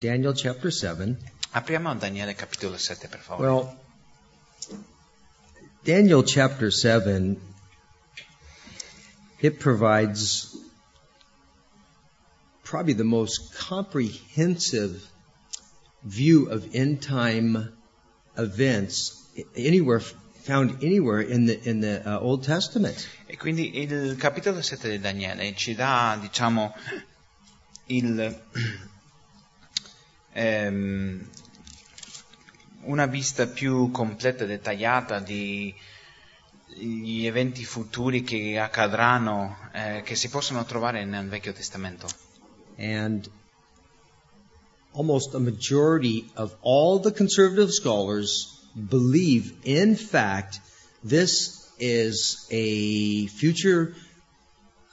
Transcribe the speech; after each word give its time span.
Daniel 0.00 0.32
chapter 0.32 0.70
7. 0.70 1.18
Apriamo 1.54 1.92
Daniele 1.98 2.32
capitolo 2.34 2.76
7 2.76 3.08
per 3.08 3.18
favore. 3.18 3.48
Well, 3.48 3.76
Daniel 5.82 6.22
chapter 6.22 6.70
7, 6.70 7.36
it 9.40 9.58
provides 9.58 10.56
probably 12.62 12.92
the 12.92 13.02
most 13.02 13.52
comprehensive 13.56 15.04
view 16.04 16.48
of 16.48 16.76
end 16.76 17.02
time 17.02 17.72
events 18.36 19.20
anywhere 19.56 19.98
found 19.98 20.84
anywhere 20.84 21.22
in 21.22 21.46
the 21.46 21.58
in 21.68 21.80
the 21.80 22.08
uh, 22.08 22.20
Old 22.20 22.44
Testament. 22.44 23.04
E 23.26 23.36
quindi 23.36 23.80
il 23.80 24.14
capitolo 24.16 24.62
7 24.62 24.90
di 24.90 25.00
Daniele 25.00 25.56
ci 25.56 25.74
dà, 25.74 26.16
diciamo, 26.20 26.72
il, 27.86 28.40
ehm, 30.38 31.28
una 32.82 33.06
vista 33.06 33.46
più 33.46 33.90
completa 33.90 34.44
e 34.44 34.46
dettagliata 34.46 35.18
di 35.18 35.74
gli 36.66 37.26
eventi 37.26 37.64
futuri 37.64 38.22
che 38.22 38.56
accadranno, 38.58 39.56
eh, 39.72 40.02
che 40.04 40.14
si 40.14 40.28
possono 40.28 40.64
trovare 40.64 41.04
nel 41.04 41.28
Vecchio 41.28 41.52
Testamento. 41.52 42.06
And 42.76 43.28
almost 44.92 45.34
a 45.34 45.40
majority 45.40 46.30
of 46.36 46.54
all 46.60 47.00
the 47.00 47.10
conservative 47.10 47.72
scholars 47.72 48.46
believe, 48.74 49.52
in 49.64 49.96
fact, 49.96 50.60
this 51.02 51.68
is 51.80 52.46
a 52.50 53.26
future 53.26 53.94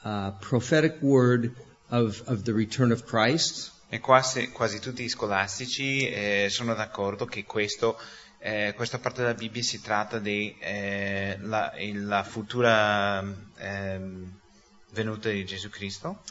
uh, 0.04 0.32
prophetic 0.42 1.02
word 1.02 1.56
of, 1.92 2.24
of 2.26 2.46
the 2.46 2.54
return 2.54 2.92
of 2.92 3.06
Christ. 3.06 3.72
E 3.96 4.02
quasi, 4.02 4.50
quasi 4.50 4.80
tutti 4.80 5.04
i 5.04 5.08
scolastici 5.08 6.06
eh, 6.06 6.48
sono 6.50 6.74
d'accordo 6.74 7.26
che 7.26 7.46
questo, 7.46 7.98
eh, 8.40 8.74
questa 8.76 9.00
parte 9.00 9.22
della 9.22 9.36
Bibbia 9.36 9.64
si 9.64 9.80
tratta 9.80 10.20
di 10.20 10.54
eh, 10.60 11.40
futura 12.26 13.24
ehm, 13.58 14.32
venuta 14.92 15.30
di 15.30 15.46
Gesù 15.46 15.70
Cristo, 15.70 16.22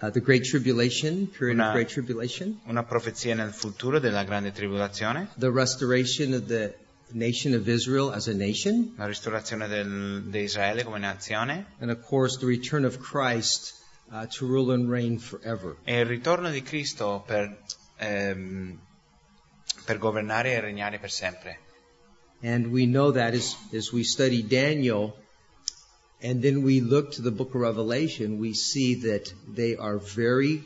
Uh, 0.00 0.10
the 0.10 0.20
Great 0.20 0.42
Tribulation, 0.42 1.28
period 1.28 1.56
Una- 1.56 1.68
of 1.68 1.74
Great 1.74 1.88
Tribulation, 1.88 2.60
una 2.66 2.82
profezia 2.84 3.34
nel 3.34 3.52
futuro 3.52 3.98
della 4.00 4.24
grande 4.24 4.50
tribolazione, 4.52 5.28
the 5.38 5.50
restoration 5.50 6.32
of 6.34 6.46
the 6.46 6.72
nation 7.10 7.52
of 7.54 7.66
Israel 7.68 8.10
as 8.12 8.26
a 8.28 8.32
nation, 8.32 8.94
la 8.96 9.06
ristorazione 9.06 9.66
del- 9.68 10.22
di 10.26 10.40
Israele 10.40 10.82
come 10.84 10.98
nazione. 10.98 11.66
And 11.78 11.90
of 11.90 12.00
course 12.04 12.38
the 12.38 12.46
return 12.46 12.84
of 12.84 12.98
Christ 12.98 13.77
to 14.10 14.46
rule 14.46 14.72
and 14.72 14.90
reign 14.90 15.18
forever. 15.18 15.76
e 15.84 16.00
il 16.00 16.06
ritorno 16.06 16.50
di 16.50 16.62
Cristo 16.62 17.22
per, 17.26 17.58
ehm, 17.98 18.78
per 19.84 19.98
governare 19.98 20.54
e 20.54 20.60
regnare 20.60 20.98
per 20.98 21.10
sempre. 21.10 21.58
And 22.42 22.66
we 22.66 22.86
know 22.86 23.10
that 23.12 23.34
as, 23.34 23.56
as 23.72 23.92
we 23.92 24.04
study 24.04 24.42
Daniel 24.42 25.16
and 26.20 26.40
then 26.40 26.62
we 26.62 26.80
look 26.80 27.12
to 27.12 27.22
the 27.22 27.30
book 27.30 27.54
of 27.54 27.60
Revelation, 27.60 28.38
we 28.38 28.54
see 28.54 28.94
that 29.02 29.32
they 29.46 29.76
are 29.76 29.98
very 29.98 30.62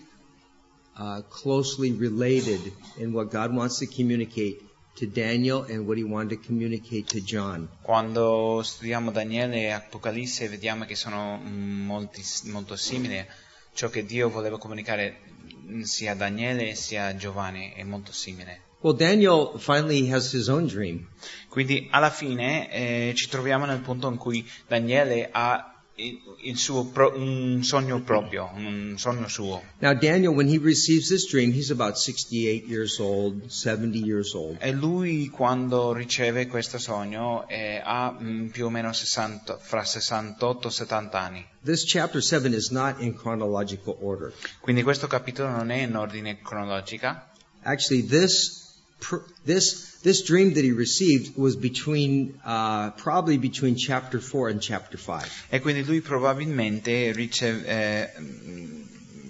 uh, 0.96 1.22
closely 1.28 1.92
related 1.92 2.60
in 2.98 3.12
what 3.12 3.30
God 3.30 3.54
wants 3.54 3.78
to 3.78 3.86
communicate 3.86 4.62
to 4.94 5.06
Daniel 5.06 5.64
and 5.68 5.86
what 5.86 5.96
he 5.96 6.04
wanted 6.04 6.38
to 6.38 6.46
communicate 6.46 7.06
to 7.06 7.20
John. 7.20 7.68
Quando 7.82 8.60
studiamo 8.62 9.10
Daniele 9.10 9.62
e 9.62 9.70
Apocalisse 9.70 10.48
vediamo 10.48 10.84
che 10.84 10.94
sono 10.94 11.36
molti- 11.38 12.24
molto 12.50 12.76
simili 12.76 13.18
a 13.18 13.26
ciò 13.74 13.88
che 13.88 14.04
Dio 14.04 14.28
voleva 14.28 14.58
comunicare 14.58 15.20
sia 15.82 16.12
a 16.12 16.14
Daniele 16.14 16.74
sia 16.74 17.06
a 17.06 17.16
Giovanni, 17.16 17.72
è 17.74 17.82
molto 17.82 18.12
simile. 18.12 18.70
Well, 18.80 18.96
Daniel 18.96 19.52
finally 19.58 20.10
has 20.12 20.32
his 20.32 20.48
own 20.48 20.66
dream. 20.66 21.08
Quindi 21.48 21.86
alla 21.90 22.10
fine 22.10 22.70
eh, 22.70 23.12
ci 23.14 23.28
troviamo 23.28 23.64
nel 23.64 23.78
punto 23.78 24.08
in 24.08 24.16
cui 24.16 24.48
Daniele 24.66 25.28
ha 25.30 25.71
il, 25.94 26.56
suo 26.56 26.86
pro- 26.86 27.16
un 27.16 27.62
sogno 27.62 28.00
proprio, 28.02 28.50
un 28.54 28.94
sogno 28.96 29.28
suo. 29.28 29.62
Now, 29.78 29.94
Daniel, 29.94 30.32
when 30.32 30.48
he 30.48 30.58
receives 30.58 31.08
this 31.08 31.28
dream, 31.28 31.52
he's 31.52 31.70
about 31.70 31.96
68 31.96 32.66
years 32.66 32.98
old, 32.98 33.50
70 33.50 33.98
years 33.98 34.34
old. 34.34 34.56
E 34.60 34.72
lui 34.72 35.28
quando 35.28 35.92
riceve 35.92 36.46
questo 36.46 36.78
sogno 36.78 37.46
eh, 37.48 37.80
ha 37.82 38.16
mm, 38.18 38.48
più 38.48 38.66
o 38.66 38.70
meno 38.70 38.92
60 38.92 39.58
fra 39.58 39.84
68 39.84 40.68
e 40.68 40.70
70 40.70 41.20
anni. 41.20 41.46
This 41.62 41.84
chapter 41.84 42.22
7 42.22 42.54
is 42.54 42.70
not 42.70 43.00
in 43.00 43.14
chronological 43.14 43.96
order. 44.00 44.32
Quindi 44.60 44.82
questo 44.82 45.06
capitolo 45.06 45.50
non 45.50 45.70
è 45.70 45.82
in 45.82 45.94
ordine 45.94 46.40
cronologica, 46.40 47.26
Actually, 47.64 48.02
this 48.02 48.61
this 49.44 49.90
this 50.02 50.22
dream 50.22 50.54
that 50.54 50.64
he 50.64 50.72
received 50.72 51.36
was 51.36 51.56
between 51.56 52.40
uh, 52.44 52.90
probably 52.90 53.38
between 53.38 53.76
chapter 53.76 54.20
4 54.20 54.48
and 54.48 54.60
chapter 54.60 54.98
5. 54.98 55.46
E 55.50 55.60
quindi 55.60 55.84
lui 55.84 56.00
probabilmente 56.00 57.12
rice- 57.12 57.64
eh, 57.64 58.10
mm, 58.18 58.82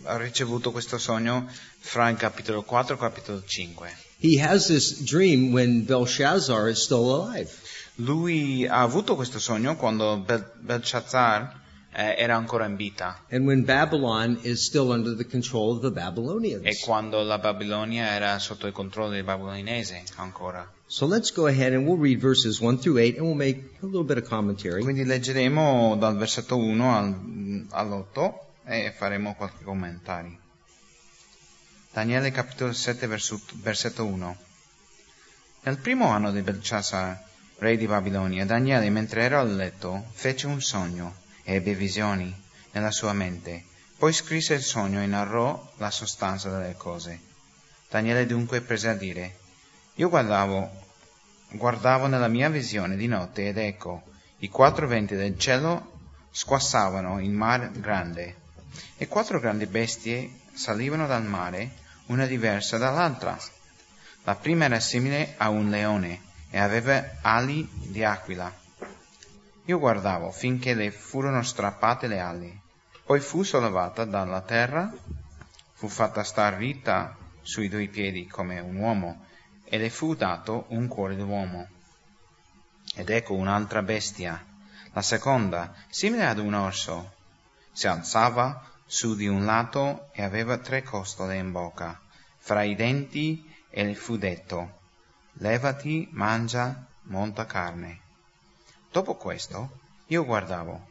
ha 0.05 0.17
ricevuto 0.17 0.73
questo 0.73 0.99
sogno 0.99 1.47
fra 1.79 2.09
il 2.09 2.17
capitolo 2.17 2.63
4 2.63 2.93
e 2.93 2.97
il 2.97 3.01
capitolo 3.03 3.43
5. 3.45 3.97
He 4.19 4.41
has 4.41 4.67
this 4.67 5.03
dream 5.03 5.53
when 5.53 5.85
Belshazzar 5.85 6.69
is 6.69 6.83
still 6.83 7.11
alive. 7.11 7.51
Lui 7.97 8.67
ha 8.67 8.81
avuto 8.81 9.15
questo 9.15 9.39
sogno 9.39 9.77
quando 9.77 10.17
Bel- 10.19 10.51
Belshazzar 10.61 11.61
era 11.95 12.37
ancora 12.37 12.65
in 12.67 12.77
vita 12.77 13.23
And 13.31 13.45
when 13.47 13.65
Babylon 13.65 14.39
is 14.43 14.65
still 14.65 14.91
under 14.91 15.15
the 15.15 15.27
control 15.27 15.75
of 15.77 15.83
the 15.83 15.91
Babylonians. 15.91 16.65
e 16.65 16.79
quando 16.83 17.23
la 17.23 17.39
Babilonia 17.39 18.13
era 18.13 18.39
sotto 18.39 18.67
il 18.67 18.73
controllo 18.73 19.11
dei 19.11 19.23
babilonesi 19.23 20.03
ancora. 20.17 20.67
So 20.87 21.07
let's 21.07 21.33
go 21.33 21.47
ahead 21.47 21.73
and 21.75 21.87
we'll 21.87 21.99
read 22.01 22.19
verses 22.19 22.59
1 22.61 22.79
through 22.79 22.99
8 22.99 23.17
and 23.19 23.27
we'll 23.27 23.35
make 23.37 23.61
a 23.81 23.87
little 23.87 24.05
bit 24.05 24.19
of 24.19 24.29
commentary. 24.29 24.83
Quindi 24.83 25.05
leggeremo 25.05 25.97
dal 25.99 26.17
versetto 26.17 26.57
1 26.57 26.97
al- 26.97 27.67
all'8 27.71 28.35
e 28.67 28.93
faremo 28.97 29.35
qualche 29.35 29.65
commentario. 29.65 30.37
Daniele 31.93 32.31
capitolo 32.31 32.73
7 32.73 33.07
versu- 33.07 33.41
versetto 33.57 34.05
1. 34.07 34.37
Nel 35.65 35.77
primo 35.79 36.09
anno 36.09 36.33
di 36.33 36.41
Belshazzar, 36.41 37.23
re 37.59 37.77
di 37.77 37.87
Babilonia, 37.87 38.45
Daniele 38.47 38.89
mentre 38.91 39.23
era 39.23 39.41
a 39.41 39.45
letto 39.45 40.07
fece 40.13 40.47
un 40.47 40.61
sogno 40.61 41.21
ebbe 41.45 41.75
visioni 41.75 42.35
nella 42.73 42.91
sua 42.91 43.13
mente. 43.13 43.65
Poi 43.97 44.13
scrisse 44.13 44.55
il 44.55 44.63
sogno 44.63 45.01
e 45.01 45.07
narrò 45.07 45.73
la 45.77 45.91
sostanza 45.91 46.51
delle 46.51 46.75
cose. 46.77 47.21
Daniele 47.89 48.27
dunque 48.27 48.61
prese 48.61 48.89
a 48.89 48.95
dire, 48.95 49.39
io 49.95 50.09
guardavo, 50.09 50.71
guardavo 51.51 52.07
nella 52.07 52.29
mia 52.29 52.49
visione 52.49 52.97
di 52.97 53.07
notte 53.07 53.47
ed 53.47 53.59
ecco, 53.59 54.03
i 54.39 54.49
quattro 54.49 54.89
venti 54.89 55.15
del 55.15 55.39
cielo 55.39 56.01
squassavano 56.31 57.21
il 57.21 57.31
mar 57.31 57.71
grande 57.73 58.37
e 58.97 59.07
quattro 59.07 59.39
grandi 59.39 59.67
bestie 59.67 60.41
salivano 60.55 61.07
dal 61.07 61.25
mare, 61.25 61.75
una 62.07 62.27
diversa 62.27 62.79
dall'altra. 62.79 63.39
La 64.25 64.35
prima 64.35 64.65
era 64.65 64.81
simile 64.81 65.35
a 65.37 65.49
un 65.51 65.69
leone 65.69 66.21
e 66.51 66.59
aveva 66.59 67.19
ali 67.21 67.69
di 67.71 68.03
aquila. 68.03 68.62
Io 69.67 69.79
guardavo 69.79 70.33
finché 70.33 70.75
le 70.75 70.91
furono 70.91 71.43
strappate 71.43 72.09
le 72.09 72.19
ali, 72.19 72.61
poi 73.05 73.21
fu 73.21 73.45
sollevata 73.45 74.05
dalla 74.05 74.41
terra, 74.41 74.93
fu 75.73 75.87
fatta 75.87 76.25
star 76.25 76.55
ritta 76.55 77.17
sui 77.43 77.69
due 77.69 77.87
piedi 77.87 78.27
come 78.27 78.59
un 78.59 78.77
uomo, 78.77 79.27
e 79.65 79.79
le 79.79 79.89
fu 79.89 80.15
dato 80.15 80.65
un 80.69 80.89
cuore 80.89 81.15
d'uomo. 81.15 81.69
Ed 82.95 83.09
ecco 83.09 83.35
un'altra 83.35 83.83
bestia, 83.83 84.45
la 84.93 85.03
seconda, 85.03 85.73
simile 85.89 86.27
ad 86.27 86.39
un 86.39 86.55
orso, 86.55 87.13
si 87.73 87.87
alzava 87.87 88.69
su 88.85 89.15
di 89.15 89.29
un 89.29 89.45
lato 89.45 90.09
e 90.13 90.23
aveva 90.23 90.59
tre 90.59 90.83
costole 90.83 91.37
in 91.37 91.53
bocca, 91.53 92.01
fra 92.37 92.65
i 92.65 92.75
denti 92.75 93.49
e 93.71 93.85
le 93.85 93.95
fu 93.95 94.17
detto, 94.17 94.81
levati, 95.35 96.09
mangia 96.11 96.85
molta 97.05 97.47
carne. 97.47 98.02
Dopo 98.93 99.15
questo 99.15 99.71
io 100.09 100.23
guardavo, 100.23 100.89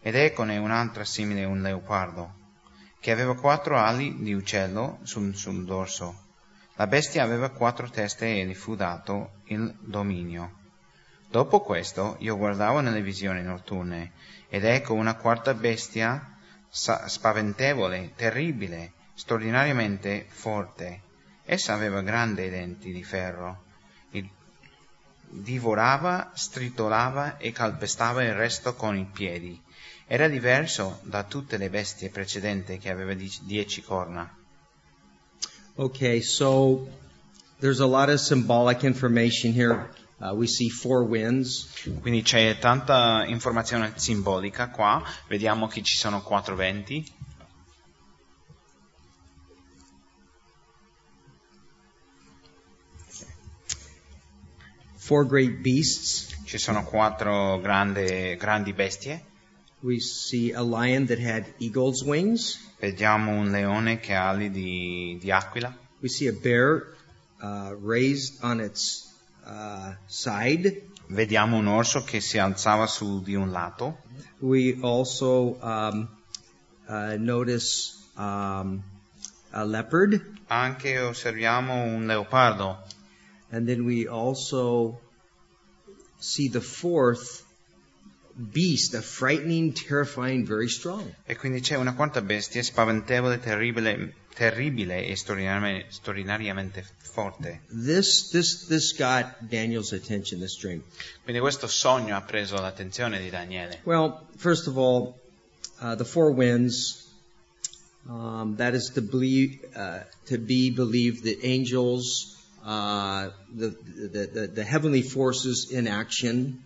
ed 0.00 0.16
eccone 0.16 0.56
un'altra 0.56 1.04
simile 1.04 1.44
a 1.44 1.48
un 1.48 1.62
leopardo, 1.62 2.34
che 2.98 3.12
aveva 3.12 3.36
quattro 3.36 3.78
ali 3.78 4.20
di 4.20 4.34
uccello 4.34 4.98
sul, 5.04 5.32
sul 5.36 5.64
dorso. 5.64 6.24
La 6.74 6.88
bestia 6.88 7.22
aveva 7.22 7.50
quattro 7.50 7.88
teste 7.88 8.40
e 8.40 8.44
le 8.44 8.54
fu 8.54 8.74
dato 8.74 9.42
il 9.44 9.72
dominio. 9.78 10.58
Dopo 11.30 11.60
questo 11.60 12.16
io 12.18 12.36
guardavo 12.36 12.80
nelle 12.80 13.00
visioni 13.00 13.44
notturne, 13.44 14.10
ed 14.48 14.64
ecco 14.64 14.94
una 14.94 15.14
quarta 15.14 15.54
bestia 15.54 16.36
spaventevole, 16.68 18.12
terribile, 18.16 18.92
straordinariamente 19.14 20.26
forte. 20.28 21.02
Essa 21.44 21.74
aveva 21.74 22.02
grandi 22.02 22.50
denti 22.50 22.92
di 22.92 23.04
ferro. 23.04 23.65
Divorava, 25.28 26.30
stritolava 26.34 27.36
e 27.36 27.52
calpestava 27.52 28.22
il 28.22 28.34
resto 28.34 28.74
con 28.74 28.96
i 28.96 29.08
piedi. 29.12 29.60
Era 30.06 30.28
diverso 30.28 31.00
da 31.02 31.24
tutte 31.24 31.56
le 31.56 31.68
bestie 31.68 32.10
precedenti 32.10 32.78
che 32.78 32.90
aveva 32.90 33.14
die- 33.14 33.40
dieci 33.42 33.82
corna. 33.82 34.32
Okay, 35.74 36.22
so 36.22 36.88
there's 37.60 37.80
a 37.80 37.86
lot 37.86 38.08
of 38.08 38.18
symbolic 38.20 38.82
information 38.82 39.52
here. 39.52 39.90
Uh, 40.18 40.32
we 40.34 40.46
see 40.46 40.70
four 40.70 41.02
winds. 41.02 41.68
Quindi 42.00 42.22
c'è 42.22 42.58
tanta 42.58 43.24
informazione 43.26 43.92
simbolica 43.96 44.70
qua, 44.70 45.02
vediamo 45.28 45.66
che 45.66 45.82
ci 45.82 45.96
sono 45.96 46.22
quattro 46.22 46.56
venti, 46.56 47.04
four 55.06 55.24
great 55.24 55.62
beasts. 55.62 56.34
ci 56.44 56.58
sono 56.58 56.82
quattro 56.84 57.58
grande- 57.60 58.36
grandi 58.36 58.72
bestie, 58.72 59.22
We 59.80 60.00
see 60.00 60.52
a 60.52 60.62
lion 60.62 61.06
that 61.06 61.18
had 61.18 61.44
eagle's 61.58 62.02
wings. 62.02 62.58
vediamo 62.80 63.30
un 63.32 63.50
leone 63.50 63.98
che 64.00 64.14
ha 64.14 64.30
ali 64.30 64.50
di, 64.50 65.16
di 65.20 65.30
aquila, 65.30 65.72
We 66.00 66.08
see 66.08 66.28
a 66.28 66.32
bear 66.32 66.94
uh, 67.40 67.74
raised 67.80 68.42
on 68.42 68.60
its 68.60 69.06
uh, 69.44 69.94
side. 70.06 70.82
vediamo 71.08 71.56
un 71.56 71.66
orso 71.68 72.02
che 72.02 72.20
si 72.20 72.38
alzava 72.38 72.86
su 72.88 73.22
di 73.22 73.34
un 73.34 73.50
lato, 73.50 73.98
We 74.40 74.76
also 74.82 75.56
um, 75.62 76.08
uh, 76.88 77.14
notice 77.18 77.94
um, 78.16 78.82
a 79.50 79.62
leopard, 79.64 80.20
anche 80.48 80.98
osserviamo 80.98 81.74
un 81.82 82.06
leopardo, 82.06 82.82
and 83.56 83.66
then 83.66 83.86
we 83.86 84.06
also 84.06 85.00
see 86.18 86.48
the 86.48 86.60
fourth 86.60 87.42
beast, 88.36 88.94
a 88.94 89.00
frightening, 89.00 89.72
terrifying, 89.72 90.44
very 90.44 90.68
strong. 90.68 91.14
e 91.24 91.36
quindi 91.36 91.60
c'è 91.60 91.76
una 91.76 91.94
quarta 91.94 92.20
bestia 92.20 92.62
spaventevole, 92.62 93.40
terribile, 93.40 94.14
terribile 94.34 95.06
e 95.06 95.16
straordinariamente, 95.16 95.86
straordinariamente 95.90 96.84
forte. 97.00 97.62
This 97.70 98.28
this 98.28 98.66
this 98.66 98.92
got 98.92 99.48
Daniel's 99.48 99.92
attention. 99.92 100.38
This 100.40 100.58
dream. 100.58 100.82
Quindi 101.22 101.40
questo 101.40 101.66
sogno 101.66 102.14
ha 102.14 102.20
preso 102.20 102.60
l'attenzione 102.60 103.18
di 103.20 103.30
Daniele. 103.30 103.80
Well, 103.84 104.26
first 104.36 104.66
of 104.68 104.76
all, 104.76 105.14
uh, 105.80 105.96
the 105.96 106.04
four 106.04 106.30
winds. 106.30 107.04
Um, 108.08 108.54
that 108.58 108.74
is 108.74 108.90
to 108.90 109.02
believe 109.02 109.58
uh, 109.74 110.04
to 110.26 110.38
be 110.38 110.70
believed 110.70 111.24
that 111.24 111.38
angels, 111.42 112.35
uh, 112.66 113.30
the, 113.54 113.68
the 114.12 114.26
the 114.34 114.46
the 114.48 114.64
heavenly 114.64 115.02
forces 115.02 115.70
in 115.70 115.86
action. 115.86 116.64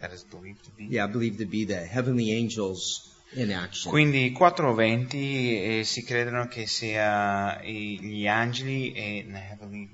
That 0.00 0.12
is 0.12 0.24
believed 0.24 0.64
to 0.64 0.70
be. 0.76 0.84
Yeah, 0.90 1.06
believed 1.06 1.38
to 1.38 1.46
be 1.46 1.64
the 1.64 1.76
heavenly 1.86 2.32
angels 2.32 3.08
in 3.34 3.50
action. 3.50 3.90
Quindi 3.90 4.24
i 4.26 4.32
quattro 4.32 4.74
venti 4.74 5.78
eh, 5.78 5.84
si 5.84 6.02
credono 6.04 6.48
che 6.48 6.66
sia 6.66 7.62
i- 7.62 7.98
gli 8.00 8.26
angeli 8.26 8.92
e, 8.92 9.24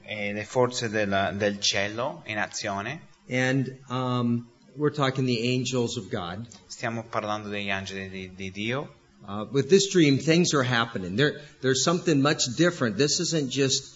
e 0.04 0.32
le 0.32 0.44
forze 0.44 0.88
della- 0.88 1.30
del 1.32 1.60
cielo 1.60 2.22
in 2.26 2.38
azione. 2.38 3.00
And 3.28 3.78
um, 3.88 4.48
we're 4.76 4.94
talking 4.94 5.24
the 5.26 5.54
angels 5.54 5.96
of 5.96 6.08
God. 6.10 6.46
Stiamo 6.66 7.04
parlando 7.04 7.48
degli 7.48 7.70
angeli 7.70 8.08
di, 8.10 8.34
di 8.34 8.50
Dio. 8.50 8.94
Uh, 9.24 9.46
with 9.52 9.68
this 9.68 9.88
dream, 9.88 10.18
things 10.18 10.52
are 10.52 10.64
happening. 10.64 11.14
There, 11.16 11.40
there's 11.60 11.84
something 11.84 12.20
much 12.20 12.44
different. 12.56 12.96
This 12.96 13.20
isn't 13.20 13.50
just 13.50 13.94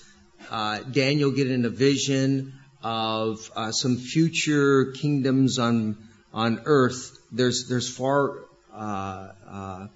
uh, 0.51 0.79
Daniel 0.81 1.31
getting 1.31 1.65
a 1.65 1.71
vision 1.71 2.55
of 2.83 3.51
uh, 3.57 3.73
some 3.73 3.97
future 3.97 4.93
kingdoms 4.93 5.59
on 5.59 5.97
on 6.33 6.63
earth. 6.65 7.19
There's 7.33 7.69
there's 7.69 7.95
far 7.95 8.45
uh, 8.73 9.87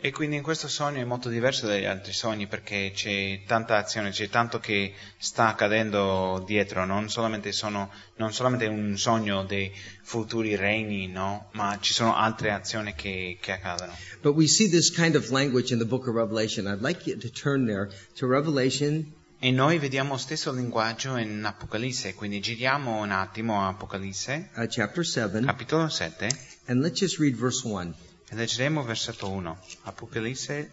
E 0.00 0.12
quindi 0.12 0.36
in 0.36 0.42
questo 0.42 0.68
sogno 0.68 1.00
è 1.00 1.04
molto 1.04 1.28
diverso 1.28 1.66
dagli 1.66 1.84
altri 1.84 2.12
sogni 2.12 2.46
perché 2.46 2.92
c'è 2.94 3.42
tanta 3.46 3.78
azione, 3.78 4.10
c'è 4.10 4.28
tanto 4.28 4.60
che 4.60 4.94
sta 5.18 5.48
accadendo 5.48 6.42
dietro, 6.46 6.84
non 6.84 7.08
solamente, 7.08 7.50
sono, 7.50 7.90
non 8.16 8.32
solamente 8.32 8.66
un 8.66 8.96
sogno 8.96 9.42
dei 9.42 9.72
futuri 10.02 10.54
regni, 10.54 11.08
no? 11.08 11.48
ma 11.52 11.78
ci 11.80 11.92
sono 11.92 12.14
altre 12.14 12.52
azioni 12.52 12.94
che, 12.94 13.38
che 13.40 13.52
accadono. 13.52 13.92
But 14.22 14.36
we 14.36 14.46
see 14.46 14.68
this 14.68 14.90
kind 14.90 15.16
of 15.16 15.30
language 15.30 15.72
in 15.72 15.80
the 15.80 15.86
book 15.86 16.06
of 16.06 16.14
Revelation. 16.14 16.66
I'd 16.66 16.82
like 16.82 17.08
you 17.08 17.18
to 17.18 17.28
turn 17.28 17.66
there 17.66 17.90
to 18.16 18.26
Revelation 18.26 19.14
E 19.42 19.50
noi 19.50 19.78
vediamo 19.78 20.12
lo 20.12 20.18
stesso 20.18 20.52
linguaggio 20.52 21.16
in 21.16 21.42
Apocalisse, 21.42 22.14
quindi 22.14 22.40
giriamo 22.40 23.00
un 23.00 23.10
attimo 23.10 23.62
a 23.62 23.68
Apocalisse, 23.68 24.50
uh, 24.54 24.66
chapter 24.66 25.02
seven, 25.02 25.46
capitolo 25.46 25.88
7, 25.88 26.28
and 26.66 26.82
let's 26.82 27.00
just 27.00 27.18
read 27.18 27.34
verse 27.34 27.66
one. 27.66 27.94
e 28.30 28.36
leggeremo 28.36 28.84
versetto 28.84 29.28
1. 29.28 29.56
Apocalisse 29.84 30.70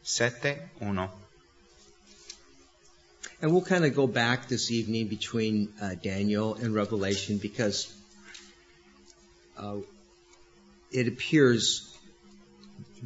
7, 0.00 0.70
1. 0.78 1.10
And 3.40 3.52
we'll 3.52 3.62
kind 3.62 3.84
of 3.84 3.94
go 3.94 4.08
back 4.08 4.48
this 4.48 4.70
evening 4.70 5.06
between 5.06 5.68
uh, 5.80 5.94
Daniel 6.02 6.54
and 6.54 6.74
Revelation 6.74 7.38
because 7.38 7.92
uh, 9.56 9.76
it 10.90 11.06
appears 11.06 11.94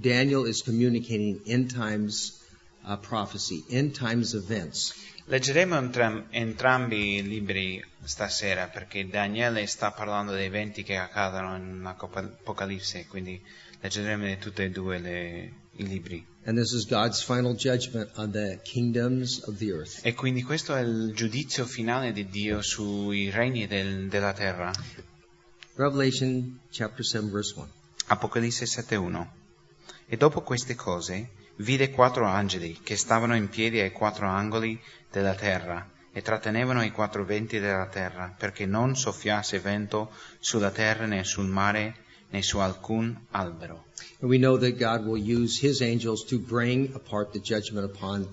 Daniel 0.00 0.46
is 0.46 0.62
communicating 0.62 1.40
end 1.46 1.70
times 1.70 2.41
uh, 2.84 2.98
prophecy, 2.98 3.64
end 3.68 3.96
times 3.96 4.34
events. 4.34 4.94
Leggeremo 5.26 5.76
entram- 5.76 6.26
entrambi 6.30 7.16
i 7.16 7.22
libri 7.22 7.82
stasera 8.02 8.66
perché 8.66 9.06
Daniele 9.08 9.66
sta 9.66 9.92
parlando 9.92 10.32
dei 10.32 10.46
eventi 10.46 10.82
che 10.82 10.96
accadono 10.96 11.56
in 11.56 11.84
Apocalisse, 11.84 13.06
quindi 13.06 13.40
leggeremo 13.80 14.36
tutti 14.38 14.62
e 14.62 14.70
due 14.70 14.98
le- 14.98 15.52
i 15.76 15.86
libri. 15.86 16.26
And 16.44 16.58
this 16.58 16.72
is 16.72 16.86
God's 16.86 17.22
final 17.22 17.54
judgment 17.54 18.10
on 18.16 18.32
the 18.32 18.58
kingdoms 18.64 19.42
of 19.46 19.56
the 19.58 19.66
earth. 19.68 20.00
E 20.04 20.12
quindi 20.12 20.42
questo 20.42 20.74
è 20.74 20.80
il 20.80 21.12
giudizio 21.14 21.64
finale 21.66 22.12
di 22.12 22.28
Dio 22.28 22.60
sui 22.62 23.30
regni 23.30 23.68
del- 23.68 24.08
della 24.08 24.32
terra. 24.32 24.72
Revelation 25.76 26.60
chapter 26.70 27.04
7, 27.04 27.30
verse 27.30 27.54
1. 27.56 27.68
Apocalisse 28.08 28.66
7.1 28.66 29.26
E 30.06 30.16
dopo 30.16 30.42
queste 30.42 30.74
cose 30.74 31.30
vide 31.62 31.90
quattro 31.90 32.26
angeli 32.26 32.78
che 32.82 32.96
stavano 32.96 33.36
in 33.36 33.48
piedi 33.48 33.80
ai 33.80 33.92
quattro 33.92 34.28
angoli 34.28 34.80
della 35.10 35.34
terra 35.34 35.88
e 36.12 36.20
trattenevano 36.20 36.82
i 36.82 36.90
quattro 36.90 37.24
venti 37.24 37.58
della 37.58 37.86
terra 37.86 38.34
perché 38.36 38.66
non 38.66 38.96
soffiasse 38.96 39.58
vento 39.60 40.10
sulla 40.40 40.70
terra 40.70 41.06
né 41.06 41.24
sul 41.24 41.46
mare 41.46 41.94
né 42.30 42.42
su 42.42 42.58
alcun 42.58 43.26
albero. 43.30 43.86
And 44.20 44.30
we 44.30 44.38
know 44.38 44.58
that 44.58 44.76
God 44.78 45.06
will 45.06 45.22
use 45.22 45.64
his 45.64 45.80
angels 45.80 46.24
to 46.26 46.38
bring 46.38 46.94
apart 46.94 47.32
the 47.32 47.40
judgment 47.40 47.84
upon 47.84 48.28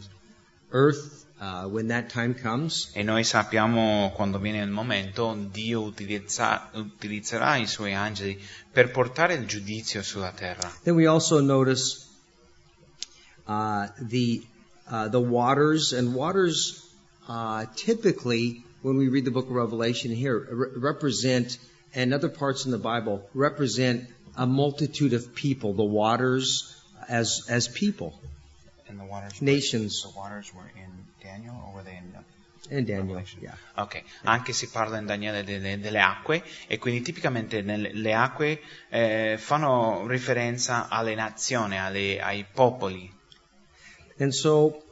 earth 0.72 1.26
uh, 1.40 1.68
when 1.68 1.88
that 1.88 2.12
time 2.12 2.34
comes. 2.34 2.92
E 2.94 3.04
noi 3.04 3.24
sappiamo 3.24 4.12
quando 4.16 4.40
viene 4.40 4.62
il 4.62 4.70
momento 4.70 5.38
Dio 5.52 5.82
utilizza- 5.82 6.70
utilizzerà 6.74 7.58
i 7.58 7.68
suoi 7.68 7.94
angeli 7.94 8.42
per 8.72 8.92
portare 8.92 9.36
il 9.36 9.46
giudizio 9.46 10.02
sulla 10.02 10.32
terra. 10.32 10.72
Then 10.84 10.96
we 10.96 11.08
also 11.08 11.40
notice 11.42 12.08
the 13.50 14.42
uh, 14.90 15.08
the 15.08 15.20
waters 15.20 15.94
and 15.94 16.14
waters 16.16 16.86
uh, 17.28 17.66
typically 17.76 18.64
when 18.82 18.98
we 18.98 19.08
read 19.10 19.26
the 19.26 19.32
book 19.32 19.46
of 19.50 19.56
Revelation 19.56 20.12
here 20.12 20.38
re- 20.52 20.70
represent 20.92 21.58
and 21.94 22.14
other 22.14 22.30
parts 22.30 22.66
in 22.66 22.72
the 22.72 22.78
Bible 22.78 23.28
represent 23.34 24.04
a 24.38 24.46
multitude 24.46 25.14
of 25.14 25.34
people. 25.36 25.74
The 25.74 25.84
waters 26.02 26.76
as 27.08 27.46
as 27.50 27.68
people 27.68 28.14
And 28.88 29.00
the 29.00 29.06
waters 29.06 29.42
Nations. 29.42 30.02
the 30.04 30.14
waters 30.18 30.54
were 30.54 30.70
in 30.84 30.92
Daniel 31.24 31.56
or 31.66 31.74
were 31.76 31.84
they 31.84 31.98
in 31.98 32.14
and 32.72 32.86
Daniel. 32.86 33.24
Yeah. 33.42 33.56
Ok, 33.78 34.04
anche 34.26 34.54
si 34.54 34.68
parla 34.68 34.98
in 35.00 35.06
Daniele 35.08 35.44
delle, 35.44 35.80
delle 35.80 36.00
acque 36.02 36.44
e 36.68 36.78
quindi 36.78 37.02
tipicamente 37.02 37.62
nelle, 37.64 37.92
le 37.94 38.14
acque 38.14 38.62
eh, 38.92 39.38
fanno 39.40 40.06
riferenza 40.08 40.88
alle 40.90 41.16
nazioni, 41.16 41.78
alle- 41.80 42.20
ai 42.22 42.46
popoli. 42.52 43.12
And 44.20 44.34
so 44.34 44.84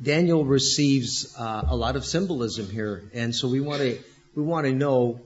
Daniel 0.00 0.44
receives 0.44 1.34
uh, 1.36 1.64
a 1.68 1.76
lot 1.76 1.96
of 1.96 2.04
symbolism 2.04 2.68
here, 2.70 3.02
and 3.14 3.34
so 3.34 3.48
we 3.48 3.60
want 3.60 3.82
to 3.82 3.98
we 4.34 4.42
want 4.42 4.66
to 4.66 4.72
know 4.72 5.20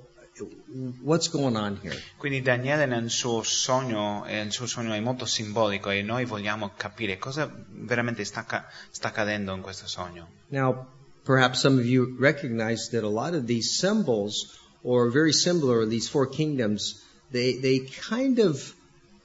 what's 1.03 1.29
going 1.29 1.57
on 1.57 1.77
here. 1.77 1.95
Quindi 2.19 2.41
Daniele 2.41 2.87
nel 2.87 3.11
suo 3.11 3.43
sogno, 3.43 4.25
il 4.27 4.53
suo 4.53 4.67
sogno 4.67 4.93
è 4.93 5.01
molto 5.01 5.27
simbolico 5.27 5.91
e 5.91 6.03
noi 6.03 6.25
vogliamo 6.25 6.71
capire 6.77 7.19
cosa 7.19 7.51
veramente 7.69 8.25
sta, 8.25 8.47
sta 8.91 9.09
accadendo 9.09 9.53
in 9.55 9.61
questo 9.61 9.87
sogno. 9.87 10.29
Now, 10.49 10.87
perhaps 11.25 11.61
some 11.61 11.79
of 11.79 11.85
you 11.85 12.17
recognize 12.19 12.91
that 12.91 13.05
a 13.05 13.09
lot 13.09 13.35
of 13.35 13.47
these 13.47 13.77
symbols, 13.77 14.59
or 14.83 15.11
very 15.11 15.33
similar, 15.33 15.85
these 15.87 16.09
four 16.09 16.27
kingdoms, 16.29 17.03
they 17.31 17.59
they 17.59 17.81
kind 18.09 18.39
of 18.39 18.75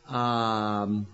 um, 0.07 1.07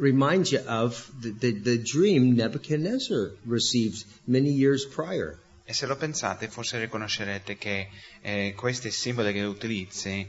remind 0.00 0.50
you 0.50 0.60
of 0.66 1.10
the, 1.20 1.30
the, 1.30 1.52
the 1.52 1.78
dream 1.78 2.34
Nebuchadnezzar 2.34 3.32
received 3.46 4.04
many 4.26 4.50
years 4.50 4.86
prior. 4.86 5.38
E 5.64 5.72
se 5.72 5.86
lo 5.86 5.96
pensate, 5.96 6.48
forse 6.48 6.80
riconoscerete 6.80 7.56
che 7.56 7.88
eh, 8.22 8.54
questi 8.56 8.90
simboli 8.90 9.32
che 9.32 9.42
utilizzi 9.42 10.26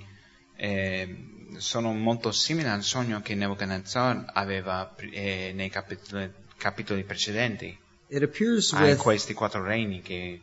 eh, 0.55 1.15
sono 1.57 1.93
molto 1.93 2.31
simili 2.31 2.67
al 2.67 2.83
sogno 2.83 3.21
che 3.21 3.33
Nebuchadnezzar 3.33 4.25
aveva 4.33 4.93
eh, 4.97 5.51
nei 5.55 5.69
capitoli, 5.69 6.31
capitoli 6.57 7.03
precedenti, 7.03 7.75
It 8.11 8.23
appears 8.23 8.73
a 8.73 8.81
with 8.81 8.97
questi 8.97 9.33
quattro 9.33 9.63
regni 9.63 10.01
che 10.01 10.41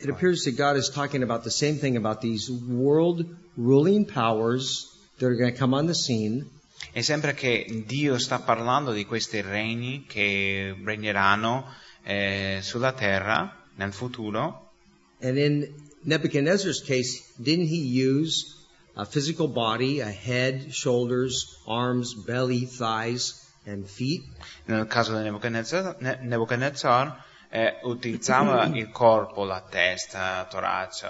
it 0.00 0.10
appears 0.10 0.42
that 0.42 0.56
God 0.56 0.76
is 0.76 0.90
talking 0.90 1.22
about 1.22 1.44
the 1.44 1.50
same 1.50 1.76
thing 1.76 1.96
about 1.96 2.20
these 2.20 2.50
world 2.50 3.24
ruling 3.56 4.04
powers 4.04 4.90
that 5.18 5.26
are 5.26 5.36
going 5.36 5.52
to 5.52 5.56
come 5.56 5.72
on 5.72 5.86
the 5.86 5.94
scene. 5.94 6.50
E 6.92 7.02
sembra 7.02 7.32
che 7.32 7.84
Dio 7.86 8.18
sta 8.18 8.40
parlando 8.40 8.92
di 8.92 9.04
questi 9.04 9.40
regni 9.40 10.04
che 10.06 10.76
regneranno 10.82 11.72
eh, 12.04 12.58
sulla 12.62 12.92
terra 12.92 13.64
nel 13.76 13.92
futuro. 13.92 14.72
And 15.20 15.38
in 15.38 15.72
Nebuchadnezzar's 16.02 16.82
case, 16.82 17.24
didn't 17.36 17.68
he 17.68 17.80
use 17.80 18.54
a 18.94 19.04
physical 19.04 19.48
body, 19.48 20.00
a 20.00 20.10
head, 20.10 20.72
shoulders, 20.72 21.60
arms, 21.66 22.14
belly, 22.14 22.66
thighs, 22.66 23.42
and 23.64 23.86
feet? 23.86 24.22
Nel 24.66 24.86
caso 24.86 25.16
di 25.16 25.22
Nebuchadnezzar, 25.22 25.96
Ne- 26.00 26.18
Nebuchadnezzar, 26.22 27.24
eh, 27.50 27.78
utilizzava 27.84 28.66
il 28.74 28.90
corpo, 28.90 29.44
la 29.44 29.62
testa, 29.62 30.46
torace, 30.50 31.06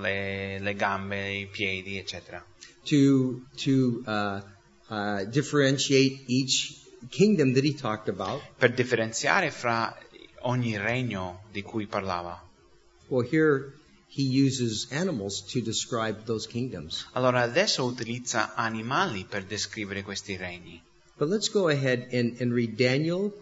le, 0.00 0.58
le 0.60 0.74
gambe, 0.74 1.32
i 1.32 1.46
piedi, 1.46 1.98
eccetera, 1.98 2.44
to 2.84 3.42
to 3.56 4.02
uh, 4.06 4.40
uh, 4.88 5.24
differentiate 5.24 6.24
each 6.26 6.84
kingdom 7.10 7.54
that 7.54 7.64
he 7.64 7.74
talked 7.74 8.08
about. 8.08 8.40
per 8.58 8.72
differenziare 8.72 9.50
fra 9.50 9.96
ogni 10.42 10.76
regno 10.76 11.42
di 11.50 11.62
cui 11.62 11.86
parlava. 11.86 12.42
Well, 13.08 13.26
here 13.28 13.74
he 14.08 14.22
uses 14.22 14.88
animals 14.90 15.42
to 15.52 15.60
describe 15.60 16.24
those 16.24 16.48
kingdoms. 16.48 17.06
Allora 17.12 17.42
adesso 17.42 17.84
utilizza 17.84 18.54
animali 18.54 19.24
per 19.28 19.44
descrivere 19.44 20.02
questi 20.02 20.36
regni. 20.36 20.82
But 21.16 21.28
let's 21.28 21.50
go 21.50 21.68
ahead 21.68 22.12
and, 22.12 22.40
and 22.40 22.52
read 22.52 22.76
Daniel 22.76 23.32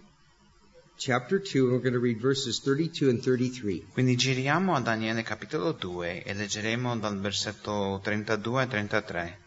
chapter 0.97 1.41
2, 1.41 1.65
and 1.65 1.73
we're 1.73 1.83
going 1.83 1.95
to 1.95 1.99
read 1.99 2.21
verses 2.21 2.61
32 2.61 3.09
and 3.09 3.21
33. 3.21 3.89
Quindi 3.93 4.17
giriamo 4.17 4.75
a 4.75 4.81
Daniele 4.81 5.23
capitolo 5.23 5.75
2 5.75 6.23
e 6.23 6.35
leggeremo 6.35 6.97
dal 6.99 7.19
versetto 7.19 8.01
32 8.03 8.63
e 8.63 8.67
33. 8.69 9.39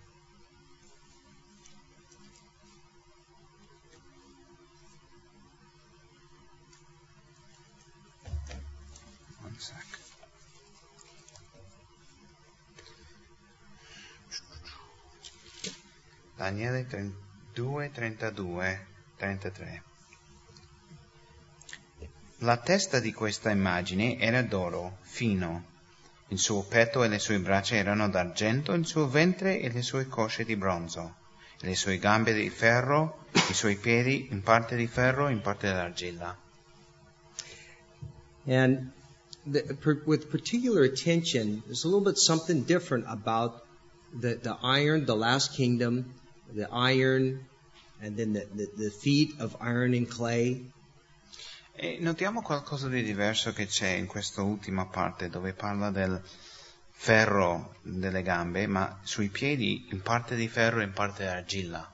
Daniele 16.38 16.86
2, 17.54 17.92
32, 17.92 18.88
33. 19.18 19.82
La 22.42 22.58
testa 22.58 23.00
di 23.00 23.12
questa 23.12 23.50
immagine 23.50 24.20
era 24.20 24.44
d'oro, 24.44 25.00
fino. 25.02 25.66
Il 26.28 26.38
suo 26.38 26.62
petto 26.62 27.04
e 27.04 27.08
le 27.08 27.18
sue 27.18 27.40
braccia 27.40 27.74
erano 27.74 28.08
d'argento, 28.08 28.74
il 28.74 28.86
suo 28.86 29.08
ventre 29.08 29.60
e 29.60 29.72
le 29.72 29.82
sue 29.82 30.08
cosce 30.08 30.46
di 30.46 30.56
bronzo, 30.56 31.16
e 31.60 31.66
le 31.66 31.76
sue 31.76 31.98
gambe 31.98 32.34
di 32.34 32.52
ferro, 32.52 33.26
i 33.50 33.54
suoi 33.56 33.76
piedi 33.76 34.28
in 34.30 34.44
parte 34.44 34.76
di 34.76 34.86
ferro, 34.86 35.30
in 35.30 35.42
parte 35.42 35.68
d'argilla. 35.72 36.38
And 38.46 38.92
the, 39.44 39.74
per, 39.74 40.04
with 40.06 40.30
particular 40.30 40.84
attention, 40.84 41.64
there's 41.66 41.84
a 41.84 41.88
little 41.88 42.04
bit 42.04 42.18
something 42.18 42.64
different 42.64 43.06
about 43.08 43.64
the, 44.14 44.36
the 44.36 44.56
iron, 44.62 45.06
the 45.06 45.16
last 45.16 45.54
kingdom, 45.54 46.14
the 46.54 46.68
iron, 46.72 47.46
and 48.02 48.16
then 48.16 48.34
the, 48.34 48.48
the, 48.54 48.68
the 48.78 48.90
feet 48.90 49.40
of 49.40 49.56
iron 49.60 49.94
and 49.94 50.08
clay. 50.08 50.72
E 51.80 51.98
notiamo 52.00 52.42
qualcosa 52.42 52.88
di 52.88 53.04
diverso 53.04 53.54
che 53.54 53.68
c'è 53.68 53.90
in 53.90 54.08
questa 54.08 54.42
ultima 54.42 54.88
parte 54.88 55.30
dove 55.30 55.54
parla 55.54 55.92
del 55.92 56.20
ferro 56.92 57.76
delle 57.84 58.24
gambe, 58.24 58.66
ma 58.66 59.00
sui 59.04 59.30
piedi 59.30 59.86
in 59.92 60.02
parte 60.02 60.36
di 60.36 60.48
ferro 60.48 60.82
e 60.82 60.86
in 60.86 60.94
parte 60.94 61.24
d'argilla. 61.24 61.92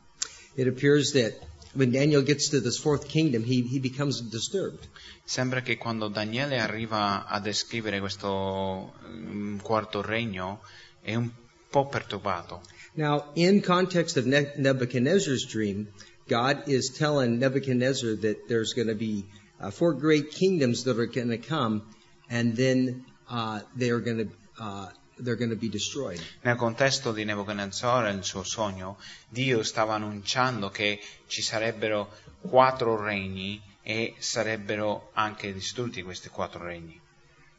It 0.55 0.67
appears 0.67 1.11
that 1.11 1.33
when 1.73 1.91
Daniel 1.91 2.23
gets 2.23 2.49
to 2.49 2.61
this 2.61 2.77
fourth 2.77 3.07
kingdom, 3.07 3.43
he, 3.43 3.61
he 3.63 3.79
becomes 3.79 4.21
disturbed. 4.21 4.87
Sembra 5.25 5.61
che 5.61 5.77
quando 5.77 6.07
Daniele 6.07 6.59
arriva 6.59 7.25
a 7.25 7.39
descrivere 7.39 7.99
questo 7.99 8.93
mm, 9.05 9.59
quarto 9.59 10.01
regno 10.01 10.61
è 11.01 11.15
un 11.15 11.29
po' 11.69 11.87
perturbato. 11.87 12.61
Now, 12.95 13.25
in 13.35 13.61
context 13.61 14.17
of 14.17 14.27
Nebuchadnezzar's 14.27 15.45
dream, 15.45 15.87
God 16.27 16.69
is 16.69 16.89
telling 16.89 17.39
Nebuchadnezzar 17.39 18.15
that 18.17 18.47
there's 18.47 18.73
going 18.73 18.87
to 18.87 18.95
be 18.95 19.25
uh, 19.59 19.71
four 19.71 19.93
great 19.93 20.31
kingdoms 20.31 20.83
that 20.83 20.99
are 20.99 21.07
going 21.07 21.29
to 21.29 21.37
come, 21.37 21.81
and 22.29 22.55
then 22.55 23.05
uh, 23.29 23.61
they 23.75 23.89
are 23.89 23.99
going 23.99 24.17
to 24.17 24.63
uh, 24.63 24.89
they're 25.19 25.35
going 25.35 25.49
to 25.49 25.55
be 25.55 25.69
destroyed. 25.69 26.19
Nel 26.43 26.55
contesto 26.55 27.13
di 27.13 27.23
Nebuchadnezzar 27.23 28.07
e 28.07 28.11
il 28.11 28.23
suo 28.23 28.43
sogno, 28.43 28.97
Dio 29.29 29.63
stava 29.63 29.95
annunciando 29.95 30.69
che 30.69 30.99
ci 31.27 31.41
sarebbero 31.41 32.09
quattro 32.41 33.01
regni 33.01 33.61
e 33.81 34.15
sarebbero 34.19 35.11
anche 35.13 35.53
distrutti 35.53 36.03
questi 36.03 36.29
quattro 36.29 36.63
regni. 36.63 36.99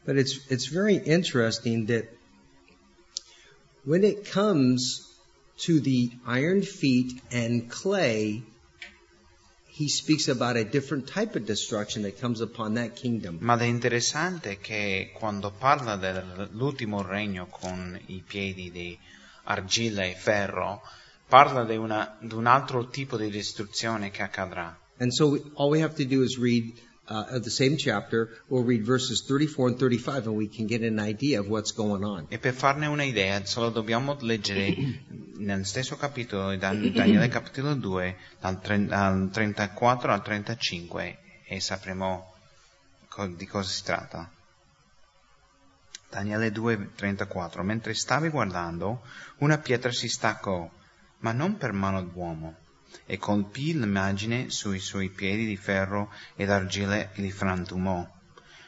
But 0.05 0.17
it's 0.17 0.45
it's 0.49 0.67
very 0.67 1.01
interesting 1.05 1.87
that 1.87 2.07
when 3.83 4.03
it 4.03 4.29
comes 4.29 5.14
to 5.57 5.79
the 5.79 6.11
iron 6.25 6.61
feet 6.61 7.21
and 7.31 7.69
clay, 7.69 8.43
he 9.67 9.89
speaks 9.89 10.27
about 10.27 10.55
a 10.55 10.63
different 10.63 11.07
type 11.07 11.35
of 11.35 11.45
destruction 11.45 12.03
that 12.03 12.19
comes 12.19 12.41
upon 12.41 12.75
that 12.75 12.95
kingdom. 12.95 13.37
Ma 13.41 13.57
è 13.57 13.65
interessante 13.65 14.57
che 14.59 15.11
quando 15.13 15.51
parla 15.51 15.95
dell'ultimo 15.97 17.01
regno 17.01 17.47
con 17.47 17.99
i 18.07 18.23
piedi 18.25 18.71
di 18.71 18.97
argilla 19.43 20.03
e 20.05 20.15
ferro, 20.15 20.81
parla 21.27 21.63
di, 21.65 21.75
una- 21.75 22.17
di 22.21 22.33
un 22.33 22.45
altro 22.45 22.87
tipo 22.87 23.17
di 23.17 23.29
distruzione 23.29 24.11
che 24.11 24.23
accadrà. 24.23 24.77
And 24.97 25.11
so 25.11 25.27
we, 25.27 25.41
all 25.55 25.69
we 25.69 25.81
have 25.81 25.95
to 25.95 26.05
do 26.05 26.23
is 26.23 26.37
read 26.37 26.71
uh, 27.07 27.25
of 27.35 27.43
the 27.43 27.49
same 27.49 27.77
chapter. 27.77 28.29
We'll 28.49 28.63
read 28.63 28.85
verses 28.85 29.21
34 29.27 29.67
and 29.69 29.77
35, 29.79 30.27
and 30.27 30.35
we 30.35 30.47
can 30.47 30.65
get 30.67 30.81
an 30.81 30.99
idea 30.99 31.39
of 31.39 31.47
what's 31.47 31.71
going 31.71 32.03
on. 32.03 32.27
E 32.29 32.37
per 32.37 32.53
farne 32.53 32.87
un'idea, 32.87 33.45
solo 33.45 33.69
dobbiamo 33.69 34.17
leggere 34.21 34.75
nel 35.37 35.65
stesso 35.65 35.95
capitolo 35.97 36.55
Dan- 36.57 36.91
Daniele 36.93 37.27
capitolo 37.27 37.73
2, 37.75 38.15
dal, 38.39 38.59
tre- 38.61 38.85
dal 38.85 39.29
34 39.31 40.11
al 40.11 40.21
35, 40.23 41.17
e 41.47 41.59
sapremo 41.59 42.33
co- 43.09 43.27
di 43.27 43.45
cosa 43.45 43.69
si 43.69 43.83
tratta. 43.83 44.29
Daniele 46.09 46.51
2, 46.51 46.91
34. 46.95 47.63
Mentre 47.63 47.93
stavi 47.93 48.29
guardando, 48.29 49.01
una 49.39 49.57
pietra 49.57 49.91
si 49.91 50.07
staccò, 50.07 50.69
ma 51.19 51.31
non 51.33 51.57
per 51.57 51.73
mano 51.73 52.01
d'uomo, 52.03 52.55
e 53.05 53.17
colpì 53.17 53.73
l'immagine 53.73 54.49
sui 54.49 54.79
suoi 54.79 55.09
piedi 55.09 55.45
di 55.45 55.57
ferro 55.57 56.11
ed 56.35 56.49
argilla 56.49 56.95
e 56.95 57.09
li 57.15 57.31
frantumò. 57.31 58.07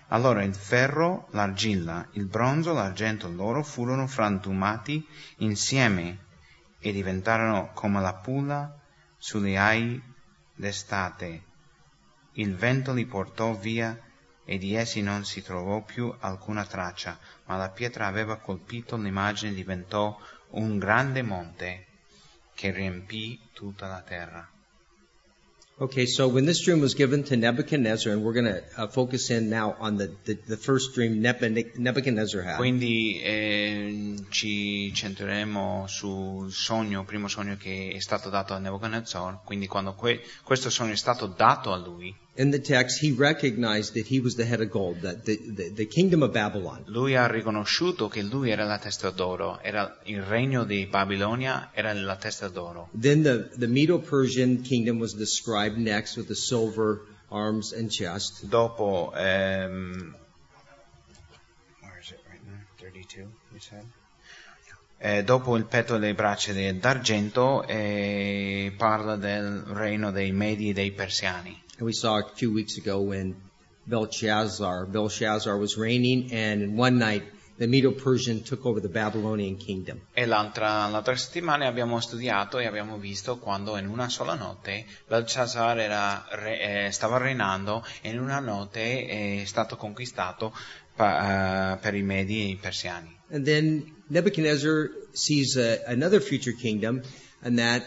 Allora 0.10 0.43
il 0.43 0.55
ferro, 0.55 1.27
l'argilla, 1.31 2.07
il 2.13 2.25
bronzo, 2.25 2.74
l'argento 2.74 3.27
e 3.27 3.31
l'oro 3.31 3.63
furono 3.63 4.07
frantumati 4.07 5.05
insieme 5.38 6.25
e 6.79 6.91
diventarono 6.91 7.72
come 7.74 8.00
la 8.00 8.13
pulla 8.13 8.74
sulle 9.17 9.57
ai 9.57 10.01
d'estate. 10.55 11.43
Il 12.34 12.55
vento 12.55 12.93
li 12.93 13.05
portò 13.05 13.53
via 13.53 14.00
e 14.46 14.57
di 14.57 14.75
essi 14.75 15.01
non 15.01 15.25
si 15.25 15.41
trovò 15.41 15.81
più 15.81 16.13
alcuna 16.19 16.65
traccia, 16.65 17.19
ma 17.46 17.57
la 17.57 17.69
pietra 17.69 18.07
aveva 18.07 18.38
colpito 18.38 18.96
l'immagine 18.96 19.51
e 19.51 19.55
diventò 19.55 20.17
un 20.51 20.77
grande 20.77 21.22
monte 21.22 21.87
che 22.58 22.72
riempì 22.72 23.40
tutta 23.54 23.86
la 23.86 24.02
terra. 24.02 24.57
Okay, 25.79 26.07
so 26.07 26.27
when 26.27 26.46
this 26.48 26.62
dream 26.62 26.81
was 26.81 26.96
given 26.96 27.24
to 27.25 27.38
Nebuchadnezzar, 27.38 28.12
and 28.12 28.24
we're 28.24 28.34
going 28.34 28.46
to 28.46 28.63
uh, 28.75 28.88
focus 28.88 29.29
in 29.29 29.48
now 29.48 29.75
on 29.79 29.98
the, 29.98 30.12
the, 30.25 30.34
the 30.48 30.57
first 30.57 30.96
dream 30.96 31.22
Nebuchadnezzar 31.22 32.41
had. 32.41 32.57
Quindi 32.57 33.22
eh, 33.22 34.15
ci 34.31 34.91
centreremo 34.91 35.86
sul 35.88 36.51
sogno, 36.51 37.05
primo 37.05 37.27
sogno 37.27 37.57
che 37.57 37.93
è 37.93 38.00
stato 38.00 38.31
dato 38.31 38.55
a 38.55 38.57
Nebuchadnezzar. 38.57 39.41
Quindi 39.46 39.67
quando 39.67 39.93
que- 39.93 40.22
questo 40.43 40.72
sogno 40.72 40.93
è 40.93 40.98
stato 40.98 41.27
dato 41.27 41.72
a 41.72 41.77
lui, 41.77 42.12
In 42.39 42.51
the 42.51 42.60
text, 42.60 43.01
he 43.01 43.13
recognized 43.13 43.96
that 43.96 44.05
he 44.05 44.19
was 44.19 44.36
the 44.36 44.46
head 44.46 44.62
of 44.62 44.69
gold, 44.69 45.01
that 45.01 45.25
the, 45.25 45.38
the, 45.38 45.69
the 45.69 45.86
kingdom 45.88 46.22
of 46.22 46.34
Babylon. 46.34 46.84
lui 46.86 47.15
ha 47.15 47.25
riconosciuto 47.25 48.07
che 48.10 48.22
lui 48.22 48.51
era 48.51 48.63
la 48.63 48.77
testa 48.77 49.10
d'oro, 49.10 49.60
era 49.63 49.98
il 50.03 50.22
regno 50.22 50.63
di 50.63 50.86
Babilonia, 50.86 51.72
era 51.74 51.91
la 51.93 52.15
testa 52.15 52.48
d'oro. 52.48 52.89
Then 52.93 53.24
the, 53.24 53.50
the 53.57 53.65
Medo-Persian 53.65 54.62
kingdom 54.62 55.00
was 55.00 55.15
described 55.15 55.66
next 55.75 56.15
with 56.15 56.27
the 56.27 56.36
silver 56.36 57.01
arms 57.31 57.74
and 57.74 57.91
chest. 57.91 58.47
Dopo, 58.50 59.12
ehm, 59.15 60.15
where 61.81 62.00
is 62.00 62.12
it 62.12 62.19
right 62.29 62.41
now? 62.45 62.62
32, 62.77 63.27
you 63.53 63.59
said? 63.59 63.83
Eh, 65.00 65.24
dopo 65.24 65.55
il 65.55 65.65
petto 65.65 65.95
e 65.95 66.00
le 66.00 66.15
braccia 66.15 66.53
d'argento 66.53 67.63
eh, 67.67 68.74
parla 68.75 69.15
del 69.15 69.62
regno 69.67 70.12
dei 70.12 70.31
Medi 70.31 70.69
e 70.69 70.74
dei 70.74 70.91
Persiani. 70.91 71.62
And 71.77 71.86
we 71.86 71.93
saw 71.93 72.17
a 72.17 72.27
few 72.33 72.51
weeks 72.51 72.77
ago 72.77 73.00
when 73.00 73.36
Belshazzar, 73.86 74.88
Belshazzar 74.88 75.55
was 75.55 75.77
reigning, 75.77 76.31
and 76.33 76.63
in 76.63 76.75
one 76.75 76.97
night 76.97 77.24
the 77.58 77.68
Medo-Persian 77.68 78.44
took 78.44 78.66
over 78.66 78.80
the 78.80 78.88
Babylonian 78.90 79.58
kingdom. 79.58 80.00
E 80.14 80.26
l'altra, 80.26 80.88
l'altra 80.88 81.16
settimana 81.16 81.68
abbiamo 81.68 82.00
studiato 82.00 82.60
e 82.60 82.68
abbiamo 82.68 82.98
visto 82.98 83.38
quando 83.38 83.78
in 83.78 83.88
una 83.88 84.10
sola 84.10 84.36
notte 84.36 84.86
Belshazzar 85.08 85.80
era 85.80 86.26
re- 86.32 86.86
eh, 86.88 86.92
stava 86.92 87.18
reinando 87.18 87.84
e 88.02 88.10
in 88.10 88.20
una 88.20 88.40
notte 88.40 89.06
è 89.08 89.46
stato 89.46 89.76
conquistato 89.76 90.54
pa- 90.96 91.74
eh, 91.74 91.78
per 91.78 91.96
i 91.96 92.04
Medi 92.04 92.42
e 92.42 92.48
i 92.50 92.56
Persiani. 92.56 93.16
And 93.30 93.44
then 93.44 93.96
Nebuchadnezzar 94.10 94.90
sees 95.12 95.58
a, 95.58 95.84
another 95.88 96.22
future 96.22 96.54
kingdom, 96.54 97.02
and 97.42 97.58
that 97.58 97.84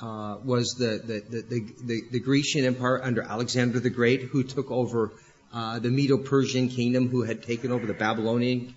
uh, 0.00 0.36
was 0.44 0.74
the, 0.74 1.00
the, 1.04 1.22
the, 1.28 1.42
the, 1.42 1.60
the, 1.84 2.02
the 2.12 2.20
Grecian 2.20 2.64
Empire 2.64 3.00
under 3.02 3.22
Alexander 3.22 3.80
the 3.80 3.90
Great, 3.90 4.22
who 4.22 4.44
took 4.44 4.70
over 4.70 5.12
uh, 5.52 5.78
the 5.78 5.90
Medo-Persian 5.90 6.68
kingdom, 6.68 7.08
who 7.08 7.22
had 7.22 7.42
taken 7.42 7.72
over 7.72 7.86
the 7.86 7.94
Babylonian. 7.94 8.74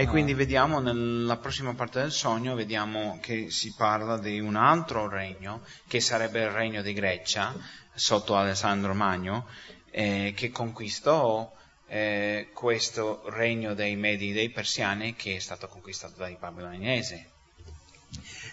E 0.00 0.06
quindi 0.06 0.32
vediamo 0.32 0.80
nella 0.80 1.36
prossima 1.36 1.74
parte 1.74 2.00
del 2.00 2.10
sogno, 2.10 2.54
vediamo 2.54 3.18
che 3.20 3.50
si 3.50 3.74
parla 3.74 4.16
di 4.16 4.40
un 4.40 4.56
altro 4.56 5.06
regno, 5.10 5.60
che 5.86 6.00
sarebbe 6.00 6.40
il 6.40 6.48
regno 6.48 6.80
di 6.80 6.94
Grecia, 6.94 7.54
sotto 7.92 8.34
Alessandro 8.34 8.94
Magno, 8.94 9.46
eh, 9.90 10.32
che 10.34 10.48
conquistò 10.50 11.54
eh, 11.86 12.48
questo 12.54 13.28
regno 13.28 13.74
dei 13.74 13.94
Medi 13.94 14.30
e 14.30 14.32
dei 14.32 14.48
Persiani 14.48 15.14
che 15.14 15.36
è 15.36 15.38
stato 15.38 15.68
conquistato 15.68 16.14
dai 16.16 16.38
Babilonesi. 16.40 17.22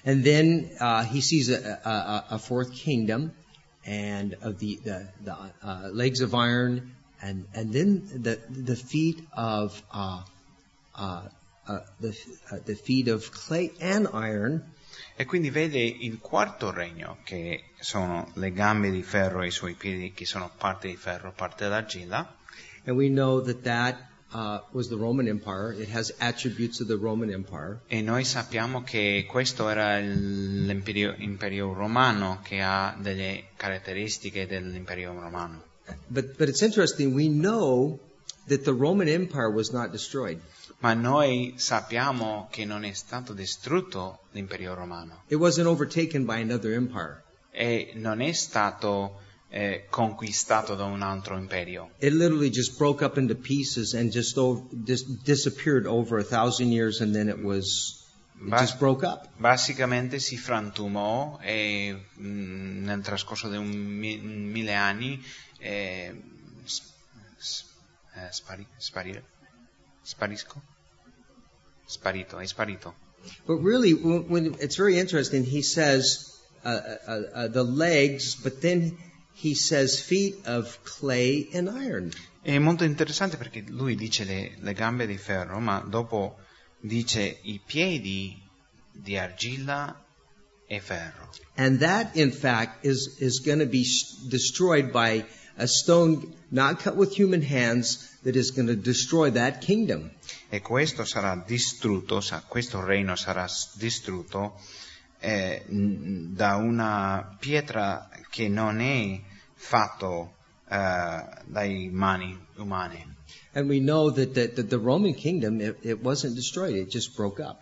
And 0.03 0.25
then 0.25 0.75
uh, 0.81 1.05
he 1.09 1.21
sees 1.21 1.47
a, 1.47 1.79
a, 1.81 2.25
a 2.27 2.37
fourth 2.39 2.73
kingdom, 2.73 3.31
and 3.85 4.35
of 4.41 4.57
the 4.57 4.81
the, 4.83 5.13
the 5.23 5.53
uh, 5.63 5.91
legs 5.93 6.19
of 6.19 6.33
iron, 6.33 6.93
and 7.21 7.45
and 7.53 7.71
then 7.71 8.05
the 8.21 8.37
the 8.49 8.75
feet 8.75 9.25
of 9.31 9.81
uh, 9.93 10.23
the 10.97 12.13
uh, 12.51 12.59
the 12.65 12.75
feet 12.75 13.07
of 13.07 13.29
clay 13.31 13.71
and 13.79 14.07
iron, 14.13 14.63
E 15.15 15.25
quindi 15.25 15.49
vede 15.49 15.79
il 15.79 16.19
quarto 16.19 16.71
regno, 16.71 17.17
che 17.23 17.71
sono 17.79 18.31
le 18.35 18.51
gambe 18.51 18.89
di 18.91 19.03
ferro 19.03 19.41
e 19.43 19.47
i 19.47 19.51
suoi 19.51 19.73
piedi, 19.73 20.11
che 20.13 20.25
sono 20.25 20.49
parte 20.57 20.87
di 20.87 20.95
ferro, 20.95 21.33
parte 21.33 21.67
d'argilla. 21.67 22.35
and 22.85 22.95
we 22.95 23.09
know 23.09 23.41
that 23.41 23.63
that 23.63 23.97
uh, 24.33 24.59
was 24.71 24.87
the 24.89 24.95
Roman 24.95 25.27
Empire. 25.27 25.73
It 25.73 25.89
has 25.89 26.13
attributes 26.19 26.79
of 26.81 26.87
the 26.87 26.97
Roman 26.97 27.29
Empire. 27.31 27.81
E 27.89 28.01
noi 28.01 28.23
sappiamo 28.23 28.81
che 28.83 29.25
questo 29.27 29.69
era 29.69 29.99
l'imperio 29.99 31.13
imperio 31.17 31.73
romano, 31.73 32.39
che 32.43 32.61
ha 32.61 32.95
delle 32.99 33.49
caratteristiche 33.57 34.47
dell'imperio 34.47 35.13
romano. 35.13 35.63
But 36.07 36.37
but 36.37 36.47
it's 36.49 36.61
interesting. 36.61 37.13
We 37.13 37.27
know 37.27 37.99
that 38.47 38.63
the 38.63 38.73
Roman 38.73 39.07
Empire 39.07 39.51
was 39.51 39.71
not 39.71 39.91
destroyed. 39.91 40.39
Ma 40.79 40.93
noi 40.93 41.55
sappiamo 41.57 42.47
che 42.51 42.63
non 42.63 42.83
è 42.83 42.93
stato 42.93 43.33
distrutto 43.33 44.19
l'imperio 44.31 44.75
romano 44.75 45.23
It 45.27 45.37
wasn't 45.37 45.67
overtaken 45.67 46.25
by 46.25 46.39
another 46.41 46.71
empire. 46.73 47.23
e 47.51 47.91
non 47.95 48.21
è 48.21 48.31
stato 48.33 49.21
eh, 49.49 49.87
conquistato 49.89 50.75
da 50.75 50.83
un 50.83 51.01
altro 51.01 51.35
imperio. 51.37 51.91
It 51.99 52.11
literally 52.13 52.49
just 52.51 52.77
broke 52.77 53.03
up 53.03 53.17
into 53.17 53.33
pieces 53.35 53.93
and 53.95 54.11
just, 54.11 54.37
over, 54.37 54.61
just 54.83 55.07
disappeared 55.23 55.87
over 55.87 56.19
a 56.19 56.23
thousand 56.23 56.71
years, 56.71 56.99
and 57.01 57.11
then 57.13 57.27
it 57.29 57.39
was 57.41 58.03
it 58.35 58.49
Bas- 58.49 58.59
just 58.61 58.77
broke 58.77 59.03
up. 59.03 59.27
Basicamente 59.37 60.19
si 60.19 60.37
frantumò 60.37 61.39
e 61.41 61.97
mh, 62.13 62.83
nel 62.83 63.01
trascorso 63.01 63.49
di 63.49 63.57
un 63.57 63.67
mi- 63.69 64.17
mille 64.19 64.73
anni 64.75 65.19
eh, 65.59 66.13
s- 66.65 66.81
s- 67.37 67.63
eh, 68.13 68.27
spari- 68.31 68.67
sparire? 68.77 69.23
Sparisco? 70.03 70.61
Sparito, 71.87 72.39
è 72.39 72.45
sparito. 72.45 72.95
But 73.45 73.57
really, 73.63 73.93
when, 73.93 74.29
when 74.29 74.55
it's 74.59 74.75
very 74.75 74.99
interesting. 74.99 75.43
He 75.43 75.61
says 75.61 76.37
uh, 76.63 76.69
uh, 76.69 77.21
uh, 77.33 77.47
the 77.47 77.63
legs, 77.63 78.35
but 78.35 78.61
then 78.61 78.97
he 79.33 79.55
says 79.55 79.99
feet 79.99 80.45
of 80.45 80.83
clay 80.83 81.47
and 81.53 81.69
iron. 81.69 82.11
È 82.43 82.57
molto 82.59 82.83
interessante 82.83 83.37
perché 83.37 83.63
lui 83.67 83.95
dice 83.95 84.23
le, 84.23 84.55
le 84.59 84.73
gambe 84.73 85.05
di 85.05 85.17
ferro, 85.17 85.59
ma 85.59 85.79
dopo 85.79 86.37
dice 86.79 87.39
i 87.43 87.59
piedi 87.65 88.41
di 88.91 89.17
argilla 89.17 90.03
e 90.67 90.79
ferro. 90.79 91.29
And 91.55 91.79
that, 91.79 92.15
in 92.15 92.31
fact, 92.31 92.85
is, 92.85 93.17
is 93.19 93.39
going 93.39 93.59
to 93.59 93.65
be 93.65 93.85
destroyed 94.29 94.91
by 94.91 95.25
a 95.57 95.67
stone 95.67 96.33
not 96.49 96.79
cut 96.79 96.95
with 96.95 97.13
human 97.13 97.41
hands 97.41 98.15
that 98.23 98.35
is 98.35 98.51
going 98.51 98.67
to 98.67 98.75
destroy 98.75 99.31
that 99.31 99.61
kingdom. 99.61 100.11
E 100.49 100.61
questo 100.61 101.03
sarà 101.03 101.43
distrutto, 101.45 102.21
questo 102.47 102.83
regno 102.83 103.15
sarà 103.15 103.47
distrutto 103.73 104.59
eh, 105.19 105.63
da 105.67 106.55
una 106.55 107.35
pietra 107.39 108.09
che 108.29 108.47
non 108.47 108.79
è 108.79 109.19
fatto 109.55 110.35
eh, 110.69 111.23
dai 111.45 111.89
mani 111.91 112.37
umane. 112.57 113.15
And 113.53 113.67
we 113.67 113.79
know 113.79 114.11
that 114.11 114.33
the, 114.33 114.47
that 114.47 114.69
the 114.69 114.77
Roman 114.77 115.15
kingdom, 115.15 115.59
it, 115.59 115.77
it 115.81 116.03
wasn't 116.03 116.35
destroyed, 116.35 116.75
it 116.75 116.89
just 116.89 117.15
broke 117.15 117.41
up. 117.41 117.61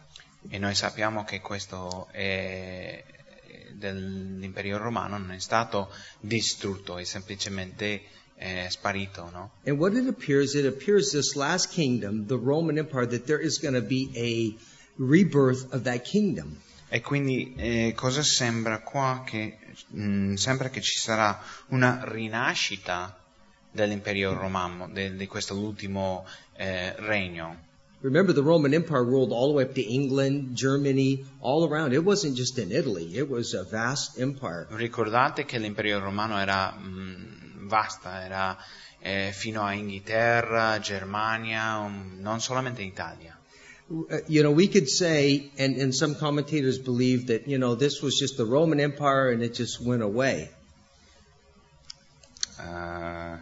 E 0.49 0.59
noi 0.59 0.75
sappiamo 0.75 1.23
che 1.23 1.39
questo 1.41 2.07
è, 2.11 3.03
dell'imperio 3.77 4.77
romano 4.77 5.17
non 5.17 5.31
è 5.31 5.39
stato 5.39 5.91
distrutto, 6.19 6.97
è 6.97 7.03
semplicemente 7.03 8.01
eh, 8.37 8.67
sparito, 8.69 9.29
no? 9.31 9.51
And 9.65 9.77
what 9.77 9.93
it 9.93 10.07
appears, 10.07 10.53
it 10.55 10.65
appears 10.65 11.11
this 11.11 11.35
last 11.35 11.69
kingdom, 11.69 12.25
the 12.27 12.37
Roman 12.37 12.77
Empire, 12.77 13.07
that 13.07 13.25
there 13.25 13.41
is 13.41 13.59
going 13.59 13.75
to 13.75 13.81
be 13.81 14.09
a 14.15 14.55
rebirth 14.97 15.73
of 15.73 15.83
that 15.83 16.03
kingdom. 16.03 16.57
E 16.87 17.01
quindi 17.01 17.53
eh, 17.57 17.93
cosa 17.95 18.23
sembra 18.23 18.79
qua? 18.79 19.23
Che 19.25 19.57
mh, 19.87 20.35
sembra 20.35 20.69
che 20.69 20.81
ci 20.81 20.99
sarà 20.99 21.41
una 21.67 22.01
rinascita 22.03 23.17
dell'imperio 23.71 24.33
romano, 24.33 24.87
de- 24.89 25.15
di 25.15 25.27
questo 25.27 25.57
ultimo 25.57 26.25
eh, 26.55 26.95
regno. 26.97 27.63
Remember, 28.01 28.33
the 28.33 28.43
Roman 28.43 28.73
Empire 28.73 29.03
ruled 29.03 29.31
all 29.31 29.47
the 29.47 29.53
way 29.53 29.63
up 29.63 29.73
to 29.73 29.81
England, 29.81 30.55
Germany, 30.55 31.25
all 31.41 31.67
around. 31.67 31.93
It 31.93 32.03
wasn't 32.03 32.35
just 32.35 32.59
in 32.59 32.71
Italy, 32.71 33.17
it 33.17 33.29
was 33.29 33.53
a 33.53 33.63
vast 33.63 34.19
empire. 34.19 34.67
Ricordate 34.69 35.45
che 35.45 35.57
l'impero 35.57 35.99
romano 35.99 36.37
era 36.37 36.71
mh, 36.71 37.67
vasta, 37.67 38.23
era 38.23 38.57
eh, 39.01 39.31
fino 39.33 39.61
a 39.63 39.73
Inghilterra, 39.73 40.79
Germania, 40.79 41.79
um, 41.79 42.17
non 42.19 42.39
solamente 42.39 42.81
in 42.81 42.87
Italia. 42.89 43.35
Uh, 43.87 44.19
You 44.27 44.41
know, 44.41 44.51
we 44.51 44.67
could 44.67 44.89
say, 44.89 45.51
and, 45.57 45.77
and 45.77 45.93
some 45.93 46.15
commentators 46.15 46.79
believe 46.79 47.27
that, 47.27 47.47
you 47.47 47.57
know, 47.57 47.75
this 47.75 48.01
was 48.01 48.17
just 48.17 48.35
the 48.35 48.45
Roman 48.45 48.79
Empire 48.79 49.29
and 49.29 49.43
it 49.43 49.53
just 49.53 49.79
went 49.79 50.01
away. 50.01 50.49
Eh, 52.59 53.37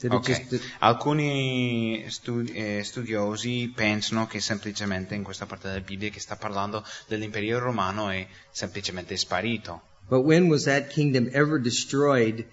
That 0.00 0.12
it 0.12 0.16
Ok. 0.18 0.26
just, 0.48 0.62
Alcuni 0.78 2.04
stu- 2.08 2.44
eh, 2.52 2.82
studiosi 2.84 3.72
pensano 3.74 4.26
che 4.28 4.38
semplicemente 4.40 5.14
in 5.16 5.24
questa 5.24 5.46
parte 5.46 5.68
della 5.68 5.80
Bibbia 5.80 6.08
che 6.10 6.20
sta 6.20 6.36
parlando 6.36 6.84
dell'imperio 7.08 7.58
romano 7.58 8.08
è 8.08 8.26
semplicemente 8.52 9.16
sparito. 9.16 9.82
But 10.08 10.24
when 10.24 10.48
was 10.48 10.64
that 10.64 10.88
kingdom 10.88 11.28
ever 11.32 11.60
destroyed 11.60 12.46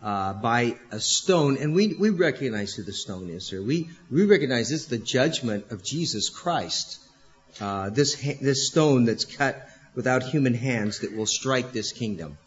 uh, 0.00 0.32
by 0.34 0.76
a 0.90 0.98
stone? 0.98 1.56
And 1.56 1.72
we, 1.72 1.94
we 1.98 2.10
recognize 2.10 2.74
who 2.74 2.84
the 2.84 2.92
stone 2.92 3.30
is 3.30 3.48
here. 3.48 3.62
We, 3.62 3.88
we 4.10 4.24
recognize 4.24 4.68
this 4.68 4.82
is 4.82 4.88
the 4.88 4.98
judgment 4.98 5.70
of 5.70 5.82
Jesus 5.82 6.28
Christ. 6.30 6.98
Uh, 7.60 7.90
this, 7.90 8.16
this 8.40 8.66
stone 8.68 9.04
that's 9.04 9.24
cut 9.24 9.56
without 9.94 10.22
human 10.22 10.54
hands 10.54 10.98
that 11.00 11.16
will 11.16 11.26
strike 11.26 11.72
this 11.72 11.92
kingdom. 11.92 12.38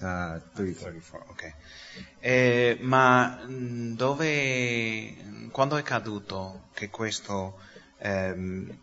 Uh, 0.00 0.40
34. 0.54 1.26
ok. 1.28 1.54
Eh, 2.20 2.78
ma 2.80 3.44
mh, 3.44 3.96
dove, 3.96 5.14
quando 5.50 5.76
è 5.76 5.82
caduto 5.82 6.68
che 6.72 6.88
questo, 6.88 7.58
ehm, 7.98 8.78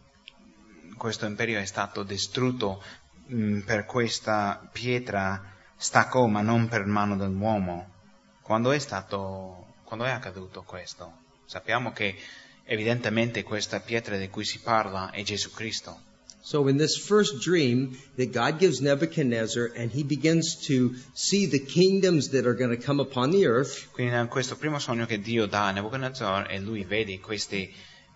questo 0.95 1.25
imperio 1.25 1.59
è 1.59 1.65
stato 1.65 2.03
distrutto 2.03 2.83
mh, 3.25 3.61
per 3.61 3.85
questa 3.85 4.69
pietra 4.71 5.55
staccò 5.75 6.27
ma 6.27 6.41
non 6.41 6.67
per 6.67 6.85
mano 6.85 7.17
dell'uomo? 7.17 7.93
Quando 8.41 8.71
è 8.71 8.77
stato, 8.77 9.73
quando 9.83 10.05
è 10.05 10.11
accaduto 10.11 10.61
questo? 10.61 11.25
Sappiamo 11.45 11.91
che 11.93 12.15
evidentemente 12.63 13.41
questa 13.41 13.79
pietra 13.79 14.17
di 14.17 14.29
cui 14.29 14.45
si 14.45 14.59
parla 14.59 15.09
è 15.09 15.23
Gesù 15.23 15.49
Cristo. 15.51 16.06
So 16.47 16.69
in 16.69 16.77
this 16.77 16.95
first 16.95 17.41
dream 17.41 17.97
that 18.15 18.31
God 18.31 18.57
gives 18.57 18.79
Nebuchadnezzar 18.79 19.65
and 19.75 19.91
he 19.91 20.03
begins 20.03 20.55
to 20.67 20.95
see 21.13 21.45
the 21.45 21.59
kingdoms 21.59 22.29
that 22.29 22.47
are 22.47 22.53
going 22.53 22.69
to 22.69 22.77
come 22.77 23.01
upon 23.01 23.31
the 23.31 23.47
earth, 23.47 23.89
Quindi 23.91 24.15
in 24.15 24.29
questo 24.29 24.55
primo 24.55 24.79
sogno 24.79 25.05
che 25.05 25.19
Dio 25.19 25.45
dà 25.45 25.67
a 25.67 25.71
Nebuchadnezzar 25.71 26.49
e 26.49 26.61
lui 26.61 26.85
vede 26.85 27.19
questi 27.19 27.69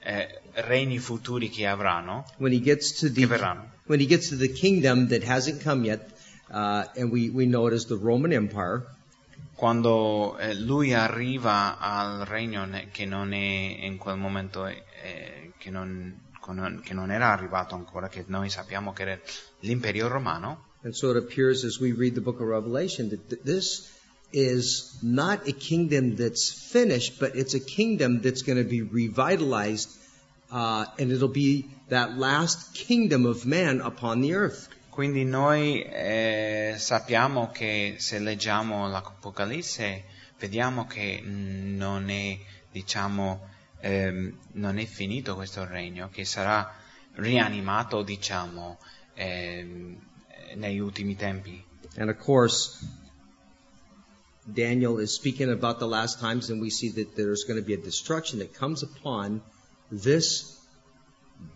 eh, 0.06 0.40
regni 0.66 0.98
futuri 1.00 1.50
che 1.50 1.68
avranno, 1.68 2.24
when 2.38 2.54
he 2.54 2.62
gets 2.62 3.02
to 3.02 3.08
che 3.08 3.14
the 3.14 3.26
verranno. 3.26 3.70
when 3.88 4.00
he 4.00 4.06
gets 4.06 4.30
to 4.30 4.38
the 4.38 4.48
kingdom 4.48 5.10
that 5.10 5.24
hasn't 5.24 5.62
come 5.62 5.84
yet, 5.84 6.10
uh, 6.52 6.86
and 6.96 7.12
we, 7.12 7.30
we 7.30 7.46
know 7.46 7.68
it 7.68 7.74
as 7.74 7.88
the 7.88 7.98
Roman 7.98 8.32
Empire. 8.32 8.84
Quando 9.56 10.38
eh, 10.38 10.56
lui 10.56 10.94
arriva 10.94 11.78
al 11.78 12.26
regno 12.26 12.66
che 12.94 13.06
non 13.06 13.34
è 13.34 13.86
in 13.86 13.98
quel 13.98 14.16
momento 14.16 14.66
eh, 14.68 15.52
che, 15.58 15.70
non, 15.70 16.18
con- 16.60 16.82
che 16.84 16.94
non 16.94 17.12
era 17.12 17.32
arrivato 17.32 17.76
ancora, 17.76 18.08
che 18.10 18.24
noi 18.28 18.50
sappiamo 18.50 18.94
che 18.94 19.02
era 19.04 19.20
l'imperio 19.60 20.08
romano, 20.08 20.70
And 20.84 20.96
so 20.96 21.12
it 21.12 21.18
appears 21.18 21.64
as 21.64 21.80
we 21.80 21.92
read 21.92 22.16
the 22.16 22.22
book 22.22 22.40
of 22.42 22.48
Revelation 22.48 23.10
that 23.10 23.30
th- 23.30 23.44
this 23.44 23.88
is 24.34 24.98
not 25.04 25.48
a 25.48 25.52
kingdom 25.52 26.16
that's 26.16 26.52
finished, 26.52 27.20
but 27.20 27.36
it's 27.36 27.54
a 27.54 27.60
kingdom 27.60 28.22
that's 28.22 28.42
going 28.42 28.58
to 28.58 28.68
be 28.68 28.82
revitalized, 28.82 29.90
uh, 30.52 30.86
and 30.98 31.12
it'll 31.12 31.28
be 31.28 31.68
that 31.90 32.18
last 32.18 32.74
kingdom 32.74 33.28
of 33.28 33.46
man 33.46 33.82
upon 33.82 34.22
the 34.22 34.34
earth. 34.34 34.70
Quindi 34.90 35.24
noi 35.24 35.84
eh, 35.84 36.74
sappiamo 36.78 37.52
che 37.52 37.96
se 38.00 38.18
leggiamo 38.18 38.90
l'Apocalisse 38.90 40.04
vediamo 40.40 40.88
che 40.88 41.22
non 41.24 42.10
è, 42.10 42.40
diciamo, 42.72 43.51
ehm, 43.82 44.38
non 44.54 44.78
è 44.78 44.86
finito 44.86 45.36
questo 45.36 45.66
regno, 45.66 46.10
che 46.10 46.24
sarà 46.26 46.74
rianimato, 47.16 48.04
diciamo, 48.04 48.80
ehm, 49.16 50.00
negli 50.56 50.80
ultimi 50.80 51.16
tempi. 51.16 51.64
And 51.98 52.10
of 52.10 52.18
course, 52.18 52.78
Daniel 54.46 55.00
is 55.00 55.14
speaking 55.14 55.50
about 55.50 55.80
the 55.80 55.88
last 55.88 56.20
times, 56.20 56.50
and 56.50 56.62
we 56.62 56.70
see 56.70 56.90
that 56.92 57.16
there's 57.16 57.44
going 57.44 57.60
to 57.60 57.66
be 57.66 57.74
a 57.74 57.82
destruction 57.82 58.40
that 58.40 58.54
comes 58.54 58.84
upon 58.84 59.42
this 59.92 60.58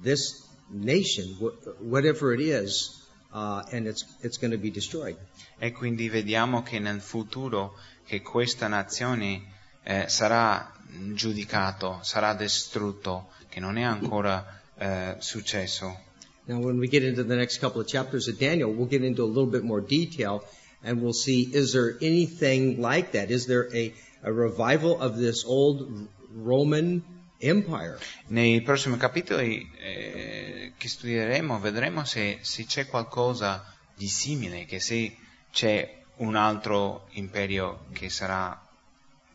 this 0.01 0.43
nation, 0.69 1.35
wh- 1.39 1.81
whatever 1.81 2.33
it 2.33 2.41
is, 2.41 3.01
uh, 3.33 3.63
and 3.71 3.87
it's 3.87 4.03
it's 4.21 4.37
going 4.37 4.51
to 4.51 4.57
be 4.57 4.71
destroyed. 4.71 5.17
E 5.59 5.71
quindi 5.71 6.09
vediamo 6.09 6.63
che 6.63 6.79
nel 6.79 7.01
futuro 7.01 7.75
che 8.05 8.21
questa 8.21 8.67
nazione 8.67 9.41
eh, 9.83 10.07
sarà 10.07 10.71
giudicato, 11.13 11.99
sarà 12.03 12.33
distrutto, 12.33 13.29
che 13.49 13.59
non 13.59 13.77
è 13.77 13.83
ancora 13.83 14.61
eh, 14.77 15.15
successo. 15.19 16.03
Now, 16.47 16.59
when 16.59 16.77
we 16.77 16.87
get 16.87 17.03
into 17.03 17.23
the 17.23 17.35
next 17.35 17.59
couple 17.59 17.81
of 17.81 17.87
chapters 17.87 18.27
of 18.27 18.37
Daniel, 18.37 18.71
we'll 18.71 18.87
get 18.87 19.01
into 19.01 19.23
a 19.23 19.27
little 19.27 19.49
bit 19.49 19.63
more 19.63 19.81
detail, 19.81 20.43
and 20.83 21.01
we'll 21.01 21.13
see 21.13 21.49
is 21.53 21.71
there 21.71 21.97
anything 22.01 22.79
like 22.79 23.11
that? 23.11 23.31
Is 23.31 23.45
there 23.47 23.67
a 23.73 23.93
a 24.25 24.31
revival 24.31 24.99
of 24.99 25.17
this 25.17 25.45
old 25.45 26.07
Roman 26.33 27.03
Empire? 27.39 27.99
Nei 28.27 28.61
prossimi 28.61 28.97
capitoli 28.97 29.69
eh, 29.77 30.73
che 30.77 30.87
studieremo 30.87 31.59
vedremo 31.59 32.03
se, 32.05 32.39
se 32.41 32.65
c'è 32.65 32.87
qualcosa 32.87 33.63
di 33.95 34.07
simile, 34.07 34.65
che 34.65 34.79
se 34.79 35.15
c'è 35.51 36.01
un 36.17 36.35
altro 36.35 37.07
imperio 37.11 37.85
che 37.93 38.09
sarà 38.09 38.59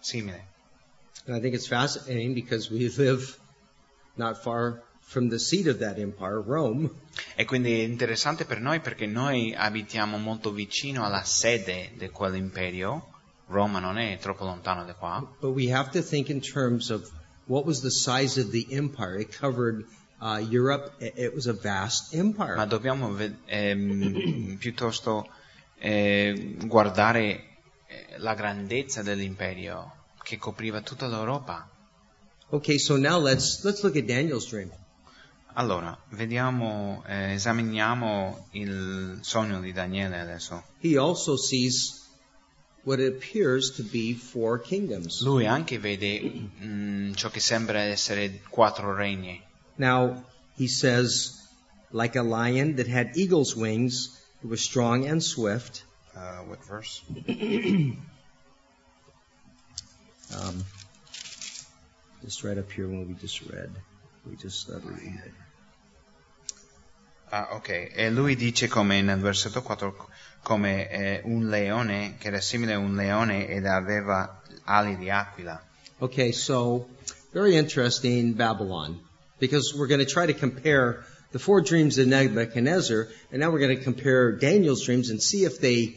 simile. 0.01 0.50
And 1.27 1.37
I 1.37 1.41
think 1.41 1.55
it's 1.55 1.67
fascinating 1.69 2.35
because 2.35 2.71
we 2.71 2.89
live 2.89 3.39
not 4.17 4.43
far 4.43 4.83
from 5.03 5.29
the 5.29 5.39
seat 5.39 5.67
of 5.67 5.81
that 5.81 5.99
empire, 5.99 6.41
Rome. 6.41 6.91
E 7.37 7.45
quindi 7.45 7.81
è 7.81 7.83
interessante 7.83 8.45
per 8.45 8.61
noi 8.61 8.81
perché 8.81 9.07
noi 9.07 9.55
abitiamo 9.55 10.17
molto 10.19 10.53
vicino 10.53 11.05
alla 11.05 11.23
sede 11.25 11.93
di 11.97 12.09
quell'imperio. 12.09 13.09
Roma 13.49 13.81
non 13.81 13.99
è 13.99 14.19
troppo 14.21 14.45
lontano 14.45 14.85
da 14.85 14.95
qua. 14.95 15.21
But 15.41 15.55
we 15.55 15.73
have 15.73 15.91
to 15.91 16.03
think 16.03 16.29
in 16.29 16.41
terms 16.41 16.91
of 16.91 17.11
what 17.47 17.65
was 17.65 17.81
the 17.81 17.91
size 17.91 18.41
of 18.41 18.51
the 18.51 18.67
empire. 18.71 19.19
It 19.21 19.37
covered 19.37 19.85
uh, 20.21 20.39
Europe. 20.49 20.93
It, 21.01 21.35
was 21.35 21.47
a 21.47 21.53
vast 21.55 22.15
Ma 22.15 22.21
empire. 22.21 22.67
dobbiamo 22.67 23.13
ve- 23.13 23.37
ehm, 23.47 24.57
piuttosto 24.61 25.29
eh, 25.79 26.57
guardare 26.65 27.23
eh, 27.89 28.19
la 28.19 28.35
grandezza 28.35 29.03
dell'imperio 29.03 29.95
che 30.23 30.39
copriva 30.39 30.81
tutta 30.81 31.07
l'Europa. 31.07 31.69
Okay, 32.51 32.79
so 32.79 32.97
now 32.97 33.19
let's 33.19 33.63
let's 33.65 33.83
look 33.83 33.97
at 33.97 34.07
Daniel's 34.07 34.47
dream. 34.47 34.71
Allora, 35.55 35.97
vediamo, 36.11 37.03
eh, 37.07 37.33
esaminiamo 37.33 38.49
il 38.53 39.19
sogno 39.23 39.61
di 39.61 39.73
Daniele 39.73 40.21
adesso. 40.21 40.63
He 40.81 40.97
also 40.97 41.37
sees 41.37 42.09
what 42.85 43.01
appears 43.01 43.73
to 43.77 43.83
be 43.83 44.15
four 44.15 44.61
kingdoms. 44.61 45.23
Lui 45.23 45.47
anche 45.47 45.79
vede 45.79 46.21
mm, 46.21 47.13
ciò 47.15 47.31
che 47.31 47.41
sembra 47.41 47.81
essere 47.81 48.41
quattro 48.49 48.95
regni. 48.95 49.41
Now 49.77 50.25
he 50.57 50.69
says, 50.69 51.49
like 51.91 52.17
a 52.17 52.23
lion 52.23 52.77
that 52.77 52.87
had 52.87 53.17
eagle's 53.17 53.55
wings, 53.55 54.19
it 54.43 54.49
was 54.49 54.63
strong 54.63 55.07
and 55.07 55.23
swift. 55.23 55.85
Uh, 56.15 56.45
what 56.45 56.65
verse? 56.65 57.03
Um, 60.41 60.65
just 62.23 62.45
right 62.45 62.57
up 62.57 62.71
here 62.73 62.89
when 62.89 63.09
we 63.09 63.15
just 63.15 63.43
read. 63.43 63.71
We 64.29 64.37
just 64.37 64.61
started 64.61 64.89
reading 64.89 65.21
it. 65.25 65.33
Ah, 67.33 67.49
ok. 67.53 67.93
E 67.95 68.11
lui 68.11 68.37
dice 68.37 68.67
come 68.67 69.03
nel 69.03 69.21
versetto 69.21 69.61
4, 69.61 69.95
come 70.43 70.89
eh, 70.91 71.21
un 71.25 71.49
leone, 71.49 72.17
che 72.19 72.29
era 72.29 72.41
simile 72.41 72.73
a 72.75 72.79
un 72.79 72.97
leone 72.97 73.49
ed 73.49 73.67
aveva 73.67 74.43
ali 74.65 74.97
di 74.97 75.11
aquila. 75.11 75.63
Okay, 76.01 76.33
so 76.33 76.89
very 77.33 77.57
interesting 77.57 78.33
Babylon, 78.33 79.01
because 79.39 79.75
we're 79.75 79.87
going 79.87 80.05
to 80.05 80.11
try 80.11 80.27
to 80.27 80.35
compare 80.35 81.05
the 81.33 81.39
four 81.39 81.61
dreams 81.61 81.99
of 81.99 82.07
Nebuchadnezzar, 82.09 83.09
and 83.31 83.41
now 83.41 83.51
we're 83.51 83.61
going 83.61 83.77
to 83.77 83.85
compare 83.85 84.33
Daniel's 84.33 84.85
dreams 84.85 85.11
and 85.11 85.23
see 85.23 85.45
if 85.45 85.61
they 85.61 85.97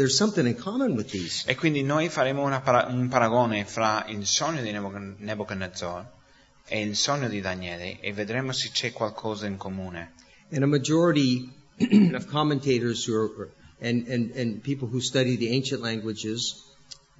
there's 0.00 0.16
something 0.16 0.46
in 0.46 0.54
common 0.54 0.96
with 0.96 1.10
these. 1.10 1.44
E 1.46 1.54
quindi 1.54 1.82
noi 1.82 2.08
faremo 2.08 2.48
para- 2.62 2.86
un 2.88 3.08
paragone 3.08 3.66
fra 3.66 4.06
il 4.08 4.26
sogno 4.26 4.62
di 4.62 4.70
Nebuchad- 4.72 5.18
Nebuchadnezzar 5.18 6.10
e 6.66 6.80
il 6.80 6.96
sogno 6.96 7.28
di 7.28 7.42
Daniele 7.42 8.00
e 8.00 8.10
vedremo 8.14 8.52
se 8.52 8.70
c'è 8.72 8.92
qualcosa 8.92 9.46
in 9.46 9.58
comune. 9.58 10.12
And 10.50 10.62
a 10.62 10.66
majority 10.66 11.52
of 12.14 12.26
commentators 12.26 13.06
who 13.06 13.14
are 13.14 13.50
and, 13.82 14.06
and, 14.08 14.32
and 14.36 14.62
people 14.62 14.88
who 14.88 15.00
study 15.00 15.36
the 15.36 15.48
ancient 15.50 15.82
languages 15.82 16.69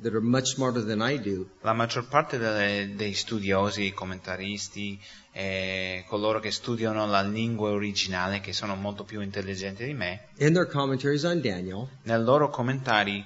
that 0.02 0.14
are 0.14 0.20
much 0.20 0.54
smarter 0.54 0.82
than 0.82 1.02
I 1.02 1.18
do 1.18 1.48
La 1.62 1.72
maggior 1.72 2.06
parte 2.08 2.38
delle- 2.38 2.94
dei 2.94 3.14
studiosi, 3.14 3.92
commentaristi, 3.92 4.98
e 5.32 6.04
coloro 6.08 6.40
che 6.40 6.50
studiano 6.50 7.06
la 7.06 7.22
lingua 7.22 7.70
originale, 7.70 8.40
che 8.40 8.52
sono 8.52 8.74
molto 8.74 9.04
più 9.04 9.20
intelligenti 9.20 9.84
di 9.84 9.94
me, 9.94 10.28
in 10.38 10.52
their 10.52 10.66
commentaries 10.66 11.22
on 11.24 11.40
Daniel, 11.40 11.86
nei 12.02 12.22
loro 12.22 12.50
commentari 12.50 13.24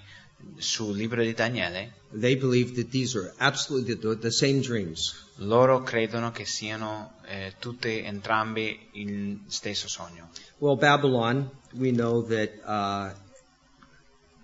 sul 0.58 0.94
libro 0.96 1.22
di 1.22 1.32
Daniele, 1.32 1.92
they 2.12 2.36
believe 2.36 2.74
that 2.74 2.90
these 2.90 3.16
are 3.16 3.32
absolutely 3.38 3.96
the, 3.96 4.18
the 4.18 4.30
same 4.30 4.60
dreams. 4.60 5.22
loro 5.38 5.82
credono 5.82 6.30
che 6.30 6.44
siano 6.44 7.14
eh, 7.26 7.54
tutte 7.58 8.04
entrambe 8.04 8.88
il 8.92 9.40
stesso 9.46 9.88
sogno. 9.88 10.28
Well, 10.58 10.76
Babylon, 10.76 11.50
we 11.72 11.90
know 11.90 12.22
that 12.26 12.50
uh, 12.64 13.12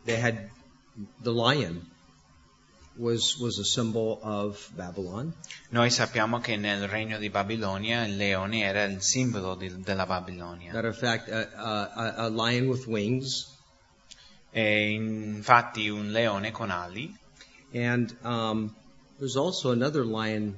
they 0.05 0.21
had 0.21 0.51
the 1.23 1.33
lion 1.33 1.90
was 3.01 3.37
was 3.39 3.59
a 3.59 3.65
symbol 3.65 4.19
of 4.23 4.71
Babylon, 4.77 5.33
Noi 5.71 5.91
sappiamo 5.91 6.39
che 6.39 6.57
nel 6.57 6.87
regno 6.87 7.19
di 7.19 7.31
Babilonia 7.31 8.05
il 8.05 8.17
leone 8.17 8.61
era 8.61 8.85
il 8.85 9.01
simbolo 9.01 9.55
di- 9.57 9.81
della 9.83 10.07
Babilonia. 10.07 10.73
Matter 10.73 10.91
of 10.91 10.99
fact, 10.99 11.29
a, 11.31 11.49
a, 11.55 12.15
a 12.27 12.29
lion 12.29 12.69
with 12.69 12.87
wings, 12.87 13.49
E 14.53 14.91
infatti 14.93 15.89
un 15.89 16.11
leone 16.11 16.51
con 16.51 16.71
ali 16.71 17.17
and 17.73 18.13
um, 18.25 18.75
there's 19.19 19.37
also 19.37 19.71
another 19.71 20.05
lion, 20.05 20.57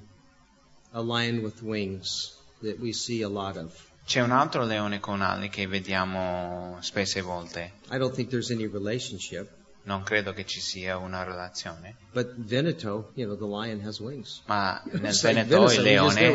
a 0.94 1.02
lion 1.02 1.42
with 1.42 1.62
wings 1.62 2.32
that 2.62 2.80
we 2.80 2.92
see 2.92 3.22
a 3.22 3.28
lot 3.28 3.56
of. 3.56 3.70
C'è 4.06 4.20
un 4.20 4.32
altro 4.32 4.64
leone 4.64 4.98
con 4.98 5.20
ali 5.20 5.48
che 5.48 5.66
vediamo 5.66 6.78
spesse 6.80 7.20
volte. 7.20 7.72
I 7.90 7.98
don't 7.98 8.14
think 8.14 8.30
there's 8.30 8.50
any 8.50 8.66
relationship, 8.66 9.48
Non 9.84 10.04
credo 10.04 10.32
che 10.32 10.44
ci 10.44 10.60
sia 10.60 10.96
una 10.96 11.24
relazione. 11.24 11.96
but 12.12 12.34
Veneto, 12.36 13.10
you 13.14 13.26
know, 13.26 13.36
the 13.36 13.44
lion 13.46 13.80
has 13.84 13.98
wings. 14.00 14.42
Ma 14.46 14.80
nel 14.92 15.18
Veneto 15.20 15.70
il 15.72 15.82
leone 15.82 16.32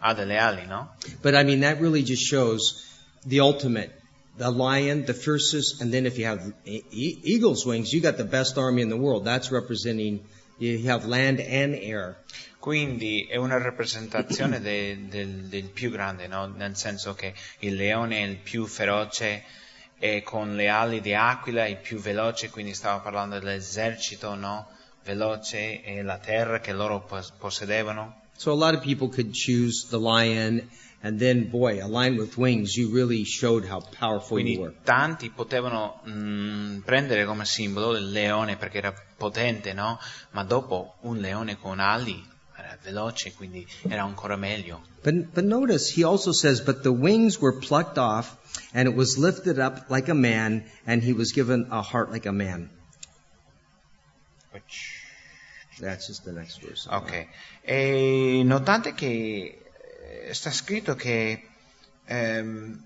ha 0.00 0.14
delle 0.14 0.38
ali, 0.38 0.66
no? 0.66 0.94
But 1.20 1.34
I 1.34 1.42
mean, 1.44 1.60
that 1.60 1.80
really 1.80 2.02
just 2.02 2.22
shows 2.22 2.84
the 3.26 3.40
ultimate. 3.40 3.90
The 4.38 4.50
lion, 4.50 5.04
the 5.04 5.14
fiercest, 5.14 5.82
and 5.82 5.90
then 5.92 6.06
if 6.06 6.16
you 6.16 6.26
have 6.26 6.54
eagle's 6.64 7.66
wings, 7.66 7.92
you 7.92 8.00
got 8.00 8.16
the 8.16 8.24
best 8.24 8.56
army 8.56 8.82
in 8.82 8.88
the 8.88 8.96
world. 8.96 9.24
That's 9.24 9.50
representing, 9.50 10.20
you 10.58 10.88
have 10.88 11.06
land 11.06 11.40
and 11.40 11.74
air. 11.74 12.16
Quindi 12.60 13.26
è 13.28 13.36
una 13.36 13.58
rappresentazione 13.58 14.60
de- 14.60 15.08
del, 15.08 15.48
del 15.48 15.64
più 15.64 15.90
grande, 15.90 16.28
no? 16.28 16.46
Nel 16.46 16.76
senso 16.76 17.14
che 17.14 17.34
il 17.60 17.74
leone 17.74 18.18
è 18.18 18.26
il 18.26 18.36
più 18.36 18.66
feroce 18.66 19.42
e 19.98 20.22
con 20.22 20.54
le 20.54 20.68
ali 20.68 21.00
di 21.00 21.14
aquila 21.14 21.66
il 21.66 21.78
più 21.78 21.98
veloce, 21.98 22.50
quindi 22.50 22.74
stavo 22.74 23.02
parlando 23.02 23.38
dell'esercito, 23.38 24.34
no? 24.34 24.68
Veloce 25.04 25.82
e 25.82 26.02
la 26.02 26.18
terra 26.18 26.60
che 26.60 26.72
loro 26.72 27.00
pos- 27.00 27.32
possedevano. 27.32 28.22
So 28.36 28.52
a 28.52 28.54
lot 28.54 28.74
of 28.74 28.82
people 28.82 29.08
could 29.08 29.32
choose 29.32 29.88
the 29.88 29.98
lion, 29.98 30.68
and 31.00 31.18
then, 31.18 31.48
boy, 31.50 31.82
a 31.82 31.88
lion 31.88 32.16
with 32.16 32.36
wings, 32.36 32.76
you 32.76 32.92
really 32.92 33.24
showed 33.24 33.68
how 33.68 33.80
powerful 33.98 34.38
you 34.38 34.60
were. 34.60 34.70
Quindi 34.70 34.84
tanti 34.84 35.30
potevano 35.30 36.00
mm, 36.08 36.78
prendere 36.80 37.24
come 37.24 37.44
simbolo 37.44 37.96
il 37.96 38.10
leone 38.10 38.56
perché 38.56 38.78
era 38.78 38.94
potente, 39.16 39.72
no? 39.72 39.98
Ma 40.30 40.44
dopo 40.44 40.98
un 41.00 41.16
leone 41.16 41.58
con 41.58 41.80
ali 41.80 42.24
era 42.56 42.78
veloce, 42.80 43.32
quindi 43.32 43.66
era 43.88 44.02
ancora 44.02 44.36
meglio. 44.36 44.82
But, 45.02 45.34
but 45.34 45.44
notice, 45.44 45.88
he 45.88 46.04
also 46.04 46.32
says, 46.32 46.60
But 46.60 46.82
the 46.82 46.92
wings 46.92 47.40
were 47.40 47.60
plucked 47.60 47.98
off, 47.98 48.36
and 48.74 48.88
it 48.88 48.94
was 48.94 49.16
lifted 49.16 49.58
up 49.58 49.90
like 49.90 50.08
a 50.08 50.14
man, 50.14 50.64
and 50.86 51.02
he 51.02 51.12
was 51.12 51.32
given 51.32 51.68
a 51.70 51.82
heart 51.82 52.10
like 52.10 52.26
a 52.26 52.32
man. 52.32 52.70
That's 55.80 56.08
just 56.08 56.24
the 56.24 56.32
next 56.32 56.60
verse. 56.60 56.88
Ok, 56.90 57.28
e 57.62 58.42
notate 58.44 58.94
che 58.94 59.62
eh, 60.26 60.34
sta 60.34 60.50
scritto 60.50 60.96
che... 60.96 61.42
ehm, 62.06 62.82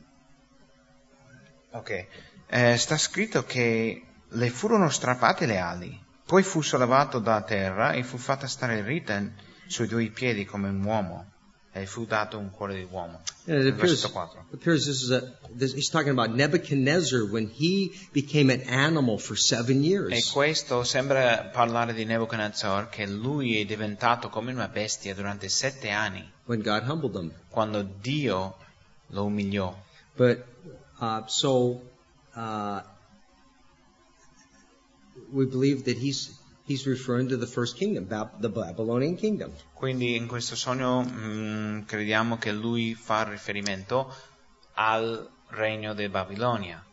ok, 1.70 2.07
eh, 2.48 2.77
sta 2.77 2.98
scritto 2.98 3.44
che 3.44 4.03
le 4.29 4.51
furono 4.51 4.90
strappate 4.90 5.46
le 5.46 5.57
ali, 5.57 5.98
poi 6.27 6.42
fu 6.42 6.61
sollevato 6.61 7.18
da 7.18 7.40
terra 7.42 7.92
e 7.92 8.03
fu 8.03 8.18
fatta 8.18 8.46
stare 8.46 8.83
dritta 8.83 9.22
sui 9.66 9.87
due 9.87 10.11
piedi 10.11 10.44
come 10.44 10.68
un 10.68 10.85
uomo, 10.85 11.32
e 11.75 11.87
fu 11.87 12.05
dato 12.05 12.39
un 12.39 12.51
cuore 12.51 12.75
di 12.75 12.87
uomo. 12.91 13.21
And 13.47 13.65
it 13.65 13.73
appears, 13.73 14.03
Versetto 14.03 14.13
4. 14.13 14.45
appears 14.53 14.85
this 14.85 15.03
is 15.03 15.11
a, 15.11 15.33
this, 15.51 15.73
he's 15.73 15.89
talking 15.89 16.11
about 16.11 16.35
Nebuchadnezzar 16.35 17.25
when 17.25 17.49
he 17.49 17.93
became 18.13 18.51
an 18.51 18.61
animal 18.69 19.19
for 19.19 19.37
seven 19.37 19.83
years. 19.83 20.13
E 20.13 20.31
questo 20.31 20.85
sembra 20.85 21.51
parlare 21.51 21.95
di 21.95 22.05
Nebuchadnezzar, 22.05 22.91
che 22.91 23.07
lui 23.07 23.59
è 23.59 23.65
diventato 23.65 24.29
come 24.29 24.53
una 24.53 24.69
bestia 24.69 25.15
durante 25.15 25.49
sette 25.49 25.89
anni, 25.89 26.31
when 26.45 26.61
God 26.61 26.83
humbled 26.87 27.15
him. 27.15 27.33
quando 27.49 27.83
Dio 27.83 28.57
lo 29.09 29.25
umiliò. 29.25 29.75
But 30.15 30.45
uh, 31.01 31.23
so 31.27 31.81
uh, 32.37 32.83
we 35.31 35.47
believe 35.47 35.85
that 35.85 35.97
he's 35.97 36.39
he's 36.66 36.87
referring 36.87 37.29
to 37.29 37.37
the 37.37 37.46
first 37.46 37.77
kingdom, 37.77 38.09
the 38.40 38.48
Babylonian 38.48 39.16
kingdom. 39.16 39.53
Quindi 39.75 40.16
in 40.16 40.27
questo 40.27 40.57
sogno 40.57 41.03
mm, 41.03 41.83
crediamo 41.87 42.38
che 42.38 42.53
lui 42.53 42.94
fa 42.94 43.25
riferimento 43.25 44.14
al 44.75 45.29
regno 45.48 45.94
di 45.94 46.09
Babilonia. 46.09 46.85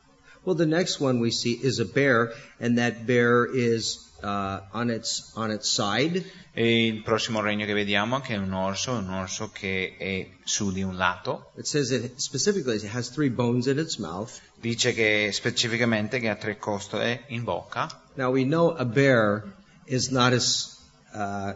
Well, 0.44 0.56
the 0.56 0.66
next 0.66 1.00
one 1.00 1.20
we 1.20 1.32
see 1.32 1.60
is 1.62 1.80
a 1.80 1.86
bear, 1.86 2.32
and 2.60 2.78
that 2.78 3.06
bear 3.06 3.46
is 3.46 4.10
uh, 4.24 4.62
on 4.72 4.90
its 4.90 5.32
on 5.36 5.52
its 5.52 5.70
side, 5.70 6.24
E 6.60 6.88
il 6.88 7.04
prossimo 7.04 7.40
regno 7.40 7.66
che 7.66 7.74
vediamo 7.74 8.20
che 8.20 8.34
è 8.34 8.38
un 8.38 8.52
orso, 8.52 8.92
un 8.92 9.10
orso 9.10 9.50
che 9.50 9.96
è 9.98 10.30
su 10.44 10.74
di 10.74 10.82
un 10.82 10.98
lato. 10.98 11.52
It 11.56 11.66
says 11.66 11.92
it 11.92 12.18
specifically 12.18 12.76
it 12.76 12.94
has 12.94 13.10
three 13.12 13.30
bones 13.30 13.68
in 13.68 13.78
its 13.78 13.96
mouth. 13.96 14.42
Dice 14.56 14.94
che 14.94 15.30
specificamente 15.32 16.20
che 16.20 16.28
ha 16.28 16.36
tre 16.36 16.58
costole 16.58 17.24
in 17.28 17.44
bocca. 17.44 17.88
Now 18.16 18.32
we 18.32 18.44
know 18.44 18.76
a 18.76 18.84
bear 18.84 19.59
is 19.90 20.12
not 20.12 20.34
as 20.34 20.78
uh, 21.14 21.54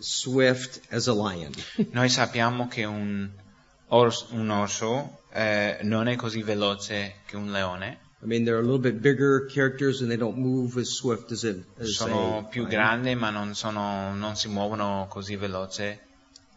swift 0.00 0.80
as 0.90 1.08
a 1.08 1.14
lion. 1.14 1.52
Noi 1.92 2.08
sappiamo 2.08 2.68
che 2.68 2.84
un, 2.84 3.30
ors- 3.88 4.26
un 4.32 4.50
orso 4.50 5.20
eh, 5.32 5.78
non 5.82 6.08
è 6.08 6.16
così 6.16 6.42
veloce 6.42 7.14
che 7.26 7.36
un 7.36 7.50
leone, 7.50 7.98
I 8.22 8.26
mean, 8.26 8.44
they're 8.44 8.58
a 8.58 8.62
little 8.62 8.78
bit 8.78 9.00
bigger 9.00 9.46
characters 9.46 10.00
and 10.00 10.08
they 10.08 10.16
don't 10.16 10.36
move 10.38 10.76
as 10.78 10.90
swift 10.90 11.32
as, 11.32 11.42
it, 11.42 11.64
as 11.80 11.90
sono 11.96 12.38
a 12.38 12.44
più 12.44 12.66
grandi 12.68 13.16
ma 13.16 13.30
non, 13.30 13.54
sono- 13.54 14.14
non 14.14 14.36
si 14.36 14.48
muovono 14.48 15.06
così 15.08 15.36
veloce. 15.36 15.98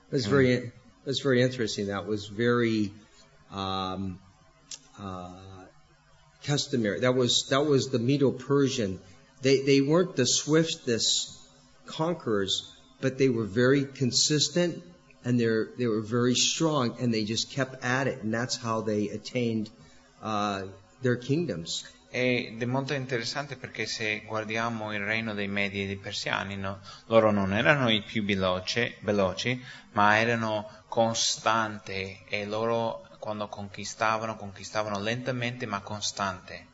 That's 0.10 0.28
very 0.28 0.72
that's 1.06 1.22
very 1.22 1.42
interesting. 1.42 1.88
That 1.88 2.06
was 2.06 2.28
very 2.28 2.94
um, 3.52 4.20
uh, 5.00 5.66
customary. 6.46 7.00
That 7.00 7.16
was 7.16 7.48
that 7.50 7.66
was 7.66 7.90
the 7.90 8.00
Medo-Persian. 8.00 9.00
They 9.42 9.62
they 9.62 9.82
weren't 9.82 10.16
the 10.16 10.26
swiftest 10.26 11.32
conquerors, 11.86 12.72
but 13.02 13.18
they 13.18 13.30
were 13.30 13.46
very 13.46 13.86
consistent 13.86 14.84
and 15.24 15.40
they're 15.40 15.70
they 15.78 15.88
were 15.88 16.02
very 16.02 16.36
strong 16.36 16.96
and 17.00 17.14
they 17.14 17.24
just 17.24 17.52
kept 17.52 17.84
at 17.84 18.08
it, 18.08 18.24
and 18.24 18.34
that's 18.34 18.56
how 18.56 18.82
they 18.82 19.10
attained 19.10 19.70
uh, 20.22 20.64
their 21.02 21.16
kingdoms. 21.18 21.84
Ed 22.12 22.62
è 22.62 22.66
molto 22.66 22.94
interessante 22.94 23.58
perché 23.58 23.86
se 23.86 24.24
guardiamo 24.26 24.94
il 24.94 25.02
regno 25.02 25.34
dei 25.34 25.50
Medi 25.50 25.84
e 25.84 25.86
dei 25.86 25.98
Persiani, 25.98 26.56
no, 26.56 26.80
loro 27.08 27.30
non 27.30 27.52
erano 27.52 27.90
i 27.90 28.02
più 28.04 28.24
veloce- 28.24 28.96
veloci, 29.02 29.62
ma 29.92 30.18
erano 30.18 30.70
costanti 30.88 32.24
e 32.30 32.46
loro 32.46 33.06
quando 33.20 33.50
conquistavano, 33.50 34.38
conquistavano 34.38 34.98
lentamente 35.00 35.66
ma 35.66 35.82
costante. 35.82 36.68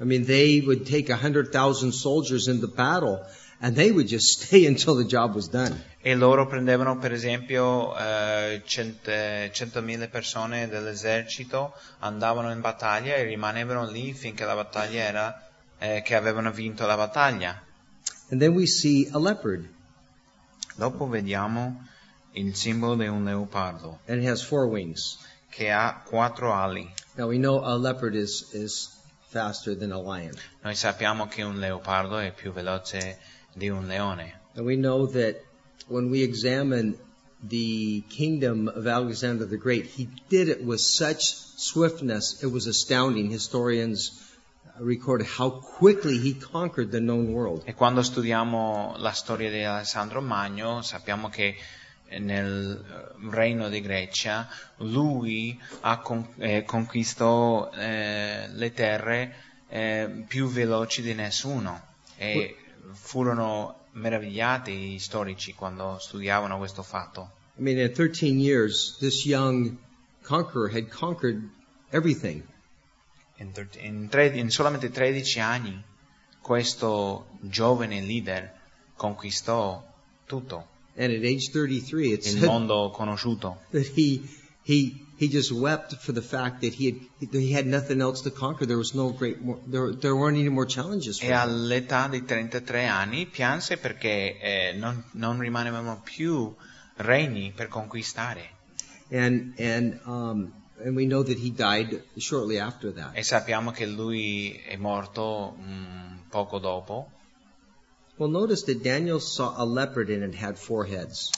I 0.00 0.04
mean, 0.04 0.24
they 0.24 0.60
would 0.60 0.84
take 0.86 1.08
a 1.10 1.16
hundred 1.16 1.52
thousand 1.52 1.92
soldiers 1.92 2.48
into 2.48 2.66
battle, 2.66 3.24
and 3.60 3.74
they 3.74 3.90
would 3.90 4.08
just 4.08 4.40
stay 4.42 4.66
until 4.66 4.94
the 4.96 5.04
job 5.04 5.34
was 5.34 5.48
done. 5.48 5.74
E 6.02 6.14
loro 6.14 6.46
prendevano 6.46 6.98
per 6.98 7.12
esempio 7.12 7.96
eh, 7.96 8.62
cent- 8.66 9.08
eh, 9.08 9.50
100.000 9.52 10.08
persone 10.10 10.68
dell'esercito, 10.68 11.72
andavano 12.00 12.50
in 12.52 12.60
battaglia 12.60 13.14
e 13.14 13.24
rimanevano 13.24 13.90
lì 13.90 14.12
finché 14.12 14.44
la 14.44 14.54
battaglia 14.54 15.02
era 15.02 15.48
eh, 15.78 16.02
che 16.02 16.14
avevano 16.14 16.52
vinto 16.52 16.86
la 16.86 16.96
battaglia. 16.96 17.60
And 18.30 18.40
then 18.40 18.54
we 18.54 18.66
see 18.66 19.08
a 19.12 19.18
leopard, 19.18 19.68
Dopo 20.76 21.08
vediamo 21.08 21.86
il 22.32 22.54
simbolo 22.54 22.96
di 22.96 23.06
un 23.06 23.24
leopardo 23.24 24.00
and 24.06 24.22
it 24.22 24.28
has 24.28 24.42
four 24.42 24.66
wings. 24.66 25.16
che 25.48 25.70
ha 25.70 26.02
quattro 26.04 26.52
ali. 26.52 26.86
Now 27.14 27.28
we 27.28 27.38
know 27.38 27.64
a 27.64 27.74
leopard 27.78 28.14
is 28.14 28.50
is 28.52 28.90
Noi 30.62 30.74
sappiamo 30.74 31.26
che 31.26 31.42
un 31.42 31.58
leopardo 31.58 32.18
è 32.18 32.32
più 32.32 32.52
veloce 32.52 33.18
di 33.54 33.68
un 33.68 33.86
leone. 33.86 34.44
and 34.56 34.64
we 34.64 34.76
know 34.76 35.06
that 35.06 35.36
when 35.88 36.10
we 36.10 36.22
examine 36.22 36.96
the 37.42 38.02
kingdom 38.08 38.68
of 38.68 38.86
Alexander 38.86 39.46
the 39.46 39.58
Great, 39.58 39.86
he 39.86 40.08
did 40.28 40.48
it 40.48 40.62
with 40.64 40.80
such 40.80 41.34
swiftness; 41.56 42.42
it 42.42 42.50
was 42.50 42.66
astounding. 42.66 43.30
Historians 43.30 44.22
record 44.80 45.22
how 45.22 45.50
quickly 45.50 46.18
he 46.18 46.34
conquered 46.34 46.90
the 46.90 47.00
known 47.00 47.32
world. 47.32 47.62
E 47.66 47.74
quando 47.74 48.02
studiamo 48.02 48.96
la 48.98 49.12
storia 49.12 49.50
di 49.50 49.62
Alessandro 49.62 50.20
Magno 50.20 50.82
sappiamo 50.82 51.28
che 51.28 51.56
nel 52.18 52.84
eh, 52.84 53.30
regno 53.30 53.68
di 53.68 53.80
Grecia 53.80 54.48
lui 54.78 55.60
ha 55.80 55.98
con- 55.98 56.26
eh, 56.38 56.64
conquistò 56.64 57.70
eh, 57.72 58.48
le 58.48 58.72
terre 58.72 59.34
eh, 59.68 60.24
più 60.26 60.48
veloci 60.48 61.02
di 61.02 61.14
nessuno 61.14 61.94
e 62.16 62.56
furono 62.92 63.86
meravigliati 63.92 64.94
i 64.94 64.98
storici 64.98 65.54
quando 65.54 65.98
studiavano 65.98 66.58
questo 66.58 66.82
fatto. 66.82 67.32
I 67.58 67.62
mean, 67.62 67.78
in 67.78 67.92
13 67.92 68.38
years, 68.38 68.96
this 68.98 69.24
young 69.24 69.76
conqueror 70.22 70.70
had 70.70 70.88
conquered 70.88 71.48
everything. 71.90 72.42
In, 73.38 73.52
in 73.80 74.08
tre- 74.08 74.28
in 74.28 74.50
solamente 74.50 74.90
13 74.90 75.40
anni 75.40 75.82
questo 76.40 77.26
giovane 77.40 78.00
leader 78.00 78.52
conquistò 78.94 79.84
tutto, 80.26 80.68
And 80.98 81.12
at 81.12 81.24
age 81.24 81.50
33, 81.50 82.12
it 82.12 82.26
il 82.26 82.44
mondo 82.44 82.90
conosciuto. 82.90 83.58
that 83.70 83.86
he 83.94 84.22
he 84.62 85.06
he 85.18 85.28
just 85.28 85.52
wept 85.52 85.94
for 85.96 86.12
the 86.12 86.22
fact 86.22 86.60
that 86.62 86.74
he 86.74 86.86
had 86.86 87.32
he 87.32 87.52
had 87.52 87.66
nothing 87.66 88.00
else 88.00 88.22
to 88.22 88.30
conquer. 88.30 88.66
There 88.66 88.78
was 88.78 88.94
no 88.94 89.10
great 89.10 89.40
more, 89.40 89.58
there 89.66 89.92
there 89.92 90.14
weren't 90.14 90.38
any 90.38 90.48
more 90.48 90.66
challenges 90.66 91.18
for 91.18 91.26
E 91.28 91.32
all'età 91.32 92.08
di 92.08 92.24
33 92.24 92.86
anni 92.86 93.26
pianse 93.26 93.76
perché 93.76 94.38
eh, 94.40 94.72
non, 94.76 95.04
non 95.12 95.38
rimanevano 95.38 96.00
più 96.02 96.54
regni 96.96 97.52
per 97.54 97.68
conquistare. 97.68 98.54
And 99.10 99.54
and 99.58 100.00
um 100.04 100.52
and 100.84 100.96
we 100.96 101.06
know 101.06 101.22
that 101.22 101.38
he 101.38 101.50
died 101.50 102.02
shortly 102.16 102.58
after 102.58 102.92
that. 102.92 103.14
E 103.14 103.22
sappiamo 103.22 103.70
che 103.70 103.86
lui 103.86 104.60
è 104.66 104.76
morto 104.76 105.56
mm, 105.58 106.28
poco 106.28 106.58
dopo. 106.58 107.10
Well, 108.18 108.30
notice 108.30 108.62
that 108.64 108.82
Daniel 108.82 109.20
saw 109.20 109.54
a 109.56 109.64
leopard 109.64 110.10
and 110.10 110.22
it 110.22 110.34
had 110.34 110.58
four 110.58 110.86
heads. 110.86 111.30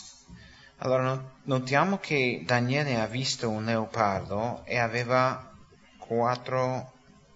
Allora 0.80 1.02
no- 1.02 1.30
notiamo 1.58 1.98
che 1.98 2.44
Daniele 2.46 3.00
ha 3.00 3.06
visto 3.06 3.48
un 3.48 3.64
leopardo 3.64 4.62
e 4.64 4.78
aveva 4.78 5.52
quattro 5.98 6.92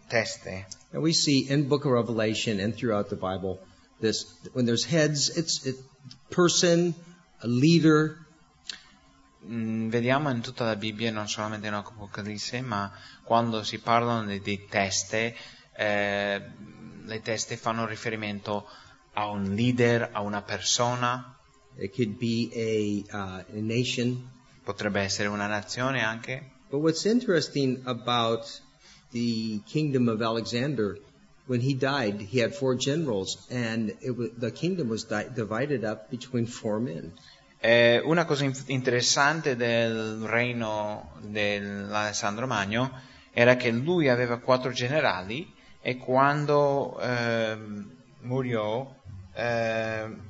teste. 0.08 0.66
And 0.92 1.02
we 1.02 1.12
see 1.12 1.50
in 1.50 1.66
Book 1.66 1.84
of 1.84 1.92
Revelation 1.92 2.60
and 2.60 2.74
throughout 2.74 3.08
the 3.08 3.16
Bible 3.16 3.58
this 4.00 4.26
when 4.52 4.64
there's 4.64 4.84
heads, 4.84 5.28
it's 5.36 5.66
it 5.66 5.76
person, 6.30 6.94
a 7.40 7.46
leader, 7.46 8.22
Mm, 9.44 9.88
vediamo 9.88 10.30
in 10.30 10.40
tutta 10.40 10.64
la 10.64 10.76
Bibbia, 10.76 11.10
non 11.10 11.28
solamente 11.28 11.66
in 11.66 11.74
Apocalisse, 11.74 12.60
ma 12.60 12.90
quando 13.24 13.64
si 13.64 13.78
parlano 13.78 14.24
di, 14.24 14.40
di 14.40 14.66
teste, 14.66 15.34
eh, 15.74 16.42
le 17.04 17.20
teste 17.22 17.56
fanno 17.56 17.84
riferimento 17.84 18.58
a 18.58 18.81
un 19.14 19.54
leader, 19.54 20.10
a 20.12 20.20
una 20.20 20.42
persona. 20.42 21.36
It 21.76 21.94
could 21.94 22.18
be 22.18 22.50
a, 22.54 23.16
uh, 23.16 23.44
a 23.48 23.60
nation. 23.60 24.30
potrebbe 24.64 25.00
essere 25.00 25.28
una 25.28 25.46
nazione 25.46 26.02
anche. 26.02 26.50
But 26.70 26.80
what's 26.80 27.04
interesting 27.04 27.80
about 27.84 28.60
the 29.10 29.60
kingdom 29.66 30.08
of 30.08 30.22
Alexander, 30.22 30.98
when 31.46 31.60
he 31.60 31.74
died, 31.74 32.20
he 32.20 32.40
had 32.40 32.54
four 32.54 32.76
generals, 32.76 33.46
and 33.50 33.94
it 34.00 34.16
was, 34.16 34.30
the 34.38 34.50
kingdom 34.50 34.88
was 34.88 35.04
di- 35.04 35.28
divided 35.34 35.84
up 35.84 36.08
between 36.08 36.46
four 36.46 36.78
men. 36.80 37.12
Eh, 37.60 38.00
una 38.04 38.24
cosa 38.24 38.44
in- 38.44 38.56
interessante 38.66 39.54
del 39.56 40.22
reino 40.24 41.12
dell'Alessandro 41.20 42.46
Magno 42.46 42.90
era 43.32 43.56
che 43.56 43.70
lui 43.70 44.08
aveva 44.08 44.38
quattro 44.38 44.72
generali 44.72 45.52
e 45.80 45.96
quando 45.96 46.98
ehm, 47.00 47.90
muriò 48.22 48.92
ehm, 49.34 50.20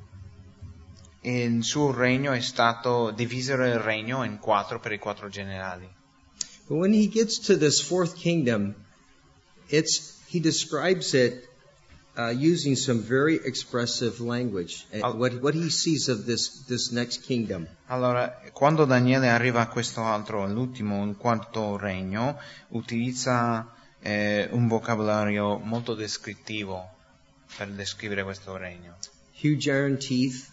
il 1.23 1.63
suo 1.63 1.93
regno 1.93 2.33
è 2.33 2.41
stato 2.41 3.11
divisero 3.11 3.65
il 3.67 3.79
regno 3.79 4.25
in 4.25 4.39
quattro 4.39 4.81
per 4.81 4.93
i 4.93 4.99
quattro 4.99 5.29
generali. 5.29 5.89
But 6.67 6.79
when 6.79 6.93
he 6.93 7.09
gets 7.09 7.39
to 7.47 7.57
this 7.57 7.81
fourth 7.81 8.15
kingdom, 8.15 8.75
it's 9.69 10.21
he 10.29 10.41
describes 10.41 11.13
it 11.13 11.49
uh, 12.17 12.31
using 12.31 12.77
some 12.77 13.01
very 13.01 13.41
expressive 13.45 14.21
language. 14.21 14.87
Uh, 14.93 15.01
Oh. 15.03 15.15
What 15.15 15.41
what 15.41 15.55
he 15.55 15.71
sees 15.71 16.09
of 16.09 16.25
this 16.25 16.65
this 16.67 16.91
next 16.91 17.23
kingdom. 17.23 17.67
Allora, 17.89 18.41
quando 18.53 18.85
Daniele 18.85 19.29
arriva 19.29 19.61
a 19.61 19.69
questo 19.69 20.03
altro, 20.03 20.47
l'ultimo, 20.47 21.05
il 21.05 21.17
quarto 21.17 21.77
regno, 21.77 22.39
utilizza 22.69 23.75
eh, 24.01 24.49
un 24.51 24.67
vocabolario 24.67 25.59
molto 25.59 25.95
descrittivo 25.95 26.92
per 27.57 27.69
descrivere 27.69 28.23
questo 28.23 28.57
regno. 28.57 28.97
Huge 29.41 29.71
iron 29.71 29.99
teeth, 29.99 30.51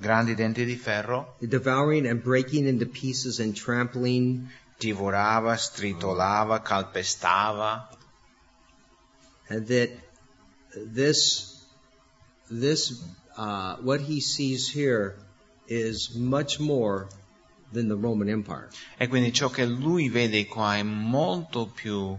Grandi 0.00 0.34
denti 0.34 0.64
di 0.64 0.76
ferro, 0.76 1.36
devouring 1.40 2.06
and 2.06 2.22
breaking 2.22 2.66
into 2.66 2.86
pieces 2.86 3.38
and 3.38 3.54
trampling, 3.54 4.48
divorava, 4.78 5.56
stritolava, 5.58 6.62
calpestava, 6.62 7.86
and 9.50 9.66
that 9.66 9.90
this 10.74 11.66
this 12.50 13.02
uh, 13.36 13.76
what 13.82 14.00
he 14.00 14.20
sees 14.20 14.70
here 14.70 15.16
is 15.68 16.14
much 16.14 16.58
more 16.58 17.08
than 17.70 17.88
the 17.88 17.96
Roman 17.96 18.30
Empire. 18.30 18.70
e 18.96 19.06
quindi 19.06 19.34
ciò 19.34 19.50
che 19.50 19.66
lui 19.66 20.08
vede 20.08 20.46
qua 20.46 20.76
è 20.76 20.82
molto 20.82 21.66
più 21.66 22.16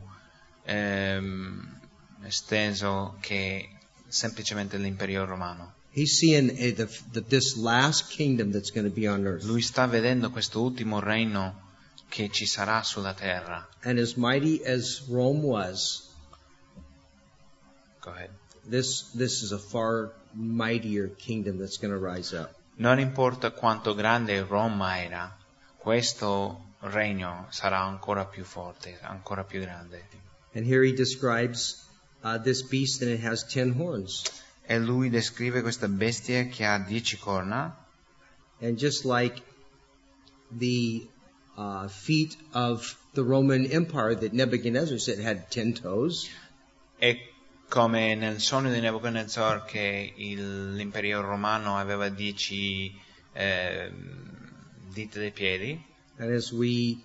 ehm, 0.63 1.80
esteso 2.24 3.17
che 3.19 3.69
semplicemente 4.08 4.78
l'impero 4.78 5.26
romano. 5.26 5.74
He's 5.93 6.17
seeing 6.17 6.50
a, 6.52 6.71
the, 6.74 6.88
the, 7.12 7.21
this 7.21 7.58
last 7.58 8.10
kingdom 8.10 8.52
that's 8.52 8.71
going 8.71 8.88
to 8.88 8.93
be 8.93 9.08
on 9.08 9.26
earth. 9.26 9.43
Lui 9.43 9.62
sta 9.62 9.88
vedendo 9.88 10.30
questo 10.32 10.62
ultimo 10.62 11.00
regno 11.00 11.69
che 12.08 12.30
ci 12.30 12.45
sarà 12.45 12.82
sulla 12.84 13.13
terra. 13.13 13.67
And 13.84 14.00
as 14.00 14.13
mighty 14.15 14.63
as 14.63 15.04
Rome 15.10 15.41
was, 15.41 16.10
Go 18.02 18.12
ahead. 18.12 18.30
this 18.69 19.12
this 19.13 19.41
is 19.43 19.52
a 19.52 19.60
far 19.60 20.13
mightier 20.34 21.10
kingdom 21.10 21.58
that's 21.60 21.78
going 21.78 21.91
to 21.93 22.00
rise 22.00 22.34
up. 22.34 22.56
Non 22.78 23.00
importa 23.00 23.52
quanto 23.52 23.93
grande 23.93 24.41
Roma 24.43 25.04
era, 25.04 25.38
questo 25.78 26.76
regno 26.80 27.47
sarà 27.50 27.82
ancora 27.82 28.26
più 28.26 28.43
forte, 28.43 28.97
ancora 29.02 29.43
più 29.43 29.60
grande. 29.60 30.08
And 30.54 30.66
here 30.66 30.84
he 30.84 30.92
describes 30.94 31.82
uh, 32.24 32.38
this 32.38 32.62
beast, 32.62 33.02
and 33.02 33.12
it 33.12 33.22
has 33.22 33.44
ten 33.44 33.72
horns. 33.74 34.24
E 34.70 34.78
lui 34.78 35.10
descrive 35.10 35.62
questa 35.62 35.88
bestia 35.88 36.46
che 36.46 36.64
ha 36.66 36.78
dieci 36.80 37.18
corna, 37.18 37.76
And 38.62 38.78
just 38.78 39.06
like 39.06 39.42
the 40.52 41.08
uh, 41.58 41.88
feet 41.88 42.36
of 42.54 42.96
the 43.14 43.24
Roman 43.24 43.66
Empire 43.72 44.14
that 44.16 44.34
Nebuchadnezzar 44.34 45.00
said 45.00 45.20
had 45.20 45.50
ten 45.50 45.74
toes, 45.74 46.30
e 47.02 47.18
come 47.70 48.16
nel 48.16 48.40
sogno 48.40 48.72
di 48.72 48.80
Nebuchadnezzar 48.82 49.66
che 49.66 50.14
il- 50.16 50.74
l'impero 50.76 51.22
romano 51.22 51.78
aveva 51.78 52.10
dieci 52.10 52.94
ehm, 53.34 54.94
dita 54.94 55.20
dei 55.20 55.32
piedi, 55.32 55.84
and 56.20 56.32
as 56.32 56.52
we 56.52 56.98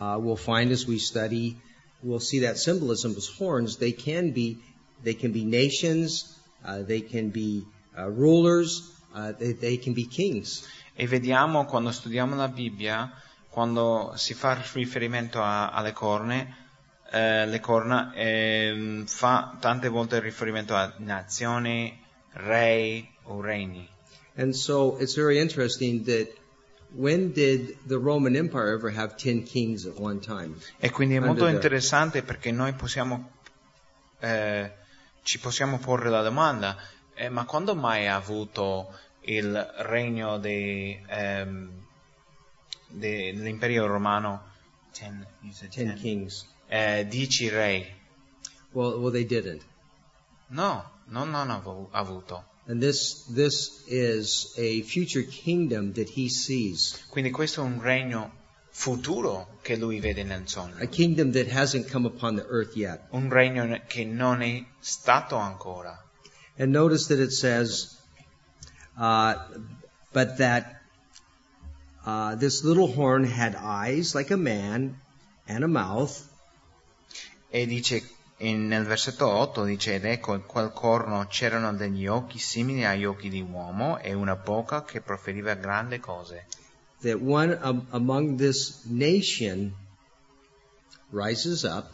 uh, 0.00 0.18
will 0.20 0.36
find 0.36 0.70
as 0.72 0.86
we 0.86 0.98
study, 0.98 1.56
we'll 2.02 2.20
see 2.20 2.40
that 2.40 2.58
symbolism 2.58 3.14
as 3.16 3.28
horns. 3.28 3.76
They 3.76 3.92
can 3.92 4.32
be 4.32 4.58
they 5.02 5.14
can 5.14 5.32
be 5.32 5.44
nations, 5.44 6.36
uh, 6.64 6.82
they 6.82 7.00
can 7.00 7.30
be 7.30 7.64
uh, 7.96 8.08
rulers, 8.08 8.82
uh, 9.14 9.32
they, 9.38 9.52
they 9.52 9.76
can 9.76 9.92
be 9.94 10.06
kings. 10.06 10.66
E 10.94 11.06
vediamo 11.06 11.66
quando 11.66 11.92
studiamo 11.92 12.34
la 12.34 12.48
Bibbia, 12.48 13.10
quando 13.48 14.12
si 14.16 14.34
fa 14.34 14.60
riferimento 14.72 15.40
a- 15.40 15.70
alle 15.70 15.92
corne, 15.92 16.56
eh, 17.12 17.46
le 17.46 17.60
corna, 17.60 18.12
ehm, 18.14 19.06
fa 19.06 19.56
tante 19.60 19.88
volte 19.88 20.20
riferimento 20.20 20.74
a 20.74 20.92
nazioni, 20.98 21.96
re 22.32 23.08
o 23.24 23.40
regni. 23.40 23.88
And 24.36 24.54
so 24.54 24.96
it's 24.98 25.14
very 25.14 25.38
interesting 25.38 26.04
that 26.04 26.28
when 26.94 27.32
did 27.32 27.76
the 27.86 27.96
Roman 27.98 28.34
Empire 28.34 28.72
ever 28.72 28.90
have 28.90 29.16
ten 29.16 29.42
kings 29.42 29.84
at 29.86 29.98
one 29.98 30.20
time? 30.20 30.56
E 30.78 30.90
quindi 30.90 31.16
è 31.16 31.20
molto 31.20 31.46
interessante 31.46 32.22
perché 32.22 32.50
noi 32.50 32.72
possiamo, 32.72 33.30
eh, 34.20 34.72
ci 35.22 35.38
possiamo 35.38 35.78
porre 35.78 36.08
la 36.08 36.22
domanda, 36.22 36.76
eh, 37.14 37.28
ma 37.28 37.44
quando 37.44 37.74
mai 37.74 38.06
ha 38.06 38.14
avuto 38.16 38.92
il 39.22 39.54
regno 39.78 40.38
dei, 40.38 41.02
ehm, 41.06 41.70
dell'impero 42.88 43.86
romano 43.86 44.46
ten, 44.92 45.26
Ten 45.40 45.68
ten? 45.70 45.94
kings. 45.94 46.46
Eh, 46.68 47.06
dieci 47.06 47.48
re? 47.48 47.96
Well, 48.72 48.98
well, 48.98 49.10
they 49.10 49.24
didn't. 49.26 49.62
No, 50.48 50.90
non 51.06 51.34
hanno 51.34 51.54
avu- 51.54 51.88
avuto. 51.92 52.47
And 52.68 52.82
this 52.82 53.24
this 53.34 53.82
is 53.86 54.54
a 54.58 54.82
future 54.82 55.22
kingdom 55.22 55.94
that 55.94 56.10
he 56.10 56.28
sees, 56.28 56.98
Quindi 57.10 57.30
questo 57.30 57.62
è 57.62 57.64
un 57.64 57.80
regno 57.80 58.30
futuro 58.70 59.58
che 59.62 59.76
lui 59.76 60.00
vede 60.00 60.22
nel 60.22 60.46
sogno. 60.46 60.76
a 60.78 60.86
kingdom 60.86 61.32
that 61.32 61.48
hasn't 61.48 61.90
come 61.90 62.06
upon 62.06 62.36
the 62.36 62.44
earth 62.50 62.76
yet. 62.76 63.00
Un 63.12 63.30
regno 63.30 63.80
che 63.88 64.04
non 64.04 64.42
è 64.42 64.62
stato 64.80 65.36
ancora. 65.36 65.96
And 66.58 66.70
notice 66.70 67.06
that 67.08 67.18
it 67.20 67.32
says, 67.32 67.96
uh, 68.98 69.34
but 70.12 70.36
that 70.36 70.82
uh, 72.04 72.34
this 72.36 72.62
little 72.64 72.88
horn 72.92 73.24
had 73.24 73.54
eyes 73.54 74.14
like 74.14 74.30
a 74.30 74.36
man 74.36 75.00
and 75.46 75.64
a 75.64 75.68
mouth, 75.68 76.26
E 77.50 77.64
dice 77.66 78.02
in- 78.38 78.66
nel 78.68 78.84
versetto 78.84 79.26
8 79.26 79.64
dice 79.64 79.94
ed 79.94 80.04
ecco 80.04 80.34
in 80.34 80.44
quel 80.46 80.70
corno 80.72 81.26
c'erano 81.26 81.72
degli 81.74 82.06
occhi 82.06 82.38
simili 82.38 82.84
agli 82.84 83.04
occhi 83.04 83.28
di 83.28 83.40
uomo 83.40 83.98
e 83.98 84.12
una 84.14 84.36
bocca 84.36 84.84
che 84.84 85.00
proferiva 85.00 85.54
grandi 85.54 85.98
cose. 85.98 86.46
that 87.00 87.18
one 87.20 87.56
um, 87.62 87.86
among 87.90 88.36
this 88.38 88.82
nation 88.84 89.72
rises 91.10 91.62
up, 91.62 91.90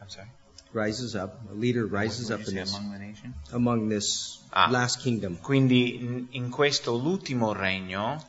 I'm 0.00 0.08
sorry. 0.08 0.28
rises 0.72 1.14
up, 1.14 1.38
a 1.48 1.52
leader 1.54 1.84
rises 1.86 2.28
What 2.30 2.40
up 2.40 2.48
in 2.48 2.54
this, 2.54 2.72
among 2.74 2.92
the 2.92 2.98
nation? 2.98 3.34
among 3.52 3.88
this 3.88 4.38
Ah. 4.52 4.68
last 4.68 4.98
kingdom. 5.00 5.38
Quindi 5.40 6.26
in, 6.32 6.50
questo 6.50 6.96
l'ultimo 6.96 7.52
regno 7.52 8.20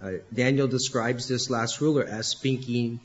Uh, 0.00 0.20
Daniel 0.28 0.68
describes 0.68 1.26
this 1.26 1.48
last 1.48 1.80
ruler 1.80 2.06
as 2.06 2.28
speaking 2.28 2.98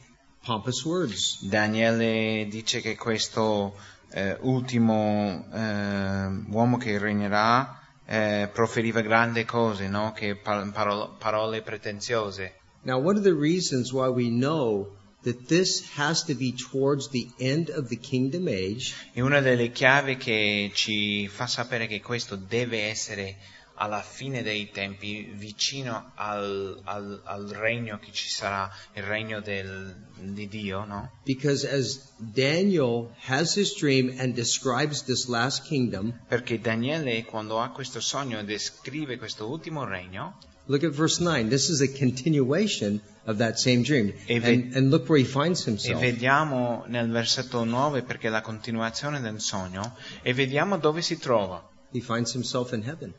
pompous 0.44 0.86
words. 0.86 1.40
Daniele 1.42 2.48
dice 2.50 2.82
che 2.82 2.96
questo 2.96 3.76
eh, 4.12 4.38
ultimo 4.42 5.46
eh, 5.54 6.28
uomo 6.50 6.78
che 6.78 6.98
regnerà 6.98 7.80
eh, 8.06 8.50
proferiva 8.52 9.02
grandi 9.02 9.46
cose, 9.46 9.88
no? 9.88 10.14
che 10.14 10.36
par- 10.36 10.72
parole, 10.72 11.10
parole 11.20 11.62
pretenziose. 11.62 12.54
Now, 12.82 12.98
one 12.98 13.18
of 13.18 13.24
the 13.24 13.34
reasons 13.34 13.92
why 13.92 14.08
we 14.08 14.30
know 14.30 14.88
that 15.24 15.48
this 15.48 15.84
has 15.98 16.24
to 16.24 16.34
be 16.36 16.54
towards 16.54 17.10
the 17.10 17.28
end 17.40 17.70
of 17.70 17.90
the 17.90 17.98
kingdom 17.98 18.48
age 18.48 18.94
E 19.14 19.22
una 19.22 19.42
delle 19.42 19.72
chiavi 19.72 20.18
che 20.18 20.72
ci 20.74 21.28
fa 21.28 21.46
sapere 21.48 21.88
che 21.88 22.02
questo 22.02 22.36
deve 22.36 22.84
essere 22.90 23.36
alla 23.82 24.02
fine 24.02 24.44
dei 24.44 24.72
tempi, 24.72 25.32
vicino 25.34 26.12
al, 26.16 26.82
al- 26.84 27.22
al 27.24 27.48
regno 27.48 27.98
che 27.98 28.12
ci 28.12 28.28
sarà, 28.28 28.70
il 28.94 29.04
regno 29.04 29.40
del- 29.40 29.96
di 30.20 30.50
Dio, 30.50 30.84
no? 30.84 31.12
Because 31.24 31.66
as 31.66 32.12
Daniel 32.18 33.10
has 33.28 33.56
his 33.56 33.74
dream 33.78 34.14
and 34.20 34.34
describes 34.36 35.04
this 35.04 35.28
last 35.30 35.64
kingdom, 35.64 36.14
Perché 36.28 36.60
Daniele 36.60 37.24
quando 37.24 37.62
ha 37.62 37.70
questo 37.70 38.02
sogno 38.02 38.38
e 38.40 38.44
descrive 38.44 39.18
questo 39.18 39.48
ultimo 39.48 39.86
regno, 39.86 40.38
look 40.66 40.84
at 40.84 40.92
verse 40.92 41.24
9. 41.24 41.48
This 41.48 41.70
is 41.70 41.80
a 41.80 41.88
continuation 41.88 43.02
of 43.26 43.38
that 43.38 43.58
same 43.58 43.82
dream. 43.84 44.14
E 44.26 44.40
ve- 44.40 44.54
And, 44.54 44.76
and 44.76 44.90
look 44.90 45.08
where 45.10 45.20
he 45.22 45.26
finds 45.28 45.62
E 45.66 45.70
himself. 45.70 46.00
vediamo 46.00 46.84
nel 46.88 47.10
versetto 47.10 47.64
9 47.64 48.04
perché 48.04 48.28
è 48.28 48.32
la 48.32 48.42
continuazione 48.42 49.20
del 49.22 49.40
sogno 49.40 49.96
e 50.22 50.34
vediamo 50.34 50.78
dove 50.78 51.02
si 51.02 51.18
trova. 51.18 51.68
He 51.92 52.02
finds 52.02 52.34
himself 52.34 52.72
in 52.74 52.84
heaven. 52.84 53.14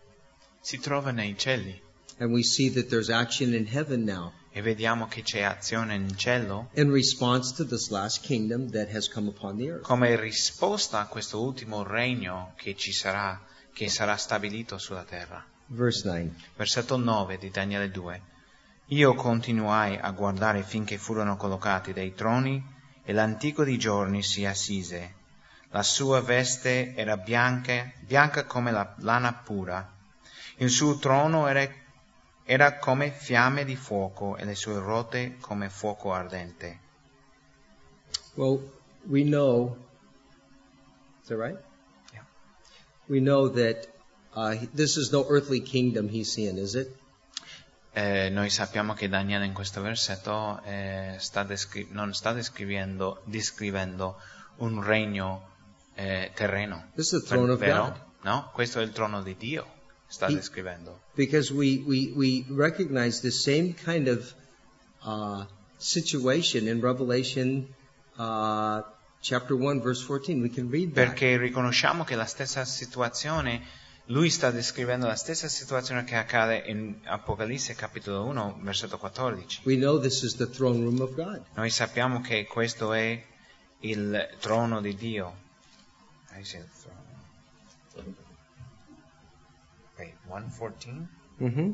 Si 0.60 0.78
trova 0.78 1.10
nei 1.10 1.36
cieli 1.38 1.80
And 2.18 2.32
we 2.32 2.42
see 2.42 2.70
that 2.72 2.86
there's 2.88 3.08
action 3.08 3.54
in 3.54 3.66
heaven 3.66 4.04
now 4.04 4.32
e 4.52 4.60
vediamo 4.60 5.06
che 5.06 5.22
c'è 5.22 5.40
azione 5.42 5.94
in 5.94 6.14
cielo 6.16 6.68
in 6.74 6.90
response 6.92 7.54
to 7.54 7.64
this 7.64 7.88
last 7.88 8.20
kingdom 8.26 8.68
that 8.72 8.92
has 8.94 9.08
come 9.08 9.28
upon 9.28 9.56
the 9.56 9.64
earth. 9.68 9.82
come 9.82 10.16
risposta 10.20 11.00
a 11.00 11.06
questo 11.06 11.40
ultimo 11.40 11.82
regno 11.82 12.52
che 12.56 12.74
ci 12.76 12.92
sarà, 12.92 13.40
che 13.72 13.88
sarà 13.88 14.16
stabilito 14.16 14.76
sulla 14.76 15.04
terra. 15.04 15.42
Verse 15.68 16.06
9. 16.06 16.34
Versetto 16.56 16.96
9 16.98 17.38
di 17.38 17.48
Daniele 17.50 17.90
2. 17.90 18.20
Io 18.92 19.14
continuai 19.14 19.96
a 19.96 20.10
guardare 20.10 20.64
finché 20.64 20.98
furono 20.98 21.36
collocati 21.36 21.92
dei 21.92 22.12
troni 22.12 22.60
e 23.04 23.12
l'antico 23.12 23.62
di 23.62 23.78
giorni 23.78 24.20
si 24.24 24.44
assise. 24.44 25.14
La 25.70 25.84
sua 25.84 26.20
veste 26.22 26.96
era 26.96 27.16
bianca, 27.16 27.92
bianca 28.00 28.44
come 28.46 28.72
la 28.72 28.92
lana 28.98 29.32
pura. 29.32 29.88
Il 30.56 30.70
suo 30.70 30.96
trono 30.96 31.46
era, 31.46 31.64
era 32.42 32.78
come 32.78 33.12
fiamme 33.12 33.64
di 33.64 33.76
fuoco 33.76 34.36
e 34.36 34.44
le 34.44 34.56
sue 34.56 34.80
rote 34.80 35.36
come 35.38 35.68
fuoco 35.68 36.12
ardente. 36.12 36.78
Well, 38.34 38.60
we 39.08 39.22
know. 39.22 39.76
Is 41.22 41.28
that 41.28 41.38
right? 41.38 41.58
Yeah. 42.12 42.24
We 43.06 43.20
know 43.20 43.50
that 43.50 43.86
uh, 44.34 44.56
this 44.74 44.96
is 44.96 45.12
no 45.12 45.24
earthly 45.28 45.60
kingdom 45.60 46.08
he's 46.08 46.32
seeing, 46.32 46.58
is 46.58 46.74
it? 46.74 46.99
Eh, 47.92 48.28
noi 48.30 48.50
sappiamo 48.50 48.94
che 48.94 49.08
Daniele 49.08 49.44
in 49.44 49.52
questo 49.52 49.80
versetto 49.80 50.62
eh, 50.64 51.16
sta 51.18 51.42
descri- 51.42 51.88
non 51.90 52.14
sta 52.14 52.32
descrivendo, 52.32 53.22
un 54.56 54.82
regno 54.82 55.48
eh, 55.94 56.30
terreno. 56.34 56.90
Vero? 57.56 58.08
No, 58.22 58.50
questo 58.52 58.80
è 58.80 58.82
il 58.82 58.92
trono 58.92 59.22
di 59.22 59.34
Dio, 59.36 59.66
sta 60.06 60.26
He- 60.28 60.34
descrivendo. 60.34 61.00
Because 61.14 61.52
we, 61.52 61.82
we, 61.84 62.12
we 62.14 62.44
recognize 62.50 63.20
the 63.20 63.30
same 63.30 63.74
kind 63.74 64.06
of 64.06 64.34
uh, 65.04 65.44
situation 65.78 66.68
in 66.68 66.80
Revelation 66.80 67.66
uh, 68.16 68.82
chapter 69.20 69.56
1, 69.56 69.80
verse 69.80 70.04
14. 70.04 70.40
We 70.40 70.50
can 70.50 70.70
read 70.70 70.92
that. 70.94 71.06
Perché 71.06 71.36
riconosciamo 71.38 72.04
che 72.04 72.14
la 72.14 72.26
stessa 72.26 72.64
situazione, 72.64 73.62
lui 74.06 74.30
sta 74.30 74.50
descrivendo 74.50 75.06
la 75.06 75.14
stessa 75.14 75.48
situazione 75.48 76.04
che 76.04 76.16
accade 76.16 76.64
in 76.66 77.00
Apocalisse 77.04 77.74
capitolo 77.74 78.24
1, 78.24 78.58
versetto 78.62 78.98
14. 78.98 79.62
We 79.64 79.76
know 79.76 80.00
this 80.00 80.22
is 80.22 80.36
the 80.36 80.48
throne 80.48 80.80
room 80.80 81.00
of 81.00 81.14
God. 81.14 81.44
Noi 81.54 81.70
sappiamo 81.70 82.20
che 82.20 82.46
questo 82.46 82.92
è 82.92 83.24
il 83.80 84.36
trono 84.40 84.80
di 84.80 84.94
Dio. 84.94 85.48
Throne? 86.32 88.14
Wait, 89.96 90.14
114? 90.26 91.08
Mm-hmm. 91.42 91.72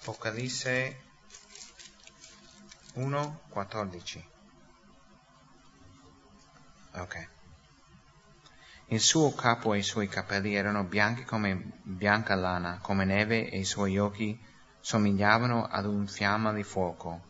Apocalisse 0.00 0.96
1, 2.94 3.40
14. 3.50 4.28
Ok. 6.94 7.28
Il 8.90 9.00
suo 9.00 9.32
capo 9.34 9.74
e 9.74 9.78
i 9.78 9.82
suoi 9.82 10.08
capelli 10.08 10.54
erano 10.54 10.82
bianchi 10.84 11.24
come 11.24 11.72
bianca 11.82 12.34
lana, 12.34 12.78
come 12.80 13.04
neve, 13.04 13.50
e 13.50 13.58
i 13.58 13.64
suoi 13.64 13.98
occhi 13.98 14.38
somigliavano 14.80 15.66
ad 15.66 15.84
un 15.84 16.06
fiamma 16.06 16.52
di 16.54 16.62
fuoco. 16.62 17.20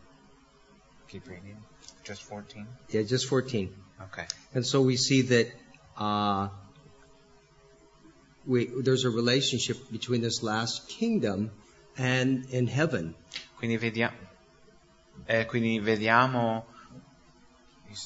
Keep 1.07 1.27
reading. 1.27 1.57
Just 2.03 2.23
14? 2.27 2.65
Yeah, 2.87 3.03
just 3.03 3.27
14. 3.27 3.69
Ok. 3.99 4.25
And 4.53 4.63
so 4.63 4.81
we 4.81 4.95
see 4.95 5.21
that 5.23 5.47
uh, 5.97 6.47
we, 8.45 8.69
there's 8.81 9.03
a 9.03 9.09
relationship 9.09 9.77
between 9.91 10.21
this 10.21 10.41
last 10.41 10.87
kingdom 10.87 11.51
and 11.97 12.45
in 12.51 12.67
heaven. 12.67 13.15
Quindi 13.57 13.77
vediamo, 13.77 14.15
eh, 15.25 15.45
quindi 15.45 15.79
vediamo 15.79 16.65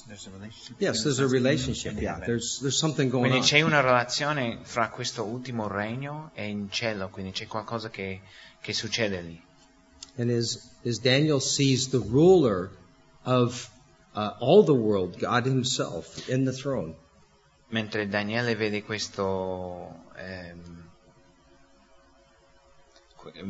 there's 0.08 0.28
a 0.28 0.32
relationship 0.32 0.80
Yes, 0.80 1.04
there's 1.04 1.18
the 1.18 1.26
a 1.26 1.28
relationship. 1.28 2.02
Yeah, 2.02 2.20
there's 2.20 2.60
there's 2.62 2.78
something 2.78 3.10
going 3.10 3.30
Quindi 3.30 3.40
on. 3.40 3.44
c'è 3.46 3.62
una 3.62 3.82
relazione 3.82 4.60
fra 4.64 4.90
questo 4.90 5.24
ultimo 5.24 5.68
regno 5.68 6.32
e 6.34 6.48
in 6.48 6.70
cielo, 6.72 7.10
quindi 7.10 7.32
c'è 7.32 7.48
qualcosa 7.48 7.90
che, 7.90 8.22
che 8.62 8.74
succede 8.74 9.22
lì. 9.22 9.42
And 10.18 10.30
as 10.30 10.72
as 10.86 11.00
Daniel 11.00 11.42
sees 11.42 11.90
the 11.90 12.00
ruler 12.00 12.70
of 13.24 13.70
uh, 14.16 14.36
all 14.40 14.64
the 14.64 14.74
world, 14.76 15.18
God 15.18 15.46
Himself, 15.46 16.28
in 16.30 16.46
the 16.46 16.54
throne, 16.54 16.96
Mentre 17.74 18.08
Daniele 18.08 18.56
vede 18.56 18.84
questo, 18.84 20.04
ehm, 20.16 20.90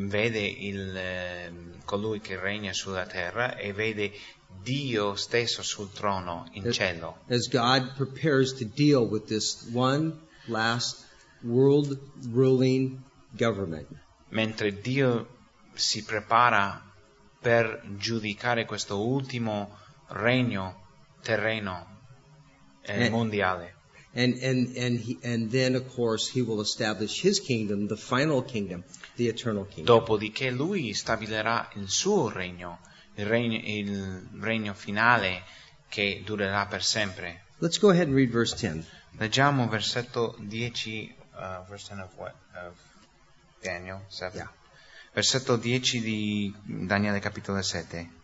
vede 0.07 0.39
il, 0.39 0.95
ehm, 0.95 1.83
colui 1.83 2.21
che 2.21 2.39
regna 2.39 2.71
sulla 2.71 3.05
terra 3.05 3.57
e 3.57 3.73
vede 3.73 4.13
Dio 4.61 5.15
stesso 5.15 5.61
sul 5.63 5.91
trono 5.91 6.47
in 6.53 6.65
Eh. 6.67 6.71
cielo. 6.71 7.17
as 7.29 7.47
God 7.47 7.93
prepares 7.95 8.53
to 8.53 8.65
deal 8.65 9.05
with 9.07 9.25
this 9.27 9.67
one 9.73 10.13
last 10.47 11.05
world 11.43 11.97
ruling 12.31 13.01
government. 13.37 13.87
mentre 14.29 14.71
Dio 14.81 15.27
si 15.73 16.03
prepara 16.03 16.81
per 17.41 17.81
giudicare 17.97 18.65
questo 18.65 18.99
ultimo 18.99 19.77
regno 20.09 20.81
terreno 21.21 21.87
eh, 22.83 23.05
Eh. 23.05 23.09
mondiale. 23.09 23.75
And 24.15 24.37
and 24.43 24.77
and 24.77 24.99
he, 24.99 25.17
and 25.23 25.49
then 25.49 25.75
of 25.75 25.87
course 25.95 26.29
he 26.31 26.41
will 26.41 26.61
establish 26.61 27.19
his 27.21 27.39
kingdom, 27.39 27.87
the 27.87 27.95
final 27.97 28.43
kingdom, 28.43 28.83
the 29.15 29.27
eternal 29.27 29.65
kingdom. 29.65 29.85
Dopodiché 29.85 30.51
lui 30.51 30.93
stabilirà 30.93 31.67
il 31.75 31.89
suo 31.89 32.29
regno, 32.29 32.79
il 33.15 33.25
regno, 33.25 33.59
il 33.63 34.29
regno 34.39 34.73
finale 34.73 35.43
che 35.89 36.21
durerà 36.25 36.65
per 36.65 36.83
sempre. 36.83 37.45
Let's 37.59 37.79
go 37.79 37.89
ahead 37.89 38.07
and 38.07 38.15
read 38.15 38.29
verse 38.29 38.55
10. 38.55 38.85
Leggiamo 39.17 39.67
versetto 39.67 40.35
10, 40.39 41.15
uh, 41.33 41.69
verse 41.69 41.87
10 41.93 42.01
of 42.01 42.15
what? 42.17 42.33
Of 42.53 42.77
Daniel 43.61 44.03
7. 44.07 44.37
Yeah. 44.37 44.51
Versetto 45.13 45.55
10 45.55 46.01
di 46.01 46.53
Daniele 46.63 47.19
capitolo 47.19 47.61
7. 47.61 48.21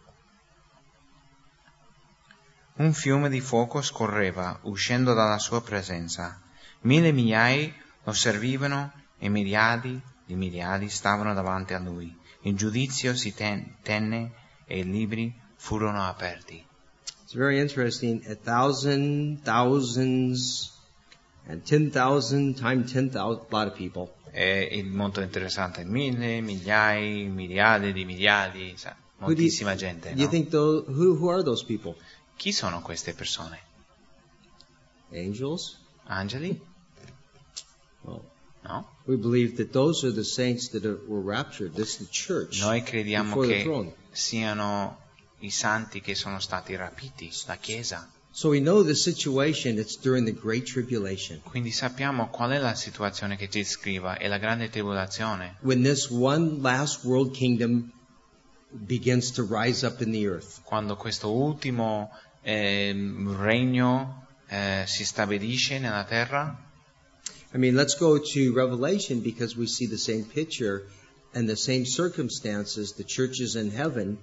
Un 2.77 2.93
fiume 2.93 3.29
di 3.29 3.41
fuoco 3.41 3.81
scorreva 3.81 4.57
uscendo 4.63 5.13
dalla 5.13 5.37
sua 5.37 5.61
presenza. 5.61 6.41
Mille 6.81 7.11
migliaia 7.11 7.71
lo 8.03 8.13
servivano 8.13 8.91
e 9.19 9.29
miliardi 9.29 10.01
di 10.25 10.35
miliardi 10.35 10.89
stavano 10.89 11.33
davanti 11.33 11.73
a 11.73 11.79
lui. 11.79 12.17
Il 12.43 12.55
giudizio 12.55 13.15
si 13.15 13.33
ten- 13.33 13.75
tenne 13.81 14.31
e 14.71 14.79
i 14.79 14.83
libri 14.83 15.33
furono 15.55 16.03
aperti. 16.07 16.63
It's 17.23 17.33
very 17.33 17.59
interesting. 17.59 18.23
A 18.27 18.35
thousand, 18.35 19.41
thousands, 19.43 20.71
and 21.47 21.63
ten 21.65 21.89
thousand 21.91 22.55
times 22.57 22.91
ten 22.91 23.09
thousand, 23.09 23.45
a 23.51 23.55
lot 23.55 23.67
of 23.67 23.73
people. 23.75 24.13
È 24.31 24.81
molto 24.83 25.21
interessante. 25.21 25.83
Mille, 25.83 26.39
migliaia, 26.41 27.27
miliardi 27.29 27.91
di 27.91 28.05
miliardi, 28.05 28.73
sa, 28.77 28.89
do 28.89 28.95
you- 29.25 29.25
moltissima 29.27 29.75
gente. 29.75 30.13
Do 30.13 30.19
you 30.19 30.25
no? 30.25 30.31
think 30.31 30.49
those, 30.49 30.85
who 30.87 31.15
who 31.15 31.29
are 31.29 31.41
those 31.43 31.63
people? 31.65 31.95
Chi 32.37 32.51
sono 32.51 32.81
queste 32.81 33.13
persone? 33.13 33.59
Angels? 35.11 35.77
Angeli? 36.05 36.59
Well, 38.03 38.23
No? 38.63 38.85
we 39.07 39.15
believe 39.15 39.57
that 39.57 39.71
those 39.71 40.03
are 40.03 40.11
the 40.11 40.23
saints 40.23 40.69
that 40.69 40.85
are, 40.85 40.99
were 41.07 41.21
raptured. 41.21 41.73
This 41.73 41.99
is 41.99 42.07
the 42.07 42.11
church 42.11 42.59
Noi 42.61 42.81
crediamo 42.83 43.39
che. 43.41 43.63
Siano 44.11 45.07
i 45.39 45.49
santi 45.49 46.01
che 46.01 46.15
sono 46.15 46.39
stati 46.39 46.75
rapiti, 46.75 47.31
la 47.45 47.55
Chiesa. 47.57 48.09
So 48.31 48.49
we 48.49 48.59
know 48.59 48.83
the 48.83 48.95
situation. 48.95 49.77
It's 49.79 49.97
during 49.97 50.25
the 50.25 50.33
Great 50.33 50.65
Tribulation 50.65 51.41
Quindi 51.43 51.71
sappiamo 51.71 52.29
qual 52.29 52.51
è 52.51 52.59
la 52.59 52.75
situazione 52.75 53.35
che 53.35 53.49
ci 53.49 53.63
scriva, 53.63 54.17
è 54.17 54.27
la 54.27 54.37
grande 54.37 54.69
tribolazione, 54.69 55.57
when 55.61 55.81
this 55.81 56.09
one 56.09 56.61
last 56.61 57.03
world 57.03 57.31
kingdom 57.33 57.91
begins 58.69 59.31
to 59.31 59.43
rise 59.49 59.83
up 59.85 59.99
in 60.01 60.11
the 60.11 60.23
earth. 60.25 60.61
quando 60.63 60.95
questo 60.95 61.31
ultimo 61.31 62.11
ehm, 62.41 63.35
regno 63.41 64.27
eh, 64.47 64.83
si 64.85 65.03
stabilisce 65.05 65.79
nella 65.79 66.03
terra 66.03 66.67
I 67.51 67.57
mean, 67.57 67.73
let's 67.73 67.95
go 67.95 68.19
to 68.19 68.53
Revelation 68.53 69.21
because 69.21 69.57
we 69.57 69.65
see 69.65 69.87
the 69.87 69.97
same 69.97 70.23
picture 70.23 70.83
and 71.33 71.47
the 71.47 71.55
same 71.55 71.85
circumstances, 71.85 72.93
the 72.93 73.03
churches 73.03 73.55
in 73.55 73.71
heaven, 73.71 74.17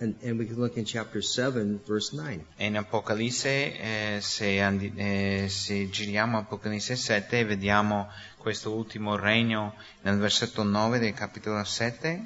and, 0.00 0.16
and 0.22 0.38
we 0.38 0.46
can 0.46 0.56
look 0.56 0.76
in 0.76 0.84
chapter 0.84 1.22
7, 1.22 1.80
verse 1.86 2.12
9. 2.12 2.44
E 2.58 2.66
in 2.66 2.76
Apocalisse, 2.76 3.78
eh, 3.78 4.20
se, 4.20 4.60
andi- 4.60 4.92
eh, 4.96 5.48
se 5.48 5.88
giriamo 5.88 6.38
Apocalisse 6.38 6.96
7 6.96 7.38
e 7.38 7.44
vediamo 7.44 8.08
questo 8.36 8.72
ultimo 8.72 9.16
regno 9.16 9.74
nel 10.02 10.18
versetto 10.18 10.62
9 10.62 10.98
del 10.98 11.14
capitolo 11.14 11.62
7, 11.62 12.22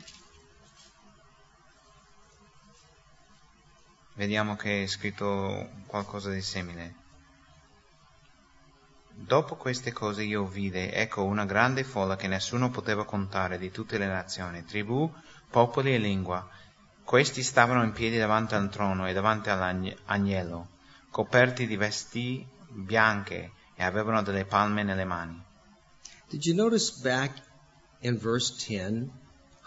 vediamo 4.15 4.57
che 4.57 4.85
è 4.85 4.87
scritto 4.87 5.69
qualcosa 5.87 6.31
di 6.31 6.43
simile. 6.43 7.05
Dopo 9.19 9.57
queste 9.57 9.93
cose 9.93 10.23
io 10.23 10.45
vide, 10.45 10.93
ecco, 10.93 11.25
una 11.25 11.47
grande 11.47 11.85
folla 11.85 12.17
che 12.17 12.29
nessuno 12.29 12.71
poteva 12.71 13.05
contare 13.05 13.57
di 13.57 13.71
tutte 13.71 13.97
le 13.97 14.07
nazioni, 14.07 14.65
tribù, 14.65 15.11
popoli 15.51 15.95
e 15.95 15.99
lingua. 15.99 16.47
Questi 17.03 17.43
stavano 17.43 17.83
in 17.83 17.93
piedi 17.93 18.19
davanti 18.19 18.55
al 18.55 18.69
trono 18.69 19.07
e 19.07 19.13
davanti 19.13 19.49
all'agnello, 19.49 20.69
coperti 21.11 21.67
di 21.67 21.77
vesti 21.77 22.47
bianche 22.69 23.53
e 23.75 23.83
avevano 23.83 24.23
delle 24.23 24.45
palme 24.45 24.83
nelle 24.83 25.05
mani. 25.05 25.43
Did 26.29 26.45
you 26.45 26.55
notice 26.55 27.01
back 27.01 27.43
in 28.01 28.19
verse 28.19 28.55
10 28.67 29.11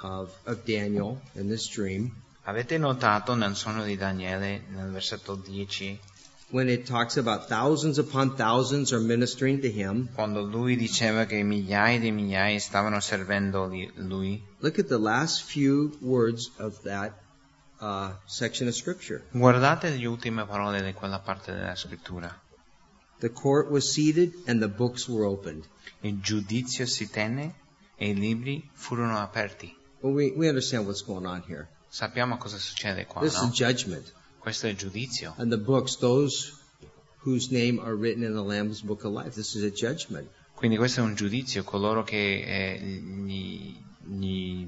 of, 0.02 0.32
of 0.46 0.64
Daniel 0.64 1.20
in 1.34 1.48
this 1.48 1.68
dream 1.70 2.14
Avete 2.50 2.80
notato 2.80 3.36
nel 3.36 3.56
sonno 3.56 3.84
di 3.84 3.96
Daniele, 3.96 4.64
nel 4.70 4.90
versetto 4.90 5.36
10, 5.36 6.00
when 6.52 6.70
it 6.70 6.86
talks 6.86 7.18
about 7.18 7.48
thousands 7.48 8.00
upon 8.00 8.36
thousands 8.36 8.92
are 8.94 9.00
ministering 9.00 9.62
to 9.62 9.70
him? 9.70 10.10
quando 10.16 10.42
lui 10.42 10.76
diceva 10.76 11.26
che 11.26 11.44
migliaia 11.44 12.00
di 12.00 12.12
migliaia 12.12 12.60
stavano 12.60 13.00
servendo 13.00 13.68
lui? 13.96 14.42
Look 14.60 14.80
at 14.80 14.88
the 14.88 14.98
last 14.98 15.44
few 15.44 15.98
words 16.02 16.50
of 16.58 16.82
that 16.84 17.14
uh, 17.80 18.12
section 18.26 18.68
of 18.68 18.76
Scripture. 18.76 19.24
Guardate 19.32 19.90
le 19.90 20.06
ultime 20.06 20.46
parole 20.46 20.82
di 20.82 20.94
quella 20.94 21.20
parte 21.20 21.54
della 21.54 21.76
scrittura. 21.76 22.30
The 23.20 23.30
court 23.30 23.70
was 23.70 23.92
seated 23.92 24.34
and 24.48 24.62
the 24.62 24.70
books 24.70 25.08
were 25.08 25.26
opened. 25.26 25.66
Il 26.02 26.20
giudizio 26.22 26.86
si 26.86 27.10
tenne 27.10 27.54
e 27.98 28.10
i 28.10 28.14
libri 28.16 28.70
furono 28.74 29.18
aperti. 29.20 29.76
Well, 30.02 30.14
we, 30.14 30.34
we 30.36 30.48
understand 30.48 30.86
what's 30.86 31.04
going 31.04 31.26
on 31.26 31.44
here. 31.46 31.68
Sappiamo 31.90 32.38
cosa 32.38 32.58
succede 32.58 33.06
qua, 33.06 33.22
This 33.22 33.36
no? 33.42 33.48
is 33.50 33.54
judgment. 33.54 34.14
Questo 34.50 34.66
è 34.66 34.72
il 34.72 34.78
giudizio. 34.78 35.36
And 35.38 35.52
the 35.52 35.60
books, 35.60 35.98
those 35.98 36.54
whose 37.24 37.52
name 37.52 37.80
are 37.80 37.94
written 37.94 38.24
in 38.24 38.34
the 38.34 38.42
Lamb's 38.42 38.82
Book 38.82 39.04
of 39.04 39.14
Life, 39.14 39.36
this 39.36 39.54
is 39.54 39.62
a 39.62 39.70
judgment. 39.70 40.28
Quindi 40.56 40.76
questo 40.76 41.02
è 41.02 41.04
un 41.04 41.14
giudizio, 41.14 41.64
coloro 41.64 42.04
che 42.04 42.42
eh, 42.42 42.80
gli, 42.82 43.76
gli- 44.08 44.68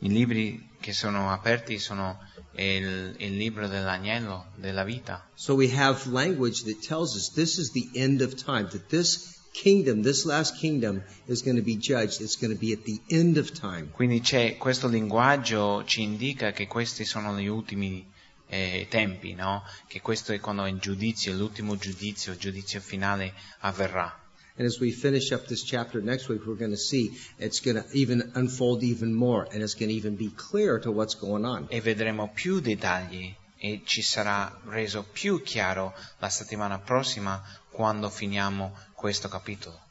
i 0.00 0.08
libri 0.10 0.68
che 0.78 0.92
sono 0.92 1.32
aperti 1.32 1.78
sono 1.78 2.18
il, 2.56 3.14
il 3.16 3.34
libro 3.34 3.66
dell'agnello, 3.66 4.48
della 4.56 4.84
vita. 4.84 5.26
So 5.36 5.54
we 5.54 5.74
have 5.74 6.06
language 6.10 6.64
that 6.64 6.86
tells 6.86 7.14
us 7.14 7.32
this 7.32 7.56
is 7.56 7.72
the 7.72 7.88
end 7.94 8.20
of 8.20 8.34
time, 8.34 8.68
that 8.68 8.88
this 8.88 9.40
kingdom, 9.52 10.02
this 10.02 10.26
last 10.26 10.58
kingdom, 10.58 11.02
is 11.24 11.42
going 11.42 11.56
to 11.56 11.64
be 11.64 11.78
judged. 11.78 12.20
It's 12.20 12.36
going 12.36 12.52
to 12.52 12.60
be 12.60 12.74
at 12.74 12.84
the 12.84 13.00
end 13.08 13.38
of 13.38 13.52
time. 13.52 13.88
Quindi 13.90 14.20
c'è 14.20 14.58
questo 14.58 14.86
linguaggio 14.86 15.82
ci 15.86 16.02
indica 16.02 16.52
che 16.52 16.66
questi 16.66 17.06
sono 17.06 17.34
gli 17.40 17.46
ultimi 17.46 18.16
eh, 18.48 18.86
tempi, 18.88 19.34
no? 19.34 19.62
Che 19.86 20.00
questo 20.00 20.32
è 20.32 20.40
quando 20.40 20.66
il 20.66 20.78
giudizio, 20.78 21.34
l'ultimo 21.34 21.76
giudizio, 21.76 22.32
il 22.32 22.38
giudizio 22.38 22.80
finale 22.80 23.32
avverrà. 23.60 24.26
And 24.56 24.66
as 24.66 24.80
we 24.80 24.90
finish 24.90 25.30
up 25.30 25.46
this 25.46 25.62
chapter 25.62 26.02
next 26.02 26.28
week, 26.28 26.44
we're 26.44 26.58
going 26.58 26.72
to 26.72 26.76
see 26.76 27.16
it's 27.38 27.60
going 27.60 27.80
to 27.80 27.86
even 27.92 28.32
unfold 28.34 28.82
even 28.82 29.14
more, 29.14 29.46
and 29.52 29.62
it's 29.62 29.74
going 29.74 29.88
to 29.88 29.94
even 29.94 30.16
be 30.16 30.32
clear 30.34 30.80
to 30.80 30.90
what's 30.90 31.14
going 31.14 31.44
on. 31.44 31.66
E 31.68 31.80
vedremo 31.80 32.28
più 32.34 32.58
dettagli 32.58 33.32
e 33.56 33.82
ci 33.84 34.02
sarà 34.02 34.60
reso 34.66 35.04
più 35.04 35.42
chiaro 35.42 35.94
la 36.18 36.28
settimana 36.28 36.78
prossima 36.80 37.40
quando 37.70 38.10
finiamo 38.10 38.76
questo 38.94 39.28
capitolo. 39.28 39.87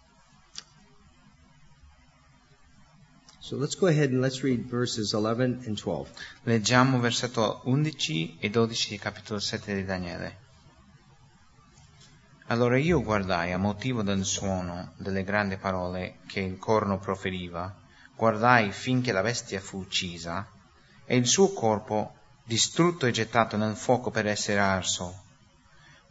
So 3.48 3.56
let's 3.56 3.78
go 3.78 3.88
ahead 3.88 4.12
and 4.12 4.20
let's 4.20 4.44
read 4.44 4.66
verses 4.66 5.14
11 5.14 5.64
and 5.68 5.78
12. 5.78 6.12
Leggiamo 6.44 7.00
versetto 7.00 7.62
11 7.64 8.40
e 8.42 8.50
12 8.50 8.90
di 8.90 8.98
capitolo 8.98 9.40
7 9.40 9.74
di 9.74 9.86
Daniele. 9.86 10.38
Allora 12.48 12.78
io 12.78 13.02
guardai 13.02 13.54
a 13.54 13.58
motivo 13.58 14.04
del 14.04 14.26
suono 14.26 14.92
delle 14.98 15.24
grandi 15.24 15.56
parole 15.56 16.18
che 16.28 16.42
il 16.42 16.58
corno 16.58 17.00
proferiva, 17.00 17.74
guardai 18.18 18.74
finché 18.74 19.14
la 19.14 19.22
bestia 19.22 19.62
fu 19.62 19.78
uccisa 19.78 20.46
e 21.06 21.16
il 21.16 21.26
suo 21.26 21.54
corpo 21.54 22.16
distrutto 22.44 23.06
e 23.06 23.12
gettato 23.12 23.56
nel 23.56 23.78
fuoco 23.78 24.12
per 24.12 24.28
essere 24.28 24.60
arso. 24.60 25.24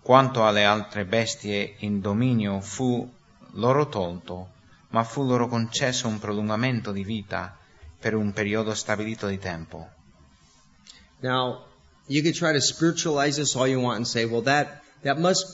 Quanto 0.01 0.47
alle 0.47 0.64
altre 0.64 1.05
bestie 1.05 1.76
il 1.80 2.01
dominio 2.01 2.62
fu 2.62 3.07
loro 3.57 3.91
tolto, 3.91 4.55
ma 4.91 5.03
fu 5.05 5.24
loro 5.24 5.49
concesso 5.49 6.09
un 6.09 6.18
prolungamento 6.18 6.93
di 6.93 7.05
vita 7.05 7.57
per 7.99 8.14
un 8.14 8.32
periodo 8.32 8.74
stabilito 8.74 9.26
di 9.26 9.39
tempo. 9.39 9.89
Now, 11.20 11.64
you 12.07 12.22
can 12.22 12.32
try 12.32 12.53
to 12.53 12.61
spiritualize 12.61 13.37
this 13.37 13.57
all 13.57 13.66
you 13.66 13.80
want 13.80 13.97
and 13.97 14.07
say, 14.07 14.24
well, 14.24 14.43
that, 14.43 14.82
that 15.03 15.18
must 15.18 15.45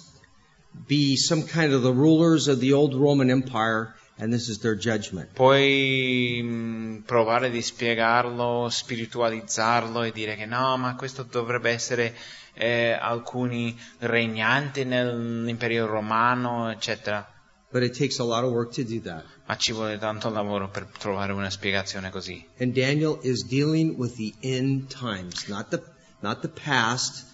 be 0.87 1.17
some 1.17 1.45
kind 1.45 1.73
of 1.73 1.83
the 1.83 1.93
rulers 1.93 2.49
of 2.49 2.61
the 2.61 2.73
old 2.73 2.95
Roman 2.95 3.31
Empire, 3.31 3.95
and 4.19 4.33
this 4.33 4.49
is 4.49 4.59
their 4.59 4.75
judgment. 4.75 5.31
Puoi 5.35 6.43
mh, 6.43 7.05
provare 7.07 7.51
di 7.51 7.63
spiegarlo, 7.63 8.69
spiritualizzarlo 8.69 10.03
e 10.03 10.13
dire 10.13 10.37
che 10.37 10.47
no, 10.47 10.77
ma 10.77 10.95
questo 10.97 11.23
dovrebbe 11.23 11.71
essere 11.71 12.15
eh, 12.55 12.93
alcuni 12.93 13.79
regnanti 13.99 14.85
nell'imperio 14.85 15.87
romano, 15.87 16.71
eccetera. 16.71 17.32
But 17.73 17.83
it 17.83 17.95
takes 17.95 18.19
a 18.19 18.25
lot 18.25 18.45
of 18.45 18.53
work 18.53 18.73
to 18.75 18.85
do 18.85 19.01
that. 19.01 19.25
Ma 19.49 19.57
ci 19.57 19.73
vuole 19.73 19.99
tanto 19.99 20.29
lavoro 20.29 20.69
per 20.69 20.87
trovare 20.99 21.33
una 21.33 21.51
spiegazione 21.51 22.11
così. 22.11 22.45
And 22.59 22.75
Daniel 22.75 23.19
is 23.23 23.45
dealing 23.45 23.97
with 23.97 24.17
the 24.17 24.35
end 24.43 24.91
times, 24.91 25.49
not 25.49 25.71
the, 25.71 25.83
not 26.21 26.43
the 26.43 26.49
past, 26.49 27.25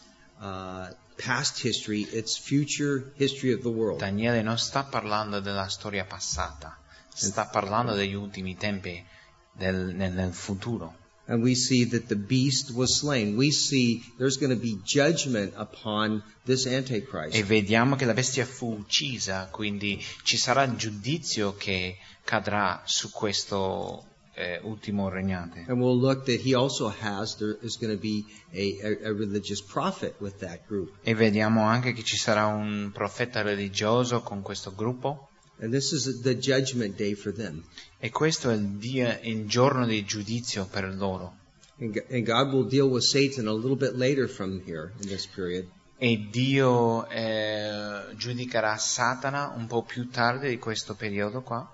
uh, 0.41 0.91
past 1.16 1.61
history, 1.61 2.03
it's 2.03 2.39
future 2.39 3.12
history 3.16 3.53
of 3.53 3.62
the 3.62 3.68
world. 3.68 3.99
Daniele 3.99 4.43
non 4.43 4.59
sta 4.59 4.84
parlando 4.84 5.41
della 5.41 5.68
storia 5.68 6.05
passata, 6.05 6.78
sta 7.12 7.47
parlando 7.47 7.95
degli 7.95 8.14
ultimi 8.14 8.57
tempi, 8.57 9.05
del, 9.53 9.93
nel, 9.95 10.12
nel 10.12 10.32
futuro. 10.32 11.07
And 11.31 11.43
we 11.43 11.55
see 11.55 11.85
that 11.85 12.09
the 12.09 12.16
beast 12.16 12.74
was 12.74 12.99
slain. 12.99 13.37
We 13.37 13.51
see 13.51 14.03
there's 14.16 14.39
going 14.39 14.51
to 14.51 14.61
be 14.61 14.81
judgment 14.83 15.53
upon 15.57 16.22
this 16.47 16.66
Antichrist. 16.66 17.37
E 17.37 17.43
vediamo 17.45 17.97
che 17.97 18.07
la 18.07 18.14
bestia 18.14 18.47
fu 18.47 18.72
uccisa, 18.79 19.49
quindi 19.51 20.03
ci 20.22 20.39
sarà 20.39 20.62
il 20.62 20.76
giudizio 20.76 21.55
che 21.55 21.99
cadrà 22.24 22.81
su 22.87 23.11
questo 23.11 24.07
eh, 24.39 24.59
ultimo 24.62 25.11
regnante. 25.11 25.66
And 25.68 25.81
we'll 25.81 25.99
look 25.99 26.24
that 26.24 26.41
he 26.41 26.55
also 26.55 26.89
has, 26.89 27.37
there 27.37 27.59
is 27.61 27.76
going 27.76 27.95
to 27.95 28.01
be 28.01 28.24
a, 28.55 28.79
a, 28.83 29.11
a 29.11 29.12
religious 29.12 29.61
prophet 29.61 30.14
with 30.20 30.39
that 30.39 30.66
group. 30.66 30.95
E 31.03 31.14
vediamo 31.14 31.62
anche 31.62 31.93
che 31.93 32.05
ci 32.05 32.16
sarà 32.16 32.47
un 32.47 32.91
profeta 32.93 33.43
religioso 33.43 34.22
con 34.22 34.41
questo 34.41 34.72
gruppo. 34.74 35.28
And 35.61 35.72
this 35.72 35.92
is 35.92 36.22
the 36.22 36.34
judgment 36.34 36.96
day 36.96 37.14
for 37.14 37.32
them. 37.32 37.64
E 37.98 38.11
questo 38.11 38.50
è 38.50 38.54
il, 38.54 38.78
dia, 38.78 39.18
il 39.22 39.48
giorno 39.48 39.86
di 39.86 40.04
giudizio 40.04 40.66
per 40.66 40.94
loro. 40.94 41.34
And 41.80 41.92
G- 41.92 42.04
and 42.11 42.24
God 42.24 42.52
will 42.52 42.68
deal 42.68 42.88
with 42.88 43.02
Satan 43.02 43.48
a 43.48 43.52
little 43.52 43.76
bit 43.76 43.96
later 43.96 44.28
from 44.28 44.62
here 44.64 44.92
in 45.00 45.09
this 45.09 45.26
period. 45.26 45.66
E 45.98 46.28
Dio 46.30 47.09
eh, 47.09 48.14
giudicherà 48.16 48.76
Satana 48.76 49.52
un 49.56 49.66
po' 49.66 49.82
più 49.82 50.09
tardi 50.11 50.48
di 50.48 50.59
questo 50.59 50.94
periodo 50.94 51.40
qua. 51.42 51.68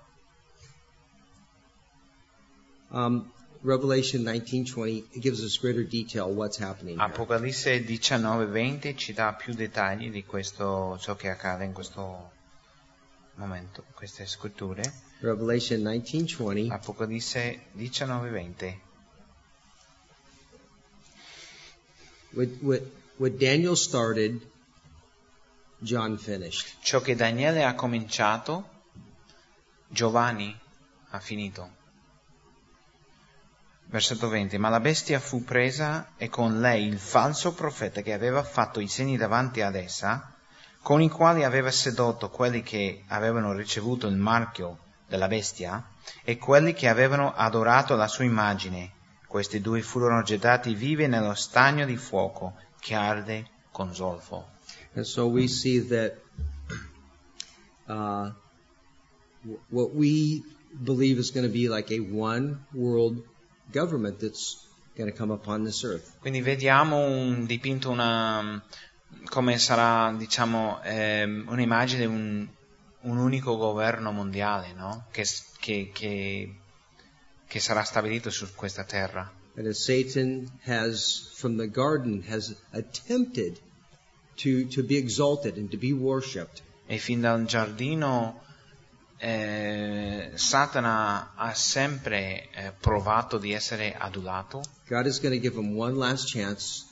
Um, 2.89 3.31
Revelation 3.61 4.23
19:20 4.23 5.05
it 5.11 5.21
gives 5.21 5.41
us 5.41 5.59
greater 5.59 5.83
detail 5.83 6.31
what's 6.33 6.57
happening. 6.57 6.97
here. 6.97 7.11
Apocalisse 7.11 7.83
19:20 7.83 8.95
ci 8.95 9.13
dà 9.13 9.33
più 9.33 9.53
dettagli 9.53 10.09
di 10.09 10.23
questo, 10.23 10.97
ciò 10.99 11.15
che 11.15 11.29
accade 11.29 11.65
in 11.65 11.73
questo 11.73 12.31
momento, 13.35 13.83
queste 13.93 14.25
scritture. 14.25 14.81
Revelation 15.19 15.81
19:20. 15.81 16.71
Apocalisse 16.71 17.67
19:20. 17.75 18.79
What, 22.31 22.49
what, 22.61 22.81
what 23.17 23.31
Daniel 23.37 23.75
started, 23.75 24.41
John 25.77 26.17
finished. 26.17 26.77
Ciò 26.81 26.99
che 26.99 27.15
Daniele 27.15 27.63
ha 27.63 27.73
cominciato, 27.75 28.69
Giovanni 29.87 30.57
ha 31.09 31.19
finito. 31.19 31.83
Versetto 33.85 34.27
20. 34.27 34.57
Ma 34.57 34.69
la 34.69 34.79
bestia 34.79 35.19
fu 35.19 35.43
presa 35.43 36.13
e 36.17 36.27
con 36.27 36.59
lei 36.59 36.87
il 36.87 36.97
falso 36.97 37.53
profeta 37.53 38.01
che 38.01 38.13
aveva 38.13 38.43
fatto 38.43 38.79
i 38.79 38.87
segni 38.87 39.15
davanti 39.15 39.61
ad 39.61 39.75
essa, 39.75 40.34
con 40.85 41.01
i 41.01 41.09
quali 41.09 41.43
aveva 41.43 41.71
sedotto 41.71 42.29
quelli 42.29 42.61
che 42.61 43.05
avevano 43.07 43.53
ricevuto 43.53 44.05
il 44.05 44.15
marchio 44.17 44.77
della 45.07 45.27
bestia 45.27 45.83
e 46.23 46.37
quelli 46.37 46.73
che 46.73 46.87
avevano 46.87 47.33
adorato 47.33 47.95
la 47.95 48.07
sua 48.07 48.25
immagine. 48.25 48.91
Questi 49.25 49.61
due 49.61 49.81
furono 49.81 50.21
gettati 50.21 50.75
vivi 50.75 51.07
nello 51.07 51.33
stagno 51.33 51.87
di 51.87 51.97
fuoco 51.97 52.53
che 52.79 52.93
arde 52.93 53.49
con 53.71 53.95
zolfo. 53.95 54.47
And 54.93 55.05
so 55.05 55.25
we 55.25 55.47
see 55.47 55.83
that 55.87 56.17
uh, 57.87 58.29
what 59.69 59.89
we 59.91 60.43
believe 60.69 61.19
is 61.19 61.31
going 61.31 61.47
to 61.47 61.51
be 61.51 61.67
like 61.67 61.91
a 61.91 61.99
one 61.99 62.63
world 62.73 63.23
government 63.71 64.19
that's 64.19 64.67
going 64.95 65.11
to 65.11 65.17
come 65.17 65.33
upon 65.33 65.63
this 65.63 65.83
earth. 65.83 66.19
Quindi 66.19 66.41
vediamo 66.41 66.99
un 67.07 67.47
dipinto 67.47 67.89
una 67.89 68.63
come 69.25 69.57
sarà, 69.57 70.13
diciamo, 70.15 70.81
ehm, 70.83 71.45
un'immagine 71.49 72.01
di 72.01 72.05
un, 72.05 72.47
un 73.01 73.17
unico 73.17 73.57
governo 73.57 74.11
mondiale, 74.11 74.73
no? 74.73 75.05
Che, 75.11 75.25
che- 75.59 75.89
che- 75.93 76.55
che 77.47 77.59
sarà 77.59 77.83
stabilito 77.83 78.29
su 78.29 78.47
questa 78.55 78.83
terra. 78.83 79.31
And 79.57 79.67
as 79.67 79.83
Satan 79.83 80.49
has, 80.65 81.31
from 81.35 81.55
the 81.57 81.69
garden, 81.69 82.23
has 82.29 82.53
attempted 82.71 83.59
to, 84.35 84.67
to 84.67 84.83
be 84.83 84.97
exalted 84.97 85.57
and 85.57 85.69
to 85.69 85.77
be 85.77 85.91
worshipped, 85.93 86.61
E 86.87 86.97
fin 86.99 87.21
dal 87.21 87.45
giardino 87.45 88.41
eh, 89.17 90.31
Satana 90.35 91.31
ha 91.35 91.53
sempre 91.53 92.49
eh, 92.51 92.73
provato 92.79 93.37
di 93.37 93.53
essere 93.53 93.95
adulato. 93.97 94.61
God 94.87 95.05
is 95.07 95.19
going 95.19 95.33
to 95.33 95.39
give 95.41 95.57
him 95.57 95.75
one 95.77 95.95
last 95.95 96.29
chance 96.31 96.85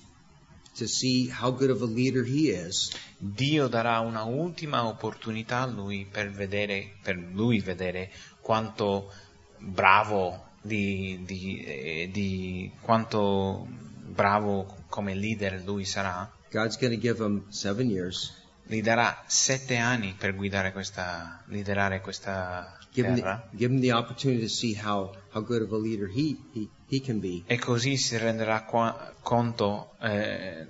to 0.78 0.88
see 0.88 1.30
how 1.30 1.52
good 1.52 1.70
of 1.70 1.82
a 1.82 1.86
leader 1.86 2.24
he 2.24 2.50
is. 2.50 2.92
Dio 3.18 3.68
darà 3.68 4.00
una 4.00 4.24
ultima 4.24 4.86
opportunità 4.86 5.62
a 5.62 5.66
lui 5.66 6.06
per 6.10 6.32
vedere, 6.32 6.94
per 7.02 7.16
lui 7.18 7.60
vedere 7.60 8.10
quanto 8.42 9.12
bravo 9.60 10.50
di, 10.62 11.22
di- 11.26 11.64
eh, 11.64 12.10
di- 12.12 12.72
quanto 12.82 13.68
bravo 14.06 14.84
come 14.90 15.14
leader 15.16 15.62
lui 15.66 15.86
sarà. 15.86 16.30
God's 16.52 16.78
going 16.78 16.94
to 16.94 17.00
give 17.00 17.20
him 17.24 17.46
seven 17.50 17.90
years, 17.90 18.32
Gli 18.66 18.82
darà 18.82 19.24
sette 19.28 19.76
anni 19.76 20.16
per 20.18 20.36
guidare 20.36 20.72
questa, 20.72 21.44
liderare 21.48 22.00
questa 22.00 22.78
give 22.94 23.08
him, 23.10 23.16
terra. 23.16 23.48
the, 23.52 23.58
give 23.58 23.74
him 23.74 23.82
the 23.82 23.92
opportunity 23.92 24.42
to 24.42 24.48
see 24.50 24.74
how, 24.74 25.12
he, 25.34 26.38
he, 26.54 26.70
he. 26.88 27.44
E 27.48 27.60
così 27.60 27.98
si 27.98 28.18
renderà 28.18 28.64
qua- 28.64 29.14
conto 29.22 29.96
eh, 30.02 30.66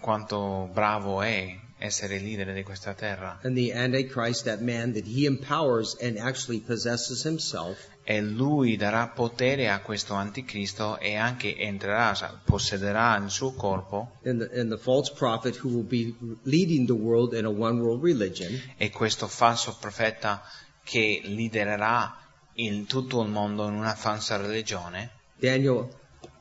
quanto 0.00 0.70
bravo 0.72 1.20
è 1.22 1.58
essere 1.78 2.18
leader 2.18 2.52
di 2.52 2.62
questa 2.62 2.94
terra. 2.94 3.38
And 3.42 3.56
the 3.56 3.72
Antichrist, 3.72 4.44
that 4.44 4.60
man 4.60 4.92
that 4.92 5.04
he 5.06 5.26
empowers 5.26 5.96
and 6.00 6.18
actually 6.18 6.60
possesses 6.60 7.24
himself, 7.24 7.78
E 8.10 8.22
lui 8.22 8.76
darà 8.76 9.06
potere 9.08 9.68
a 9.68 9.80
questo 9.80 10.14
anticristo 10.14 10.98
e 10.98 11.16
anche 11.16 11.54
entrerà, 11.58 12.14
possederà 12.42 13.16
il 13.22 13.28
suo 13.28 13.52
corpo 13.52 14.12
and 14.24 14.40
the, 14.40 14.60
and 14.60 14.70
the 14.70 14.78
false 14.78 15.12
prophet 15.12 15.62
who 15.62 15.68
will 15.68 15.84
be 15.86 16.14
leading 16.44 16.86
the 16.86 16.94
world 16.94 17.34
in 17.34 17.44
a 17.44 17.50
one 17.50 17.80
world 17.80 18.02
religion. 18.02 18.50
e 18.78 18.88
questo 18.88 19.26
falso 19.28 19.76
profeta 19.78 20.42
che 20.84 21.20
lidererà 21.22 22.16
il, 22.58 22.86
tutto 22.86 23.22
il 23.22 23.28
mondo 23.28 23.66
in 23.66 23.74
una 23.74 23.94
falsa 23.94 24.36
religione. 24.36 25.10
Daniel 25.36 25.88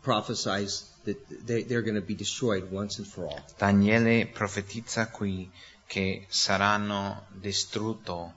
prophesies 0.01 0.93
that 1.03 1.17
they, 1.45 1.63
they're 1.63 1.83
going 1.83 1.99
to 1.99 2.05
be 2.05 2.15
destroyed 2.15 2.71
once 2.71 2.97
and 2.97 3.07
for 3.07 3.25
all. 3.25 3.43
Daniele 3.57 4.27
profetizza 4.27 5.09
qui 5.09 5.49
che 5.85 6.25
saranno 6.27 7.27
distrutto 7.31 8.33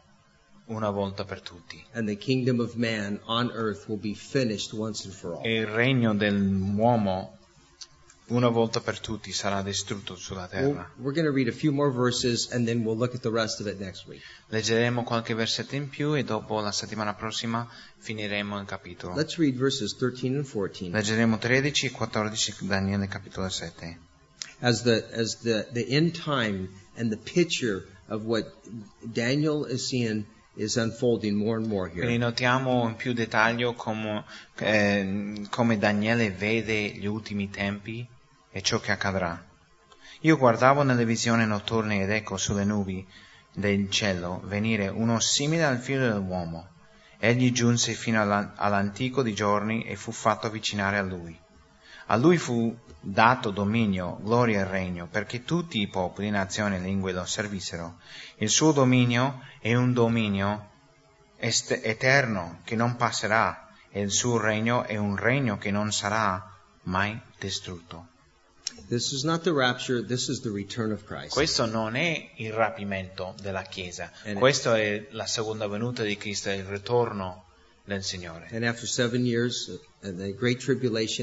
una 0.67 0.91
volta 0.91 1.25
per 1.25 1.41
tutti. 1.41 1.83
And 1.93 2.07
the 2.07 2.17
kingdom 2.17 2.61
of 2.61 2.75
man 2.75 3.21
on 3.25 3.51
earth 3.53 3.89
will 3.89 3.99
be 3.99 4.15
finished 4.15 4.73
once 4.73 5.05
and 5.07 5.15
for 5.15 5.35
all. 5.35 5.45
E 5.45 5.61
il 5.61 5.67
regno 5.67 6.15
dell'uomo 6.15 7.39
una 8.31 8.49
volta 8.49 8.81
per 8.81 8.99
tutti 9.01 9.33
sarà 9.33 9.63
distrutto 9.63 10.17
sulla 10.17 10.47
terra. 10.47 10.91
we're 10.99 11.13
going 11.13 11.27
to 11.27 11.33
read 11.33 11.49
a 11.49 11.53
few 11.53 11.73
more 11.73 11.91
verses 11.91 12.51
and 12.53 12.67
then 12.67 12.85
we'll 12.85 12.97
look 12.97 13.15
at 13.15 13.23
the 13.23 13.31
rest 13.31 13.61
of 13.61 13.67
it 13.67 13.79
next 13.79 14.07
week. 14.07 14.23
Leggeremo 14.49 15.03
qualche 15.05 15.35
versetto 15.35 15.75
in 15.75 15.89
più 15.89 16.15
e 16.17 16.25
dopo 16.25 16.61
la 16.61 16.73
settimana 16.73 17.15
prossima 17.15 17.69
finiremo 17.99 18.59
il 18.59 18.67
capitolo. 18.67 19.15
Let's 19.15 19.37
read 19.37 19.57
verses 19.57 19.95
13 19.97 20.37
and 20.37 20.47
14. 20.47 20.91
Leggeremo 20.91 21.39
13 21.39 21.87
e 21.87 21.91
14 21.91 22.55
Daniele 22.67 23.07
capitolo 23.09 23.49
7. 23.49 23.99
As 24.61 24.83
the 24.83 25.07
as 25.13 25.39
the, 25.43 25.67
the 25.73 25.87
end 25.89 26.15
time 26.15 26.69
and 26.97 27.11
the 27.11 27.17
picture 27.17 27.87
of 28.09 28.25
what 28.25 28.45
Daniel 29.03 29.65
is 29.65 29.89
seeing 29.89 30.27
is 30.57 30.77
unfolding 30.77 31.37
more 31.37 31.57
and 31.57 31.67
more 31.67 31.89
Quindi 31.89 32.13
here. 32.13 32.19
notiamo 32.19 32.87
in 32.87 32.97
più 32.97 33.13
dettaglio 33.13 33.73
come, 33.75 34.25
eh, 34.59 35.47
come 35.49 35.79
Daniele 35.79 36.31
vede 36.31 36.89
gli 36.89 37.07
ultimi 37.07 37.49
tempi 37.49 38.07
e 38.51 38.63
ciò 38.63 38.81
che 38.81 38.93
accadrà. 38.93 39.43
Io 40.21 40.37
guardavo 40.37 40.83
nelle 40.83 41.05
visioni 41.05 41.47
notturne 41.47 42.03
ed 42.03 42.11
ecco 42.11 42.37
sulle 42.37 42.65
nubi 42.65 43.07
del 43.53 43.91
cielo 43.91 44.43
venire 44.45 44.89
uno 44.89 45.19
simile 45.21 45.65
al 45.65 45.79
figlio 45.79 46.13
dell'uomo. 46.13 46.69
Egli 47.19 47.53
giunse 47.53 47.93
fino 47.93 48.21
alla- 48.21 48.53
all'antico 48.57 49.23
di 49.23 49.35
giorni 49.35 49.85
e 49.85 49.97
fu 49.97 50.13
fatto 50.13 50.47
avvicinare 50.47 50.99
a 50.99 51.03
lui. 51.03 51.39
A 52.07 52.17
lui 52.17 52.39
fu 52.39 52.77
dato 53.01 53.51
dominio, 53.51 54.19
gloria 54.23 54.61
e 54.61 54.65
regno, 54.65 55.07
perché 55.07 55.45
tutti 55.45 55.81
i 55.81 55.89
popoli, 55.89 56.29
nazioni 56.31 56.77
e 56.77 56.81
lingue 56.81 57.13
lo 57.13 57.25
servissero. 57.25 57.99
Il 58.39 58.51
suo 58.51 58.73
dominio 58.73 59.43
è 59.61 59.75
un 59.75 59.93
dominio 59.93 60.71
est- 61.37 61.81
eterno 61.83 62.61
che 62.65 62.75
non 62.75 62.97
passerà 62.97 63.69
e 63.91 64.01
il 64.01 64.11
suo 64.11 64.39
regno 64.39 64.85
è 64.85 64.97
un 64.97 65.17
regno 65.17 65.57
che 65.57 65.71
non 65.71 65.93
sarà 65.93 66.45
mai 66.85 67.19
distrutto. 67.39 68.09
Rapture, 69.53 70.03
this 70.03 70.29
is 70.29 70.41
the 70.41 70.51
return 70.51 70.93
of 70.93 71.05
Christ. 71.05 71.33
Questo 71.33 71.67
non 71.67 71.95
è 71.95 72.31
il 72.37 72.53
rapimento 72.53 73.35
della 73.41 73.63
Chiesa, 73.63 74.11
Eh, 74.25 74.35
questo 74.35 74.75
è 74.75 75.07
la 75.11 75.27
seconda 75.27 75.67
venuta 75.69 76.03
di 76.03 76.17
Cristo, 76.17 76.51
il 76.51 76.65
ritorno 76.65 77.45
del 77.85 78.03
Signore. 78.03 78.49
And 78.53 78.65
years 79.25 79.69
uh, 79.69 79.81
and 80.03 80.19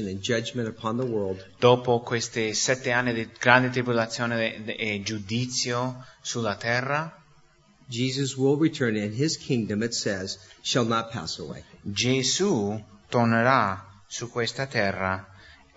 and 0.08 1.10
world, 1.10 1.44
Dopo 1.58 2.00
questi 2.00 2.54
sette 2.54 2.90
anni 2.90 3.12
di 3.12 3.28
grande 3.38 3.70
tribolazione 3.70 4.64
e- 4.64 4.76
e 4.94 5.02
giudizio 5.02 6.04
sulla 6.20 6.56
terra, 6.56 7.14
Jesus 7.86 8.36
will 8.36 8.58
return 8.58 8.96
and 8.96 9.14
his 9.14 9.36
kingdom, 9.38 9.82
it 9.82 9.92
says, 9.94 10.38
shall 10.62 10.86
not 10.86 11.10
pass 11.10 11.38
away. 11.38 11.64
Gesù 11.82 12.82
tornerà 13.08 14.02
su 14.06 14.28
questa 14.30 14.66
terra 14.66 15.26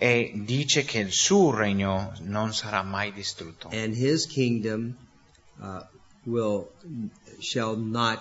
e 0.04 0.32
dice 0.34 0.84
che 0.84 0.97
il 0.97 1.12
suo 1.12 1.54
regno 1.54 2.12
non 2.22 2.56
sarà 2.56 2.82
mai 2.82 3.14
distrutto. 3.14 3.68
And 3.72 3.93
his 3.95 4.26
kingdom 4.26 4.95
uh, 5.60 5.82
will 6.24 6.72
shall 7.39 7.78
not 7.78 8.20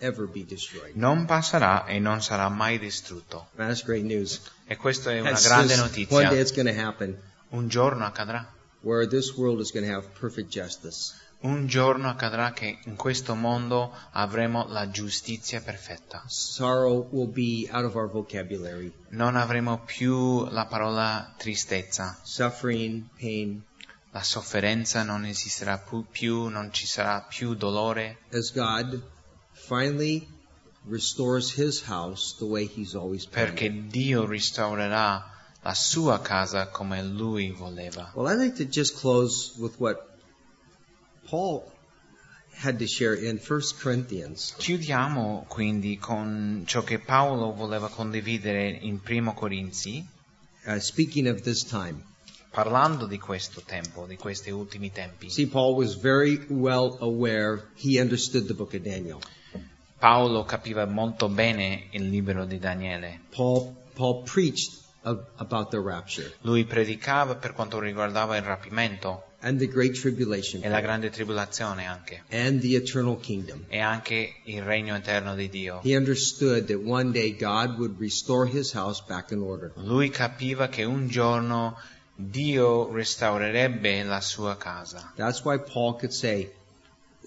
ever 0.00 0.26
be 0.26 0.44
destroyed. 0.44 0.94
Non 0.94 1.24
passerà 1.24 1.86
e 1.86 1.98
non 1.98 2.20
sarà 2.20 2.50
mai 2.50 2.78
distrutto. 2.78 3.46
That's 3.56 3.82
great 3.82 4.04
news. 4.04 4.42
E 4.66 4.76
questa 4.76 5.10
è 5.10 5.20
una 5.20 5.30
That's 5.30 5.46
grande 5.46 5.68
just- 5.74 5.80
notizia. 5.80 6.16
One 6.18 6.28
day 6.28 6.38
it's 6.38 6.52
going 6.52 6.68
to 6.68 6.78
happen 6.78 7.18
Un 7.52 7.68
giorno 7.68 8.04
accadrà. 8.04 8.46
where 8.82 9.06
this 9.08 9.34
world 9.34 9.60
is 9.60 9.72
going 9.72 9.86
to 9.88 9.94
have 9.96 10.06
perfect 10.20 10.50
justice. 10.50 11.14
Un 11.42 11.66
giorno 11.66 12.08
accadrà 12.08 12.52
che 12.52 12.78
in 12.84 12.94
questo 12.94 13.34
mondo 13.34 13.92
avremo 14.12 14.64
la 14.68 14.88
giustizia 14.90 15.60
perfetta. 15.60 16.22
Sorrow 16.28 17.08
will 17.10 17.30
be 17.32 17.68
out 17.72 17.84
of 17.84 17.96
our 17.96 18.08
vocabulary. 18.08 18.92
Non 19.08 19.34
avremo 19.34 19.80
più 19.84 20.44
la 20.50 20.66
parola 20.66 21.34
tristezza. 21.36 22.16
La 24.12 24.22
sofferenza 24.22 25.02
non 25.02 25.24
esisterà 25.24 25.82
più, 26.10 26.46
non 26.46 26.72
ci 26.72 26.86
sarà 26.86 27.20
più 27.22 27.54
dolore. 27.54 28.18
As 28.32 28.52
God 28.52 29.02
finally 29.52 30.28
restores 30.88 31.56
his 31.56 31.82
house 31.88 32.36
the 32.38 32.44
way 32.44 32.70
he's 32.72 32.94
always 32.94 33.26
perché. 33.26 33.88
Dio 33.88 34.26
restaurerà 34.26 35.28
la 35.62 35.74
sua 35.74 36.20
casa 36.20 36.68
come 36.68 37.02
lui 37.02 37.50
voleva. 37.50 38.12
Well, 38.14 38.32
I'd 38.32 38.38
like 38.38 38.56
to 38.56 38.64
just 38.64 38.96
close 38.96 39.54
with 39.58 39.74
what 39.78 40.10
Paul 41.28 41.70
had 42.54 42.78
to 42.78 42.86
share 42.86 43.14
in 43.14 43.38
1 43.38 43.60
Corinthians. 43.80 44.54
Chiudiamo 44.58 45.46
quindi 45.48 45.98
con 45.98 46.64
ciò 46.66 46.82
che 46.82 46.98
Paolo 46.98 47.52
voleva 47.52 47.88
condividere 47.88 48.68
in 48.68 49.00
Primo 49.00 49.34
Corinzi, 49.34 50.06
Uh, 50.64 50.78
speaking 50.78 51.26
of 51.26 51.40
this 51.40 51.64
time, 51.64 52.04
parlando 52.52 53.06
di 53.06 53.18
questo 53.18 53.62
tempo, 53.66 54.06
di 54.06 54.14
questi 54.16 54.50
ultimi 54.50 54.92
tempi. 54.92 55.28
see, 55.28 55.48
Paul 55.48 55.74
was 55.74 55.96
very 55.96 56.46
well 56.50 56.96
aware. 57.00 57.64
He 57.74 57.98
understood 58.00 58.46
the 58.46 58.54
book 58.54 58.72
of 58.74 58.82
Daniel. 58.82 59.18
Paolo 59.98 60.44
capiva 60.44 60.84
molto 60.86 61.28
bene 61.28 61.88
il 61.90 62.08
libro 62.08 62.44
di 62.44 62.60
Daniele. 62.60 63.22
Paul 63.34 63.74
Paul 63.94 64.22
preached 64.22 64.70
of, 65.02 65.24
about 65.38 65.70
the 65.70 65.80
rapture. 65.80 66.32
Lui 66.42 66.64
predicava 66.64 67.34
per 67.34 67.54
quanto 67.54 67.80
riguardava 67.80 68.36
il 68.36 68.42
rapimento 68.42 69.31
and 69.42 69.58
the 69.58 69.66
great 69.66 69.94
tribulation 69.94 70.62
e 70.64 70.68
la 70.68 70.80
grande 70.80 71.10
tribolazione 71.10 71.84
anche, 71.84 72.22
and 72.30 72.60
the 72.60 72.76
eternal 72.76 73.18
kingdom. 73.18 73.64
e 73.68 73.78
anche 73.78 74.34
il 74.44 74.62
regno 74.62 74.94
eterno 74.94 75.34
di 75.34 75.48
Dio. 75.48 75.80
He 75.82 75.96
understood 75.96 76.68
that 76.68 76.80
one 76.80 77.12
day 77.12 77.32
God 77.32 77.78
would 77.78 77.98
restore 77.98 78.46
his 78.46 78.72
house 78.72 79.02
back 79.06 79.32
in 79.32 79.40
order. 79.40 79.72
Lui 79.76 80.10
capiva 80.10 80.68
che 80.68 80.84
un 80.84 81.08
giorno 81.08 81.76
Dio 82.14 82.92
restaurerebbe 82.92 84.04
la 84.04 84.20
sua 84.20 84.56
casa. 84.56 85.12
That's 85.16 85.44
why 85.44 85.58
Paul 85.58 85.94
could 85.94 86.12
say, 86.12 86.50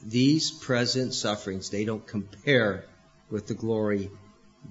these 0.01 0.51
present 0.51 1.13
sufferings, 1.13 1.69
they 1.69 1.83
don't 1.83 2.05
compare 2.05 2.85
with 3.29 3.47
the 3.47 3.55
glory 3.55 4.09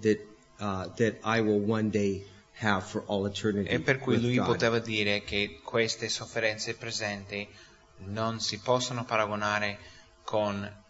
that, 0.01 0.19
uh, 0.61 0.89
that 0.97 1.17
I 1.25 1.41
will 1.41 1.59
one 1.59 1.91
day 1.91 2.25
have 2.61 2.85
for 2.85 3.03
all 3.07 3.27
eternity 3.27 3.69
E 3.69 3.81
per 3.81 3.99
cui 3.99 4.21
lui 4.21 4.41
poteva 4.41 4.79
dire 4.79 5.23
che 5.25 5.61
queste 5.63 6.09
sofferenze 6.09 6.75
presenti 6.75 7.47
non 8.07 8.41
si 8.41 8.59
possono 8.59 9.05
paragonare 9.05 9.79
con? 10.25 10.83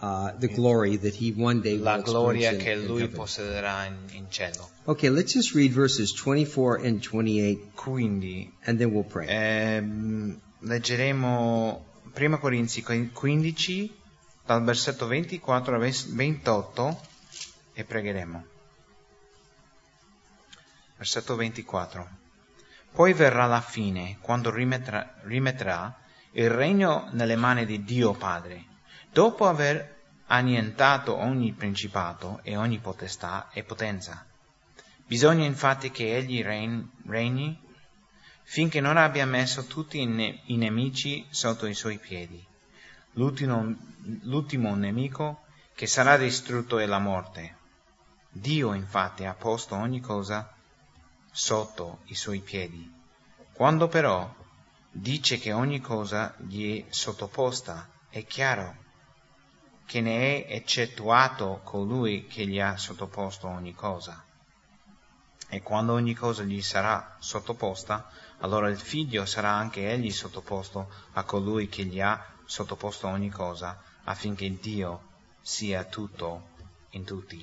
Uh, 0.00 0.32
the 0.38 0.48
glory 0.48 0.98
that 0.98 1.14
he 1.14 1.32
one 1.34 1.60
day 1.62 1.78
la 1.78 1.94
will 1.94 2.02
gloria 2.02 2.54
che 2.56 2.72
in, 2.72 2.80
in 2.80 2.86
lui 2.86 3.02
heaven. 3.02 3.16
possederà 3.16 3.86
in, 3.86 3.96
in 4.12 4.26
cielo. 4.28 4.68
Okay, 4.84 5.08
let's 5.08 5.32
just 5.32 5.54
read 5.54 5.72
verses 5.72 6.12
24 6.12 6.84
and 6.84 7.00
28 7.00 7.70
Quindi 7.74 8.52
and 8.64 8.76
then 8.78 8.90
we'll 8.90 9.02
pray. 9.04 9.26
ehm, 9.28 10.38
leggeremo 10.58 11.84
1 12.14 12.38
Corinzi 12.38 12.82
15 12.82 13.94
dal 14.44 14.62
versetto 14.62 15.06
24 15.06 15.74
al 15.76 15.80
ves- 15.80 16.12
28 16.12 17.00
e 17.72 17.84
pregheremo. 17.84 18.44
Versetto 21.04 21.36
24. 21.36 22.08
Poi 22.90 23.12
verrà 23.12 23.44
la 23.44 23.60
fine, 23.60 24.16
quando 24.22 24.50
rimetterà, 24.50 25.16
rimetterà 25.24 25.94
il 26.30 26.48
regno 26.48 27.10
nelle 27.10 27.36
mani 27.36 27.66
di 27.66 27.84
Dio 27.84 28.14
Padre, 28.14 28.64
dopo 29.12 29.46
aver 29.46 30.00
annientato 30.28 31.14
ogni 31.14 31.52
principato 31.52 32.40
e 32.42 32.56
ogni 32.56 32.78
potestà 32.78 33.50
e 33.52 33.64
potenza. 33.64 34.24
Bisogna 35.06 35.44
infatti 35.44 35.90
che 35.90 36.16
egli 36.16 36.42
regni 36.42 37.60
finché 38.44 38.80
non 38.80 38.96
abbia 38.96 39.26
messo 39.26 39.66
tutti 39.66 40.00
i 40.00 40.56
nemici 40.56 41.26
sotto 41.28 41.66
i 41.66 41.74
suoi 41.74 41.98
piedi. 41.98 42.42
L'ultimo, 43.12 43.76
l'ultimo 44.22 44.74
nemico 44.74 45.42
che 45.74 45.86
sarà 45.86 46.16
distrutto 46.16 46.78
è 46.78 46.86
la 46.86 46.98
morte. 46.98 47.56
Dio 48.30 48.72
infatti 48.72 49.26
ha 49.26 49.34
posto 49.34 49.74
ogni 49.74 50.00
cosa 50.00 50.53
sotto 51.34 52.02
i 52.04 52.14
suoi 52.14 52.38
piedi. 52.38 52.88
Quando 53.52 53.88
però 53.88 54.32
dice 54.88 55.38
che 55.38 55.52
ogni 55.52 55.80
cosa 55.80 56.32
gli 56.38 56.80
è 56.80 56.84
sottoposta, 56.90 57.90
è 58.08 58.24
chiaro 58.24 58.76
che 59.84 60.00
ne 60.00 60.44
è 60.44 60.54
eccettuato 60.54 61.60
colui 61.64 62.28
che 62.28 62.46
gli 62.46 62.60
ha 62.60 62.76
sottoposto 62.76 63.48
ogni 63.48 63.74
cosa. 63.74 64.24
E 65.48 65.60
quando 65.60 65.92
ogni 65.92 66.14
cosa 66.14 66.44
gli 66.44 66.62
sarà 66.62 67.16
sottoposta, 67.18 68.08
allora 68.38 68.68
il 68.68 68.78
figlio 68.78 69.26
sarà 69.26 69.50
anche 69.50 69.90
egli 69.90 70.12
sottoposto 70.12 70.88
a 71.14 71.24
colui 71.24 71.68
che 71.68 71.84
gli 71.84 72.00
ha 72.00 72.24
sottoposto 72.44 73.08
ogni 73.08 73.30
cosa, 73.30 73.82
affinché 74.04 74.56
Dio 74.60 75.02
sia 75.40 75.82
tutto 75.82 76.50
in 76.90 77.04
tutti. 77.04 77.42